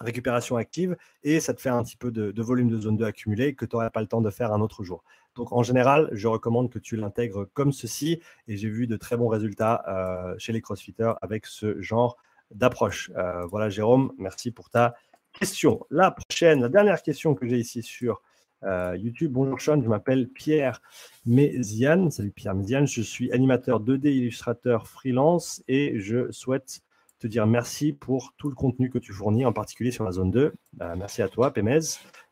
récupération 0.00 0.56
active 0.56 0.96
et 1.22 1.40
ça 1.40 1.54
te 1.54 1.60
fait 1.60 1.68
un 1.68 1.82
petit 1.82 1.96
peu 1.96 2.10
de, 2.10 2.42
volume 2.42 2.68
de 2.68 2.78
zone 2.78 2.96
2 2.96 3.04
accumulé 3.04 3.54
que 3.54 3.64
tu 3.64 3.76
n'aurais 3.76 3.90
pas 3.90 4.00
le 4.00 4.06
temps 4.06 4.20
de 4.20 4.30
faire 4.30 4.52
un 4.52 4.60
autre 4.60 4.84
jour. 4.84 5.02
Donc 5.34 5.52
en 5.52 5.62
général, 5.62 6.08
je 6.12 6.28
recommande 6.28 6.70
que 6.70 6.78
tu 6.78 6.96
l'intègres 6.96 7.48
comme 7.52 7.72
ceci 7.72 8.20
et 8.48 8.56
j'ai 8.56 8.68
vu 8.68 8.86
de 8.86 8.96
très 8.96 9.16
bons 9.16 9.28
résultats 9.28 9.84
euh, 9.88 10.34
chez 10.38 10.52
les 10.52 10.60
crossfitters 10.60 11.12
avec 11.22 11.46
ce 11.46 11.80
genre 11.80 12.16
d'approche. 12.50 13.10
Euh, 13.16 13.44
voilà 13.46 13.68
Jérôme, 13.68 14.12
merci 14.18 14.50
pour 14.50 14.70
ta 14.70 14.94
question. 15.32 15.86
La 15.90 16.10
prochaine, 16.10 16.60
la 16.60 16.68
dernière 16.68 17.02
question 17.02 17.34
que 17.34 17.46
j'ai 17.46 17.58
ici 17.58 17.82
sur 17.82 18.22
euh, 18.62 18.96
YouTube. 18.98 19.32
Bonjour 19.32 19.60
Sean, 19.60 19.82
je 19.82 19.88
m'appelle 19.88 20.28
Pierre 20.28 20.80
Méziane. 21.26 22.10
Salut 22.10 22.30
Pierre 22.30 22.54
Méziane, 22.54 22.86
je 22.86 23.02
suis 23.02 23.30
animateur 23.32 23.82
2D 23.82 24.08
illustrateur 24.08 24.88
freelance 24.88 25.62
et 25.68 26.00
je 26.00 26.30
souhaite 26.32 26.80
te 27.18 27.26
dire 27.26 27.46
merci 27.46 27.92
pour 27.92 28.34
tout 28.36 28.48
le 28.48 28.54
contenu 28.54 28.90
que 28.90 28.98
tu 28.98 29.12
fournis, 29.12 29.44
en 29.44 29.52
particulier 29.52 29.90
sur 29.90 30.04
la 30.04 30.12
zone 30.12 30.30
2. 30.30 30.52
Euh, 30.80 30.94
merci 30.96 31.22
à 31.22 31.28
toi, 31.28 31.52
Pémez. 31.52 31.80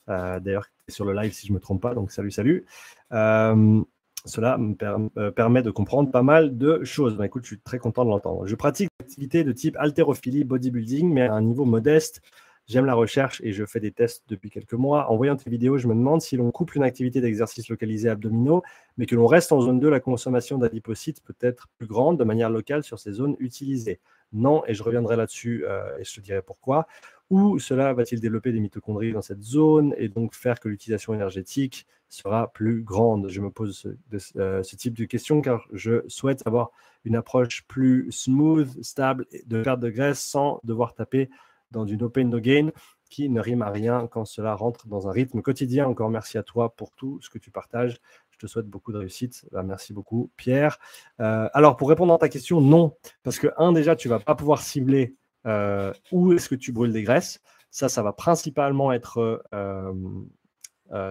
Euh, 0.08 0.40
d'ailleurs, 0.40 0.66
sur 0.88 1.04
le 1.04 1.14
live, 1.14 1.32
si 1.32 1.46
je 1.46 1.52
ne 1.52 1.56
me 1.56 1.60
trompe 1.60 1.82
pas. 1.82 1.94
Donc, 1.94 2.10
salut, 2.10 2.30
salut. 2.30 2.66
Euh, 3.12 3.82
cela 4.26 4.56
me 4.56 5.30
permet 5.30 5.62
de 5.62 5.70
comprendre 5.70 6.10
pas 6.10 6.22
mal 6.22 6.56
de 6.56 6.82
choses. 6.84 7.16
Bah, 7.16 7.26
écoute, 7.26 7.44
je 7.44 7.48
suis 7.48 7.60
très 7.60 7.78
content 7.78 8.04
de 8.04 8.10
l'entendre. 8.10 8.46
Je 8.46 8.54
pratique 8.54 8.88
des 8.98 9.04
activités 9.04 9.44
de 9.44 9.52
type 9.52 9.76
haltérophilie, 9.78 10.44
bodybuilding, 10.44 11.12
mais 11.12 11.22
à 11.22 11.34
un 11.34 11.42
niveau 11.42 11.64
modeste. 11.64 12.22
J'aime 12.66 12.86
la 12.86 12.94
recherche 12.94 13.42
et 13.44 13.52
je 13.52 13.66
fais 13.66 13.80
des 13.80 13.92
tests 13.92 14.24
depuis 14.28 14.48
quelques 14.48 14.72
mois. 14.72 15.10
En 15.10 15.16
voyant 15.16 15.36
tes 15.36 15.50
vidéos, 15.50 15.76
je 15.76 15.86
me 15.86 15.94
demande 15.94 16.22
si 16.22 16.38
l'on 16.38 16.50
couple 16.50 16.78
une 16.78 16.82
activité 16.82 17.20
d'exercice 17.20 17.68
localisé 17.68 18.08
abdominaux, 18.08 18.62
mais 18.96 19.04
que 19.04 19.14
l'on 19.14 19.26
reste 19.26 19.52
en 19.52 19.60
zone 19.60 19.80
2, 19.80 19.90
la 19.90 20.00
consommation 20.00 20.56
d'adipocytes 20.56 21.22
peut 21.22 21.36
être 21.40 21.68
plus 21.76 21.86
grande 21.86 22.18
de 22.18 22.24
manière 22.24 22.48
locale 22.48 22.82
sur 22.82 22.98
ces 22.98 23.12
zones 23.12 23.36
utilisées. 23.38 24.00
Non, 24.34 24.62
et 24.66 24.74
je 24.74 24.82
reviendrai 24.82 25.16
là-dessus 25.16 25.64
euh, 25.66 25.96
et 25.98 26.04
je 26.04 26.14
te 26.14 26.20
dirai 26.20 26.42
pourquoi. 26.42 26.86
Ou 27.30 27.58
cela 27.58 27.94
va-t-il 27.94 28.20
développer 28.20 28.52
des 28.52 28.60
mitochondries 28.60 29.12
dans 29.12 29.22
cette 29.22 29.42
zone 29.42 29.94
et 29.96 30.08
donc 30.08 30.34
faire 30.34 30.60
que 30.60 30.68
l'utilisation 30.68 31.14
énergétique 31.14 31.86
sera 32.08 32.52
plus 32.52 32.82
grande? 32.82 33.28
Je 33.28 33.40
me 33.40 33.50
pose 33.50 33.78
ce, 33.78 34.38
euh, 34.38 34.62
type 34.62 34.94
de 34.94 35.04
questions 35.04 35.40
car 35.40 35.66
je 35.72 36.02
souhaite 36.08 36.46
avoir 36.46 36.70
une 37.04 37.16
approche 37.16 37.64
plus 37.66 38.10
smooth, 38.10 38.82
stable 38.82 39.26
de 39.46 39.62
perte 39.62 39.80
de 39.80 39.90
graisse 39.90 40.20
sans 40.20 40.60
devoir 40.64 40.94
taper 40.94 41.30
dans 41.70 41.86
une 41.86 42.02
open 42.02 42.28
no 42.28 42.40
gain 42.40 42.70
qui 43.10 43.28
ne 43.28 43.40
rime 43.40 43.62
à 43.62 43.70
rien 43.70 44.08
quand 44.10 44.24
cela 44.24 44.54
rentre 44.54 44.88
dans 44.88 45.08
un 45.08 45.12
rythme 45.12 45.40
quotidien. 45.40 45.86
Encore 45.86 46.10
merci 46.10 46.36
à 46.36 46.42
toi 46.42 46.74
pour 46.74 46.90
tout 46.92 47.20
ce 47.22 47.30
que 47.30 47.38
tu 47.38 47.50
partages. 47.50 47.98
Je 48.34 48.38
te 48.38 48.46
souhaite 48.48 48.66
beaucoup 48.66 48.92
de 48.92 48.98
réussite. 48.98 49.46
Bah, 49.52 49.62
merci 49.62 49.92
beaucoup, 49.92 50.30
Pierre. 50.36 50.78
Euh, 51.20 51.48
alors, 51.52 51.76
pour 51.76 51.88
répondre 51.88 52.12
à 52.12 52.18
ta 52.18 52.28
question, 52.28 52.60
non. 52.60 52.96
Parce 53.22 53.38
que, 53.38 53.46
un, 53.58 53.72
déjà, 53.72 53.94
tu 53.94 54.08
ne 54.08 54.14
vas 54.14 54.18
pas 54.18 54.34
pouvoir 54.34 54.60
cibler 54.60 55.14
euh, 55.46 55.92
où 56.10 56.32
est-ce 56.32 56.48
que 56.48 56.56
tu 56.56 56.72
brûles 56.72 56.92
des 56.92 57.04
graisses. 57.04 57.40
Ça, 57.70 57.88
ça 57.88 58.02
va 58.02 58.12
principalement 58.12 58.92
être 58.92 59.44
euh, 59.54 60.24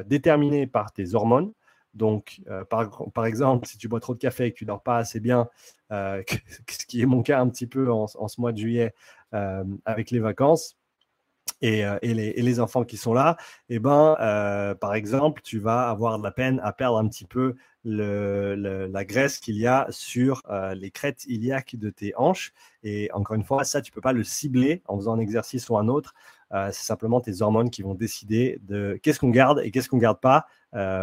déterminé 0.05 0.67
par 0.67 0.91
tes 0.91 1.15
hormones. 1.15 1.53
Donc, 1.93 2.41
par, 2.69 3.25
exemple, 3.25 3.67
si 3.67 3.77
tu 3.77 3.87
bois 3.87 4.01
trop 4.01 4.15
de 4.15 4.19
café 4.19 4.47
et 4.47 4.51
que 4.51 4.57
tu 4.57 4.65
ne 4.65 4.67
dors 4.67 4.81
pas 4.81 4.97
assez 4.97 5.19
bien, 5.19 5.47
ce 5.91 6.85
qui 6.87 7.01
est 7.01 7.05
mon 7.05 7.21
cas 7.21 7.39
un 7.39 7.47
petit 7.47 7.67
peu 7.67 7.91
en 7.91 8.07
ce 8.07 8.41
mois 8.41 8.51
de 8.51 8.57
juillet 8.57 8.93
avec 9.31 10.11
les 10.11 10.19
vacances, 10.19 10.75
euh, 11.63 11.97
et, 12.01 12.13
les, 12.13 12.59
enfants 12.59 12.83
qui 12.83 12.97
sont 12.97 13.13
là, 13.13 13.37
eh 13.69 13.79
ben, 13.79 14.15
euh, 14.19 14.75
par 14.75 14.93
exemple, 14.95 15.41
tu 15.43 15.59
vas 15.59 15.89
avoir 15.89 16.17
de 16.17 16.23
la 16.23 16.31
peine 16.31 16.59
à 16.63 16.73
perdre 16.73 16.97
un 16.97 17.07
petit 17.07 17.25
peu 17.25 17.55
la 17.85 19.05
graisse 19.05 19.39
qu'il 19.39 19.57
y 19.57 19.67
a 19.67 19.87
sur 19.89 20.41
euh, 20.49 20.73
les 20.73 20.91
crêtes 20.91 21.25
iliaques 21.25 21.75
de 21.75 21.89
tes 21.89 22.13
hanches. 22.15 22.53
Et 22.83 23.09
encore 23.13 23.35
une 23.35 23.43
fois, 23.43 23.63
ça, 23.63 23.81
tu 23.81 23.91
ne 23.91 23.95
peux 23.95 24.01
pas 24.01 24.13
le 24.13 24.23
cibler 24.23 24.81
en 24.87 24.97
faisant 24.97 25.13
un 25.13 25.19
exercice 25.19 25.69
ou 25.69 25.77
un 25.77 25.87
autre. 25.87 26.13
c'est 26.51 26.85
simplement 26.85 27.19
tes 27.19 27.41
hormones 27.41 27.69
qui 27.69 27.81
vont 27.81 27.95
décider 27.95 28.59
de 28.61 28.99
qu'est-ce 29.01 29.19
qu'on 29.19 29.31
garde 29.31 29.61
et 29.63 29.71
qu'est-ce 29.71 29.89
qu'on 29.89 29.97
ne 29.97 30.01
garde 30.01 30.19
pas 30.19 30.45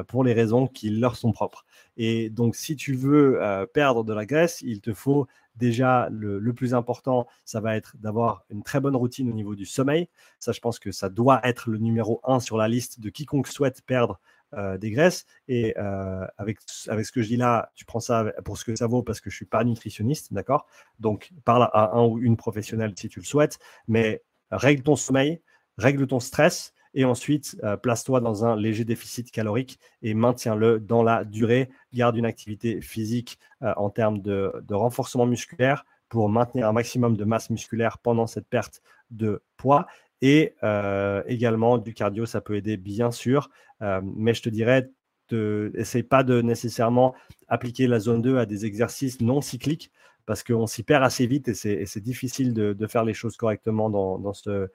pour 0.08 0.24
les 0.24 0.32
raisons 0.32 0.66
qui 0.68 0.90
leur 0.90 1.16
sont 1.16 1.32
propres. 1.32 1.64
Et 1.96 2.30
donc, 2.30 2.54
si 2.54 2.76
tu 2.76 2.94
veux 2.94 3.40
perdre 3.72 4.04
de 4.04 4.14
la 4.14 4.26
graisse, 4.26 4.60
il 4.62 4.80
te 4.80 4.94
faut 4.94 5.26
Déjà, 5.60 6.08
le, 6.10 6.40
plus 6.54 6.74
important, 6.74 7.26
ça 7.44 7.60
va 7.60 7.76
être 7.76 7.94
d'avoir 7.98 8.44
une 8.48 8.62
très 8.62 8.80
bonne 8.80 8.96
routine 8.96 9.30
au 9.30 9.34
niveau 9.34 9.54
du 9.54 9.66
sommeil. 9.66 10.08
Ça, 10.38 10.52
je 10.52 10.60
pense 10.60 10.78
que 10.78 10.90
ça 10.90 11.10
doit 11.10 11.40
être 11.44 11.68
le 11.68 11.76
numéro 11.76 12.20
un 12.24 12.40
sur 12.40 12.56
la 12.56 12.66
liste 12.66 12.98
de 13.00 13.10
quiconque 13.10 13.46
souhaite 13.46 13.82
perdre 13.82 14.18
euh, 14.54 14.78
des 14.78 14.90
graisses. 14.90 15.26
Et 15.48 15.74
euh, 15.78 16.26
avec, 16.38 16.58
avec 16.88 17.04
ce 17.04 17.12
que 17.12 17.20
je 17.20 17.28
dis 17.28 17.36
là, 17.36 17.70
tu 17.74 17.84
prends 17.84 18.00
ça 18.00 18.32
pour 18.44 18.56
ce 18.56 18.64
que 18.64 18.74
ça 18.74 18.86
vaut 18.86 19.02
parce 19.02 19.20
que 19.20 19.28
je 19.28 19.34
ne 19.34 19.36
suis 19.36 19.46
pas 19.46 19.62
nutritionniste, 19.64 20.32
d'accord? 20.32 20.66
Donc, 20.98 21.30
parle 21.44 21.68
à 21.74 21.94
un 21.94 22.06
ou 22.06 22.18
une 22.18 22.38
professionnelle 22.38 22.94
si 22.96 23.10
tu 23.10 23.20
le 23.20 23.26
souhaites, 23.26 23.58
mais 23.86 24.22
règle 24.50 24.82
ton 24.82 24.96
sommeil, 24.96 25.42
règle 25.76 26.06
ton 26.06 26.20
stress 26.20 26.72
et 26.94 27.04
ensuite 27.04 27.56
euh, 27.62 27.76
place-toi 27.76 28.20
dans 28.20 28.44
un 28.44 28.56
léger 28.56 28.84
déficit 28.84 29.30
calorique 29.30 29.78
et 30.02 30.14
maintiens-le 30.14 30.80
dans 30.80 31.02
la 31.02 31.24
durée. 31.24 31.70
Garde 31.92 32.16
une 32.16 32.26
activité 32.26 32.80
physique 32.80 33.38
euh, 33.62 33.72
en 33.76 33.90
termes 33.90 34.20
de, 34.20 34.52
renforcement 34.70 35.26
musculaire 35.26 35.84
pour 36.08 36.28
maintenir 36.28 36.68
un 36.68 36.72
maximum 36.72 37.16
de 37.16 37.24
masse 37.24 37.50
musculaire 37.50 37.98
pendant 37.98 38.26
cette 38.26 38.48
perte 38.48 38.82
de 39.10 39.42
poids. 39.56 39.86
Et 40.22 40.54
euh, 40.62 41.22
également 41.26 41.78
du 41.78 41.94
cardio, 41.94 42.26
ça 42.26 42.40
peut 42.40 42.56
aider 42.56 42.76
bien 42.76 43.10
sûr, 43.10 43.48
mais 43.80 44.34
je 44.34 44.42
te 44.42 44.50
dirais, 44.50 44.90
essaye 45.30 46.02
pas 46.02 46.22
de 46.22 46.42
nécessairement 46.42 47.14
appliquer 47.48 47.86
la 47.86 48.00
zone 48.00 48.20
2 48.20 48.36
à 48.36 48.44
des 48.44 48.66
exercices 48.66 49.20
non 49.20 49.40
cycliques 49.40 49.90
parce 50.26 50.42
qu'on 50.42 50.66
s'y 50.66 50.82
perd 50.82 51.02
assez 51.02 51.26
vite 51.26 51.48
et 51.48 51.54
c'est 51.54 52.00
difficile 52.00 52.54
de, 52.54 52.86
faire 52.86 53.04
les 53.04 53.14
choses 53.14 53.36
correctement 53.36 53.90
dans, 53.90 54.32
ce, 54.32 54.68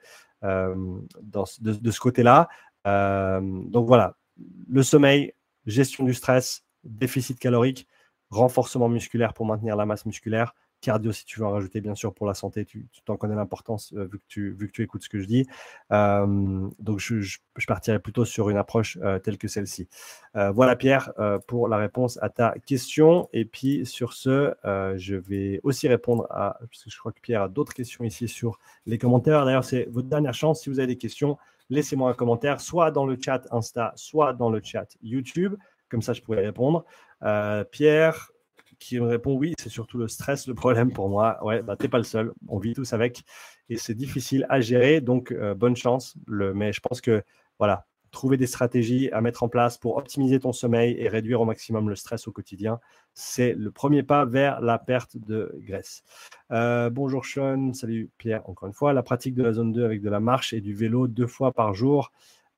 dans, 1.22 1.44
de, 1.60 1.90
ce 1.90 2.00
côté-là. 2.00 2.48
Euh, 2.86 3.40
donc 3.40 3.86
voilà, 3.86 4.16
le 4.68 4.82
sommeil, 4.82 5.32
gestion 5.66 6.04
du 6.04 6.14
stress, 6.14 6.64
déficit 6.84 7.38
calorique, 7.38 7.88
renforcement 8.30 8.88
musculaire 8.88 9.34
pour 9.34 9.46
maintenir 9.46 9.76
la 9.76 9.86
masse 9.86 10.06
musculaire, 10.06 10.54
cardio 10.86 11.10
si 11.10 11.24
tu 11.24 11.40
veux 11.40 11.46
en 11.46 11.50
rajouter 11.50 11.80
bien 11.80 11.96
sûr 11.96 12.14
pour 12.14 12.26
la 12.26 12.34
santé, 12.34 12.64
tu 12.64 12.86
t'en 13.04 13.16
connais 13.16 13.34
l'importance 13.34 13.92
euh, 13.94 14.04
vu, 14.04 14.18
que 14.68 14.72
tu, 14.72 14.82
écoutes 14.82 15.02
ce 15.02 15.08
que 15.08 15.18
je 15.18 15.26
dis. 15.26 15.46
donc 15.90 17.00
je, 17.00 17.20
je, 17.20 17.38
partirai 17.66 17.98
plutôt 17.98 18.24
sur 18.24 18.48
une 18.50 18.56
approche 18.56 18.98
telle 19.24 19.38
que 19.38 19.48
celle-ci. 19.48 19.88
voilà 20.34 20.76
Pierre 20.76 21.12
pour 21.48 21.68
la 21.68 21.76
réponse 21.76 22.18
à 22.22 22.28
ta 22.28 22.54
question. 22.64 23.28
Et 23.32 23.44
puis 23.44 23.84
sur 23.84 24.12
ce, 24.12 24.54
je 24.96 25.16
vais 25.16 25.60
aussi 25.64 25.88
répondre 25.88 26.26
à, 26.30 26.58
parce 26.60 26.84
je 26.86 26.98
crois 26.98 27.12
que 27.12 27.20
Pierre 27.20 27.42
a 27.42 27.48
d'autres 27.48 27.74
questions 27.74 28.04
ici 28.04 28.28
sur 28.28 28.58
les 28.86 28.98
commentaires. 28.98 29.44
D'ailleurs, 29.44 29.64
c'est 29.64 29.88
votre 29.90 30.08
dernière 30.08 30.34
chance. 30.34 30.62
Si 30.62 30.70
vous 30.70 30.78
avez 30.78 30.86
des 30.86 30.98
questions, 30.98 31.36
laissez-moi 31.70 32.10
un 32.10 32.14
commentaire, 32.14 32.60
soit 32.60 32.90
dans 32.90 33.06
le 33.06 33.18
chat 33.20 33.46
Insta, 33.50 33.92
soit 33.96 34.32
dans 34.32 34.50
le 34.50 34.60
chat 34.62 34.86
YouTube. 35.02 35.56
Comme 35.88 36.02
ça, 36.02 36.12
je 36.12 36.22
pourrais 36.22 36.44
répondre. 36.44 36.84
Pierre, 37.70 38.30
qui 38.78 38.98
me 39.00 39.06
répond 39.06 39.34
oui, 39.34 39.54
c'est 39.58 39.68
surtout 39.68 39.98
le 39.98 40.08
stress 40.08 40.46
le 40.46 40.54
problème 40.54 40.92
pour 40.92 41.08
moi. 41.08 41.38
Ouais, 41.44 41.62
bah, 41.62 41.76
t'es 41.76 41.88
pas 41.88 41.98
le 41.98 42.04
seul. 42.04 42.32
On 42.48 42.58
vit 42.58 42.74
tous 42.74 42.92
avec 42.92 43.22
et 43.68 43.76
c'est 43.76 43.94
difficile 43.94 44.46
à 44.48 44.60
gérer. 44.60 45.00
Donc, 45.00 45.34
bonne 45.56 45.76
chance. 45.76 46.16
Mais 46.28 46.72
je 46.72 46.80
pense 46.80 47.00
que 47.00 47.22
voilà, 47.58 47.86
trouver 48.16 48.38
des 48.38 48.46
stratégies 48.46 49.10
à 49.12 49.20
mettre 49.20 49.42
en 49.42 49.48
place 49.48 49.76
pour 49.76 49.98
optimiser 49.98 50.40
ton 50.40 50.52
sommeil 50.52 50.96
et 50.98 51.08
réduire 51.08 51.42
au 51.42 51.44
maximum 51.44 51.88
le 51.88 51.96
stress 51.96 52.26
au 52.26 52.32
quotidien, 52.32 52.80
c'est 53.12 53.52
le 53.52 53.70
premier 53.70 54.02
pas 54.02 54.24
vers 54.24 54.60
la 54.62 54.78
perte 54.78 55.18
de 55.18 55.54
graisse. 55.58 56.02
Euh, 56.50 56.88
bonjour 56.88 57.26
Sean, 57.26 57.74
salut 57.74 58.10
Pierre, 58.16 58.48
encore 58.48 58.68
une 58.68 58.74
fois. 58.74 58.94
La 58.94 59.02
pratique 59.02 59.34
de 59.34 59.42
la 59.42 59.52
zone 59.52 59.72
2 59.72 59.84
avec 59.84 60.00
de 60.00 60.08
la 60.08 60.20
marche 60.20 60.54
et 60.54 60.62
du 60.62 60.74
vélo 60.74 61.08
deux 61.08 61.26
fois 61.26 61.52
par 61.52 61.74
jour. 61.74 62.10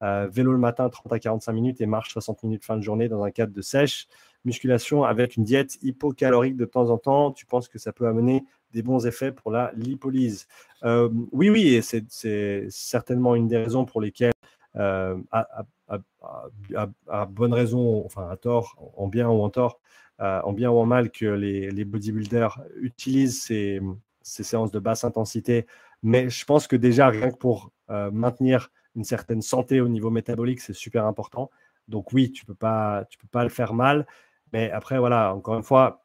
Euh, 0.04 0.28
vélo 0.30 0.52
le 0.52 0.58
matin 0.58 0.88
30 0.88 1.12
à 1.12 1.18
45 1.18 1.52
minutes 1.52 1.80
et 1.80 1.86
marche 1.86 2.12
60 2.12 2.44
minutes 2.44 2.64
fin 2.64 2.76
de 2.76 2.82
journée 2.82 3.08
dans 3.08 3.24
un 3.24 3.32
cadre 3.32 3.52
de 3.52 3.62
sèche. 3.62 4.06
Musculation 4.44 5.04
avec 5.04 5.36
une 5.36 5.44
diète 5.44 5.78
hypocalorique 5.82 6.56
de 6.56 6.64
temps 6.64 6.90
en 6.90 6.98
temps. 6.98 7.32
Tu 7.32 7.46
penses 7.46 7.68
que 7.68 7.78
ça 7.78 7.92
peut 7.92 8.06
amener 8.06 8.44
des 8.72 8.82
bons 8.82 9.06
effets 9.06 9.32
pour 9.32 9.50
la 9.50 9.72
lipolyse 9.74 10.46
euh, 10.84 11.08
Oui, 11.32 11.50
oui, 11.50 11.74
et 11.74 11.82
c'est 11.82 12.66
certainement 12.70 13.34
une 13.34 13.48
des 13.48 13.56
raisons 13.56 13.84
pour 13.84 14.00
lesquelles 14.00 14.32
euh, 14.76 15.16
à, 15.30 17.26
bonne 17.26 17.54
raison, 17.54 18.04
enfin 18.04 18.28
à 18.30 18.36
tort, 18.36 18.76
en 18.96 19.08
bien 19.08 19.28
ou 19.28 19.42
en 19.42 19.50
tort, 19.50 19.80
euh, 20.20 20.40
en 20.42 20.52
bien 20.52 20.70
ou 20.70 20.78
en 20.78 20.86
mal, 20.86 21.10
que 21.10 21.26
les, 21.26 21.84
bodybuilders 21.84 22.60
utilisent 22.80 23.42
ces, 23.42 23.80
séances 24.22 24.70
de 24.70 24.78
basse 24.78 25.04
intensité. 25.04 25.66
Mais 26.02 26.28
je 26.28 26.44
pense 26.44 26.66
que 26.66 26.76
déjà, 26.76 27.08
rien 27.08 27.30
que 27.30 27.38
pour 27.38 27.72
maintenir 27.88 28.70
une 28.94 29.04
certaine 29.04 29.40
santé 29.40 29.80
au 29.80 29.88
niveau 29.88 30.10
métabolique, 30.10 30.60
c'est 30.60 30.74
super 30.74 31.06
important. 31.06 31.50
Donc 31.88 32.12
oui, 32.12 32.30
tu 32.30 32.44
ne 32.44 32.48
peux, 32.48 32.54
peux 32.54 33.28
pas 33.30 33.42
le 33.42 33.48
faire 33.48 33.72
mal. 33.72 34.06
Mais 34.52 34.70
après, 34.70 34.98
voilà, 34.98 35.34
encore 35.34 35.56
une 35.56 35.62
fois, 35.62 36.04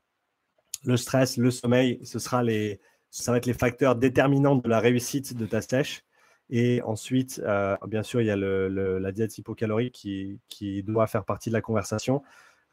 le 0.84 0.98
stress, 0.98 1.38
le 1.38 1.52
sommeil, 1.52 2.00
ce 2.04 2.20
sera 2.20 2.44
les, 2.44 2.80
ça 3.10 3.32
va 3.32 3.38
être 3.38 3.46
les 3.46 3.54
facteurs 3.54 3.96
déterminants 3.96 4.56
de 4.56 4.68
la 4.68 4.80
réussite 4.80 5.36
de 5.36 5.46
ta 5.46 5.62
sèche. 5.62 6.04
Et 6.50 6.82
ensuite, 6.82 7.41
euh, 7.46 7.78
bien 7.88 8.04
sûr, 8.04 8.22
il 8.22 8.28
y 8.28 8.32
a 8.32 8.36
la 8.36 9.12
diète 9.12 9.38
hypocalorique 9.38 9.94
qui, 9.94 10.39
qui, 10.50 10.84
doit 10.84 11.08
faire 11.08 11.24
partie 11.24 11.50
de 11.50 11.54
la 11.54 11.62
conversation. 11.62 12.22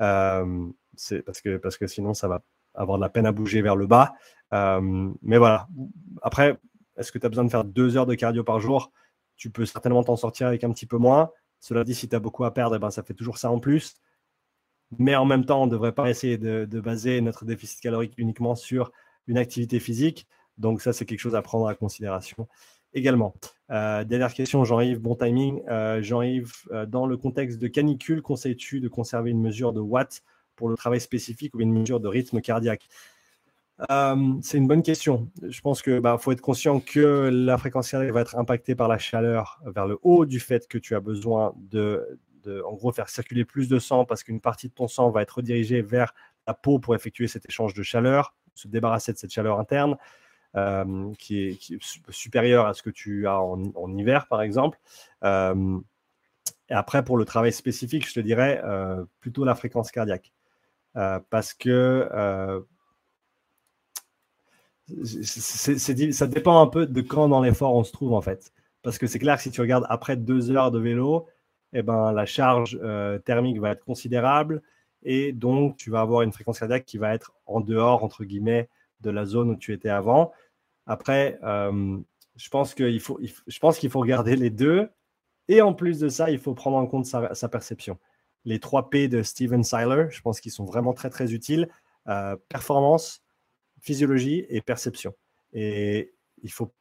Euh, 0.00 0.66
parce, 1.24 1.40
que, 1.40 1.56
parce 1.56 1.76
que 1.76 1.86
sinon, 1.86 2.14
ça 2.14 2.26
va 2.26 2.42
avoir 2.74 2.98
de 2.98 3.02
la 3.02 3.08
peine 3.08 3.26
à 3.26 3.32
bouger 3.32 3.62
vers 3.62 3.76
le 3.76 3.86
bas. 3.86 4.14
Euh, 4.52 5.10
mais 5.22 5.38
voilà. 5.38 5.68
Après, 6.22 6.58
est-ce 6.96 7.12
que 7.12 7.18
tu 7.18 7.26
as 7.26 7.28
besoin 7.28 7.44
de 7.44 7.50
faire 7.50 7.64
deux 7.64 7.96
heures 7.96 8.06
de 8.06 8.14
cardio 8.14 8.42
par 8.42 8.60
jour? 8.60 8.92
Tu 9.36 9.50
peux 9.50 9.64
certainement 9.64 10.02
t'en 10.02 10.16
sortir 10.16 10.46
avec 10.46 10.64
un 10.64 10.70
petit 10.72 10.86
peu 10.86 10.98
moins. 10.98 11.30
Cela 11.60 11.84
dit, 11.84 11.94
si 11.94 12.08
tu 12.08 12.16
as 12.16 12.20
beaucoup 12.20 12.44
à 12.44 12.52
perdre, 12.52 12.76
eh 12.76 12.78
ben, 12.78 12.90
ça 12.90 13.02
fait 13.02 13.14
toujours 13.14 13.38
ça 13.38 13.50
en 13.50 13.60
plus. 13.60 13.94
Mais 14.98 15.14
en 15.14 15.24
même 15.24 15.44
temps, 15.44 15.62
on 15.62 15.66
ne 15.66 15.70
devrait 15.70 15.92
pas 15.92 16.10
essayer 16.10 16.36
de, 16.38 16.64
baser 16.80 17.20
notre 17.20 17.44
déficit 17.44 17.80
calorique 17.80 18.14
uniquement 18.16 18.54
sur 18.54 18.90
une 19.26 19.38
activité 19.38 19.78
physique. 19.78 20.26
Donc 20.58 20.82
ça, 20.82 20.92
c'est 20.92 21.04
quelque 21.04 21.20
chose 21.20 21.36
à 21.36 21.42
prendre 21.42 21.66
en 21.66 21.74
considération 21.74 22.48
également. 22.92 23.34
Euh, 23.70 24.02
dernière 24.02 24.34
question, 24.34 24.64
Jean-Yves, 24.64 24.98
bon 24.98 25.14
timing. 25.14 25.62
Euh, 25.68 26.02
Jean-Yves, 26.02 26.52
euh, 26.72 26.86
dans 26.86 27.06
le 27.06 27.16
contexte 27.16 27.58
de 27.58 27.68
canicule, 27.68 28.20
conseilles-tu 28.20 28.80
de 28.80 28.88
conserver 28.88 29.30
une 29.30 29.40
mesure 29.40 29.72
de 29.72 29.80
watts 29.80 30.22
pour 30.56 30.68
le 30.68 30.76
travail 30.76 31.00
spécifique 31.00 31.54
ou 31.54 31.60
une 31.60 31.72
mesure 31.72 32.00
de 32.00 32.08
rythme 32.08 32.40
cardiaque? 32.40 32.88
C'est 34.42 34.58
une 34.58 34.66
bonne 34.66 34.82
question. 34.82 35.30
Je 35.42 35.58
pense 35.62 35.80
qu'il 35.80 36.00
bah, 36.00 36.18
faut 36.18 36.32
être 36.32 36.42
conscient 36.42 36.80
que 36.80 37.30
la 37.32 37.56
fréquence 37.56 37.90
cardiaque 37.90 38.12
va 38.12 38.20
être 38.20 38.36
impactée 38.36 38.74
par 38.74 38.88
la 38.88 38.98
chaleur 38.98 39.58
vers 39.64 39.86
le 39.86 39.98
haut 40.02 40.26
du 40.26 40.38
fait 40.38 40.68
que 40.68 40.76
tu 40.76 40.94
as 40.94 41.00
besoin 41.00 41.54
de, 41.56 42.20
en 42.48 42.72
gros, 42.74 42.92
faire 42.92 43.08
circuler 43.08 43.44
plus 43.44 43.68
de 43.68 43.78
sang 43.78 44.04
parce 44.04 44.22
qu'une 44.22 44.40
partie 44.40 44.68
de 44.68 44.74
ton 44.74 44.88
sang 44.88 45.10
va 45.10 45.22
être 45.22 45.36
redirigée 45.36 45.82
vers 45.82 46.14
la 46.46 46.54
peau 46.54 46.78
pour 46.78 46.94
effectuer 46.94 47.28
cet 47.28 47.48
échange 47.48 47.74
de 47.74 47.82
chaleur, 47.82 48.34
se 48.54 48.68
débarrasser 48.68 49.12
de 49.12 49.18
cette 49.18 49.32
chaleur 49.32 49.58
interne. 49.58 49.96
Euh, 50.56 51.12
qui, 51.16 51.46
est, 51.46 51.78
supérieur 52.08 52.66
à 52.66 52.74
ce 52.74 52.82
que 52.82 52.90
tu 52.90 53.28
as 53.28 53.40
en, 53.40 53.96
hiver, 53.96 54.26
par 54.26 54.42
exemple. 54.42 54.80
Euh, 55.22 55.78
et 56.68 56.74
après, 56.74 57.04
pour 57.04 57.16
le 57.16 57.24
travail 57.24 57.52
spécifique, 57.52 58.08
je 58.08 58.14
te 58.14 58.20
dirais 58.20 58.60
euh, 58.64 59.04
plutôt 59.20 59.44
la 59.44 59.54
fréquence 59.54 59.92
cardiaque. 59.92 60.32
parce 60.92 61.54
que 61.54 62.08
ça 65.22 66.26
dépend 66.26 66.60
un 66.60 66.66
peu 66.66 66.86
de 66.86 67.00
quand 67.00 67.28
dans 67.28 67.42
l'effort 67.42 67.74
on 67.74 67.84
se 67.84 67.92
trouve, 67.92 68.12
en 68.12 68.20
fait. 68.20 68.52
Parce 68.82 68.98
que 68.98 69.06
c'est 69.06 69.20
clair 69.20 69.36
que 69.36 69.42
si 69.42 69.52
tu 69.52 69.60
regardes 69.60 69.86
après 69.88 70.16
deux 70.16 70.50
heures 70.50 70.72
de 70.72 70.80
vélo, 70.80 71.28
eh 71.72 71.82
ben, 71.82 72.12
la 72.12 72.26
charge 72.26 72.78
thermique 73.24 73.58
va 73.60 73.70
être 73.70 73.84
considérable 73.84 74.62
et 75.02 75.32
donc 75.32 75.76
tu 75.76 75.90
vas 75.90 76.00
avoir 76.00 76.22
une 76.22 76.32
fréquence 76.32 76.58
cardiaque 76.58 76.84
qui 76.84 76.98
va 76.98 77.14
être 77.14 77.32
en 77.46 77.60
dehors, 77.60 78.04
entre 78.04 78.24
guillemets, 78.24 78.68
de 79.00 79.10
la 79.10 79.24
zone 79.24 79.50
où 79.50 79.56
tu 79.56 79.72
étais 79.72 79.88
avant. 79.88 80.32
Après, 80.86 81.38
euh, 81.42 81.98
je 82.36 82.48
pense 82.48 82.74
qu'il 82.74 83.00
faut, 83.00 83.18
je 83.46 83.58
pense 83.58 83.78
qu'il 83.78 83.90
faut 83.90 84.00
regarder 84.00 84.36
les 84.36 84.50
deux. 84.50 84.88
Et 85.48 85.62
en 85.62 85.74
plus 85.74 85.98
de 85.98 86.08
ça, 86.08 86.30
il 86.30 86.38
faut 86.38 86.54
prendre 86.54 86.76
en 86.76 86.86
compte 86.86 87.06
sa, 87.06 87.48
perception. 87.48 87.98
Les 88.44 88.60
trois 88.60 88.88
P 88.88 89.08
de 89.08 89.22
Steven 89.22 89.64
Seiler, 89.64 90.06
je 90.10 90.20
pense 90.20 90.40
qu'ils 90.40 90.52
sont 90.52 90.64
vraiment 90.64 90.92
très, 90.92 91.10
très 91.10 91.32
utiles. 91.32 91.68
Euh, 92.08 92.36
performance, 92.48 93.22
physiologie 93.80 94.46
et 94.48 94.60
perception. 94.60 95.14
Et 95.52 96.14
il 96.42 96.52
faut, 96.52 96.72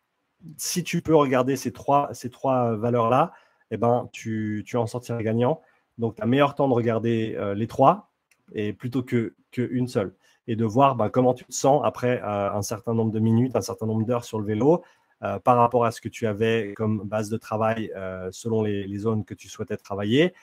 si 0.57 0.83
tu 0.83 1.01
peux 1.01 1.15
regarder 1.15 1.55
ces 1.55 1.71
trois, 1.71 2.09
ces 2.13 2.29
trois 2.29 2.75
valeurs-là, 2.75 3.33
eh 3.71 3.77
ben, 3.77 4.09
tu, 4.11 4.63
tu 4.65 4.77
en 4.77 4.87
sortiras 4.87 5.21
gagnant. 5.21 5.61
Donc, 5.97 6.15
tu 6.15 6.21
as 6.21 6.25
meilleur 6.25 6.55
temps 6.55 6.67
de 6.67 6.73
regarder 6.73 7.35
euh, 7.37 7.53
les 7.53 7.67
trois 7.67 8.09
et 8.53 8.73
plutôt 8.73 9.03
qu'une 9.03 9.31
que 9.51 9.87
seule 9.87 10.15
et 10.47 10.55
de 10.55 10.65
voir 10.65 10.95
bah, 10.95 11.09
comment 11.09 11.33
tu 11.33 11.45
te 11.45 11.53
sens 11.53 11.81
après 11.83 12.21
euh, 12.23 12.51
un 12.51 12.61
certain 12.61 12.93
nombre 12.93 13.11
de 13.11 13.19
minutes, 13.19 13.55
un 13.55 13.61
certain 13.61 13.85
nombre 13.85 14.05
d'heures 14.05 14.23
sur 14.23 14.39
le 14.39 14.45
vélo 14.45 14.83
euh, 15.21 15.37
par 15.39 15.57
rapport 15.57 15.85
à 15.85 15.91
ce 15.91 16.01
que 16.01 16.09
tu 16.09 16.25
avais 16.25 16.73
comme 16.75 17.03
base 17.03 17.29
de 17.29 17.37
travail 17.37 17.91
selon 18.31 18.63
les, 18.63 18.97
zones 18.97 19.25
que 19.25 19.33
tu 19.33 19.49
souhaitais 19.49 19.77
travailler. 19.77 20.33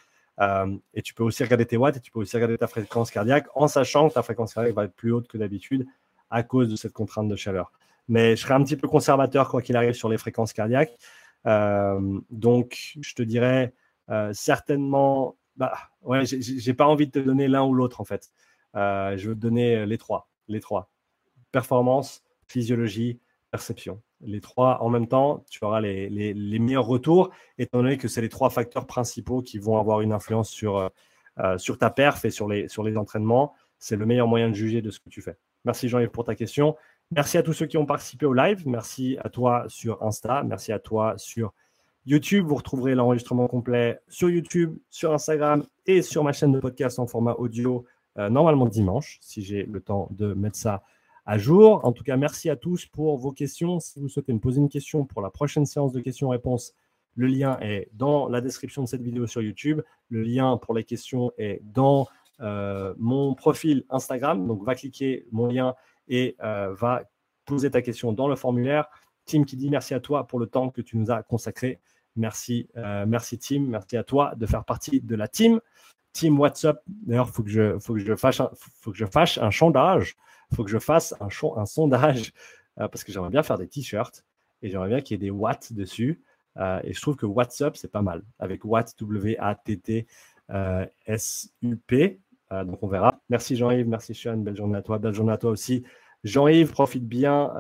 et 0.95 1.03
tu 1.03 1.15
peux 1.15 1.25
aussi 1.25 1.43
regarder 1.43 1.67
tes 1.67 1.77
watts 1.77 1.97
et 1.97 2.01
tu 2.01 2.13
peux 2.13 2.21
aussi 2.21 2.37
regarder 2.37 2.59
ta 2.59 2.69
fréquence 2.69 3.11
cardiaque 3.11 3.47
en 3.55 3.67
sachant 3.67 4.09
que 4.09 4.15
ta 4.15 4.23
fréquence 4.23 4.55
cardiaque 4.55 4.75
va 4.75 4.85
être 4.85 4.95
plus 4.95 5.13
haute 5.13 5.27
que 5.27 5.39
d'habitude 5.39 5.87
à 6.31 6.43
cause 6.43 6.69
de 6.69 6.77
cette 6.77 6.93
contrainte 6.93 7.29
de 7.29 7.37
chaleur. 7.37 7.73
Mais 8.09 8.37
je 8.37 8.43
serais 8.43 8.55
un 8.55 8.63
petit 8.63 8.77
peu 8.77 8.89
conservateur 8.89 9.49
quoi 9.49 9.63
qu'il 9.63 9.77
arrive 9.77 9.95
sur 9.95 10.09
les 10.09 10.19
fréquences 10.19 10.53
cardiaques. 10.53 10.97
Donc, 11.47 12.97
je 13.01 13.15
te 13.15 13.23
dirais 13.23 13.73
certainement, 14.33 15.37
bah, 15.57 15.73
ouais, 16.03 16.25
j'ai 16.27 16.75
pas 16.75 16.87
envie 16.87 17.07
de 17.07 17.13
te 17.13 17.19
donner 17.19 17.49
l'un 17.49 17.65
ou 17.65 17.73
l'autre 17.75 18.01
en 18.01 18.05
fait. 18.05 18.31
Euh, 18.77 19.17
je 19.17 19.31
veux 19.31 19.35
te 19.35 19.41
donner 19.41 19.77
euh, 19.77 19.87
les 19.87 19.99
trois. 19.99 20.29
Les 20.49 20.61
trois. 20.61 20.91
Performance, 21.51 22.23
physiologie, 22.47 23.21
perception. 23.51 24.03
Les 24.21 24.41
trois 24.41 24.83
en 24.83 24.91
même 24.91 25.09
temps, 25.09 25.45
tu 25.51 25.65
auras 25.65 25.81
les, 25.81 26.35
meilleurs 26.59 26.87
retours, 26.87 27.31
étant 27.59 27.83
donné 27.83 27.97
que 27.97 28.09
c'est 28.09 28.21
les 28.21 28.29
trois 28.29 28.51
facteurs 28.51 28.87
principaux 28.87 29.43
qui 29.43 29.59
vont 29.59 29.79
avoir 29.79 30.01
une 30.01 30.13
influence 30.13 30.51
sur, 30.51 30.91
euh, 31.39 31.59
sur 31.59 31.79
ta 31.79 31.91
perf 31.91 32.25
et 32.25 32.31
sur 32.31 32.49
les, 32.49 32.69
sur 32.69 32.83
les 32.83 32.97
entraînements. 32.97 33.55
C'est 33.79 33.97
le 33.97 34.07
meilleur 34.07 34.27
moyen 34.27 34.49
de 34.49 34.55
juger 34.55 34.83
de 34.83 34.91
ce 34.91 35.01
que 35.01 35.09
tu 35.09 35.23
fais. 35.23 35.37
Merci 35.65 35.89
Jean-Yves 35.89 36.11
pour 36.11 36.25
ta 36.25 36.35
question. 36.35 36.77
Merci 37.13 37.39
à 37.39 37.43
tous 37.45 37.53
ceux 37.53 37.67
qui 37.67 37.77
ont 37.77 37.87
participé 37.87 38.27
au 38.27 38.33
live. 38.33 38.67
Merci 38.67 39.17
à 39.23 39.29
toi 39.29 39.65
sur 39.69 40.03
Insta. 40.03 40.43
Merci 40.43 40.73
à 40.73 40.81
toi 40.81 41.15
sur 41.17 41.53
YouTube. 42.05 42.47
Vous 42.47 42.57
retrouverez 42.57 42.97
l'enregistrement 42.97 43.47
complet 43.47 44.01
sur 44.09 44.29
YouTube, 44.29 44.77
sur 44.91 45.13
Instagram 45.13 45.65
et 45.87 46.03
sur 46.03 46.25
ma 46.25 46.33
chaîne 46.33 46.51
de 46.51 46.59
podcast 46.59 46.99
en 46.99 47.07
format 47.07 47.35
audio 47.35 47.85
euh, 48.19 48.29
normalement 48.29 48.67
dimanche, 48.67 49.19
si 49.21 49.43
j'ai 49.43 49.65
le 49.65 49.81
temps 49.81 50.09
de 50.11 50.35
mettre 50.35 50.57
ça 50.57 50.83
à 51.27 51.39
jour. 51.39 51.85
En 51.85 51.93
tout 51.93 52.03
cas, 52.03 52.17
merci 52.17 52.51
à 52.51 52.57
tous 52.57 52.87
pour 52.87 53.19
vos 53.19 53.31
questions. 53.31 53.79
Si 53.79 54.01
vous 54.01 54.09
souhaitez 54.09 54.33
me 54.33 54.41
poser 54.41 54.61
une 54.61 54.69
question 54.69 55.05
pour 55.05 55.23
la 55.23 55.31
prochaine 55.31 55.67
séance 55.67 55.93
de 55.93 56.01
questions-réponses, 56.01 56.73
le 57.15 57.29
lien 57.29 57.57
est 57.61 57.89
dans 57.93 58.29
la 58.29 58.41
description 58.41 58.83
de 58.83 58.89
cette 58.89 59.03
vidéo 59.03 59.29
sur 59.29 59.43
YouTube. 59.43 59.81
Le 60.09 60.23
lien 60.23 60.57
pour 60.57 60.75
les 60.75 60.83
questions 60.83 61.31
est 61.39 61.61
dans 61.63 62.09
euh, 62.41 62.95
mon 62.99 63.35
profil 63.35 63.85
Instagram. 63.91 64.47
Donc, 64.47 64.65
va 64.65 64.75
cliquer 64.75 65.27
mon 65.31 65.47
lien 65.47 65.75
et 66.09 66.37
euh, 66.43 66.75
va 66.75 67.03
poser 67.45 67.71
ta 67.71 67.83
question 67.83 68.13
dans 68.13 68.29
le 68.29 68.37
formulaire. 68.37 68.89
Tim 69.25 69.45
qui 69.45 69.57
dit 69.57 69.71
merci 69.71 69.95
à 69.95 70.01
toi 70.01 70.27
pour 70.27 70.39
le 70.39 70.47
temps 70.47 70.71
que 70.71 70.81
tu 70.81 70.97
nous 70.97 71.11
as 71.11 71.23
consacré. 71.23 71.81
Merci, 72.15 72.69
merci 73.07 73.39
Tim, 73.39 73.67
merci 73.69 73.99
à 73.99 74.05
toi 74.05 74.35
de 74.37 74.47
faire 74.47 74.65
partie 74.65 75.03
de 75.03 75.15
la 75.15 75.29
team. 75.29 75.61
Team 76.17 76.41
WhatsApp. 76.41 76.83
D'ailleurs, 76.87 77.27
il 77.29 77.33
faut 77.35 77.43
que 77.43 77.51
je, 77.51 77.79
faut 77.79 77.93
que 77.93 78.01
je 78.01 78.17
fasse 78.17 78.41
un, 78.41 78.51
faut 78.81 78.91
que 78.91 78.97
je 78.97 79.05
fasse 79.05 79.37
un 79.37 79.51
sondage. 79.51 80.17
Il 80.51 80.57
faut 80.57 80.65
que 80.65 80.71
je 80.71 80.79
fasse 80.79 81.15
un, 81.21 81.29
un 81.57 81.67
sondage 81.67 82.33
euh, 82.81 82.89
parce 82.89 83.05
que 83.05 83.13
j'aimerais 83.13 83.29
bien 83.29 83.43
faire 83.43 83.59
des 83.59 83.69
t-shirts 83.69 84.25
et 84.63 84.71
j'aimerais 84.71 84.89
bien 84.89 85.03
qu'il 85.03 85.15
y 85.15 85.17
ait 85.17 85.27
des 85.27 85.31
watts 85.31 85.75
dessus. 85.75 86.23
Euh, 86.57 86.81
et 86.85 86.95
je 86.95 87.01
trouve 87.03 87.17
que 87.17 87.27
WhatsApp, 87.27 87.77
c'est 87.77 87.91
pas 87.93 88.01
mal 88.01 88.23
avec 88.39 88.65
Watt, 88.65 88.95
W-A-T-T-S-U-P. 88.99 89.81
Euh, 92.53 92.65
donc 92.65 92.83
on 92.83 92.89
verra. 92.89 93.21
Merci 93.29 93.57
Jean-Yves, 93.57 93.89
merci 93.89 94.15
Sean, 94.15 94.37
belle 94.39 94.57
journée 94.57 94.79
à 94.79 94.83
toi, 94.83 94.99
belle 94.99 95.15
journée 95.15 95.33
à 95.33 95.39
toi 95.39 95.51
aussi. 95.51 95.85
Jean-Yves, 96.25 96.71
profite 96.73 97.07
bien 97.07 97.53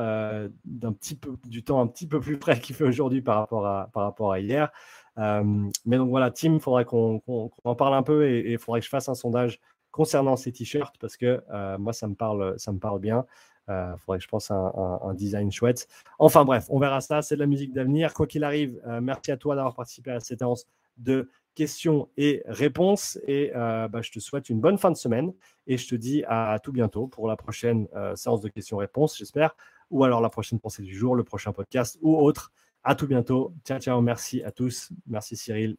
d'un 0.65 0.93
petit 0.93 1.15
peu 1.15 1.37
du 1.47 1.63
temps 1.63 1.81
un 1.81 1.87
petit 1.87 2.07
peu 2.09 2.21
plus 2.21 2.39
près 2.39 2.59
qu'il 2.59 2.75
fait 2.75 2.85
aujourd'hui 2.85 3.23
par 3.23 3.37
rapport 3.37 3.67
à, 3.67 3.91
par 3.93 4.03
rapport 4.03 4.33
à 4.33 4.41
hier. 4.41 4.73
mais 5.17 5.97
donc 5.99 6.09
voilà, 6.09 6.31
Tim, 6.33 6.55
il 6.55 6.61
faudrait 6.61 6.85
qu'on 6.85 7.23
en 7.65 7.75
parle 7.77 7.95
un 7.95 8.03
peu 8.03 8.27
et 8.27 8.53
il 8.53 8.59
faudrait 8.59 8.81
que 8.81 8.87
je 8.87 8.91
fasse 8.91 9.09
un 9.09 9.15
sondage 9.15 9.61
concernant 9.93 10.37
ces 10.37 10.51
t-shirts 10.51 10.97
parce 10.99 11.17
que 11.17 11.41
moi, 11.79 11.93
ça 11.93 12.09
me 12.09 12.15
parle, 12.15 12.59
ça 12.59 12.73
me 12.73 12.79
parle 12.79 12.99
bien. 12.99 13.25
Il 13.69 13.73
euh, 13.73 13.97
faudrait 13.97 14.19
que 14.19 14.25
je 14.25 14.29
pense 14.29 14.51
à 14.51 14.55
un, 14.55 15.15
design 15.15 15.51
chouette. 15.51 15.89
Enfin 16.21 16.45
bref, 16.45 16.67
on 16.69 16.79
verra 16.79 17.01
ça. 17.01 17.23
C'est 17.23 17.35
de 17.35 17.41
la 17.41 17.47
musique 17.47 17.73
d'avenir. 17.73 18.15
Quoi 18.15 18.27
qu'il 18.27 18.45
arrive, 18.45 18.81
euh, 18.87 19.01
merci 19.01 19.33
à 19.33 19.37
toi 19.37 19.57
d'avoir 19.57 19.75
participé 19.75 20.13
à 20.13 20.21
cette 20.21 20.39
séance 20.39 20.67
de 20.99 21.29
questions 21.57 22.09
et 22.17 22.45
réponses. 22.47 23.19
Et 23.27 23.51
euh, 23.57 23.89
bah, 23.89 24.03
je 24.03 24.13
te 24.13 24.21
souhaite 24.21 24.49
une 24.49 24.61
bonne 24.61 24.79
fin 24.79 24.93
de 24.93 24.97
semaine. 24.97 25.33
Et 25.67 25.77
je 25.77 25.89
te 25.89 25.97
dis 25.97 26.23
à, 26.29 26.61
tout 26.63 26.71
bientôt 26.71 27.09
pour 27.09 27.27
la 27.27 27.35
prochaine 27.37 27.89
séance 28.15 28.41
de 28.41 28.49
questions-réponses, 28.49 29.19
j'espère. 29.19 29.57
Ou 29.91 30.05
alors 30.05 30.21
la 30.21 30.29
prochaine 30.29 30.61
pensée 30.61 30.83
du 30.83 30.95
jour, 30.95 31.17
le 31.17 31.25
prochain 31.25 31.53
podcast 31.53 31.99
ou 32.03 32.17
autre. 32.17 32.53
À 32.85 32.95
tout 32.95 33.09
bientôt. 33.09 33.53
Ciao, 33.65 33.81
ciao. 33.81 34.01
Merci 34.01 34.45
à 34.45 34.53
tous. 34.53 34.93
Merci 35.09 35.37
Cyril. 35.37 35.77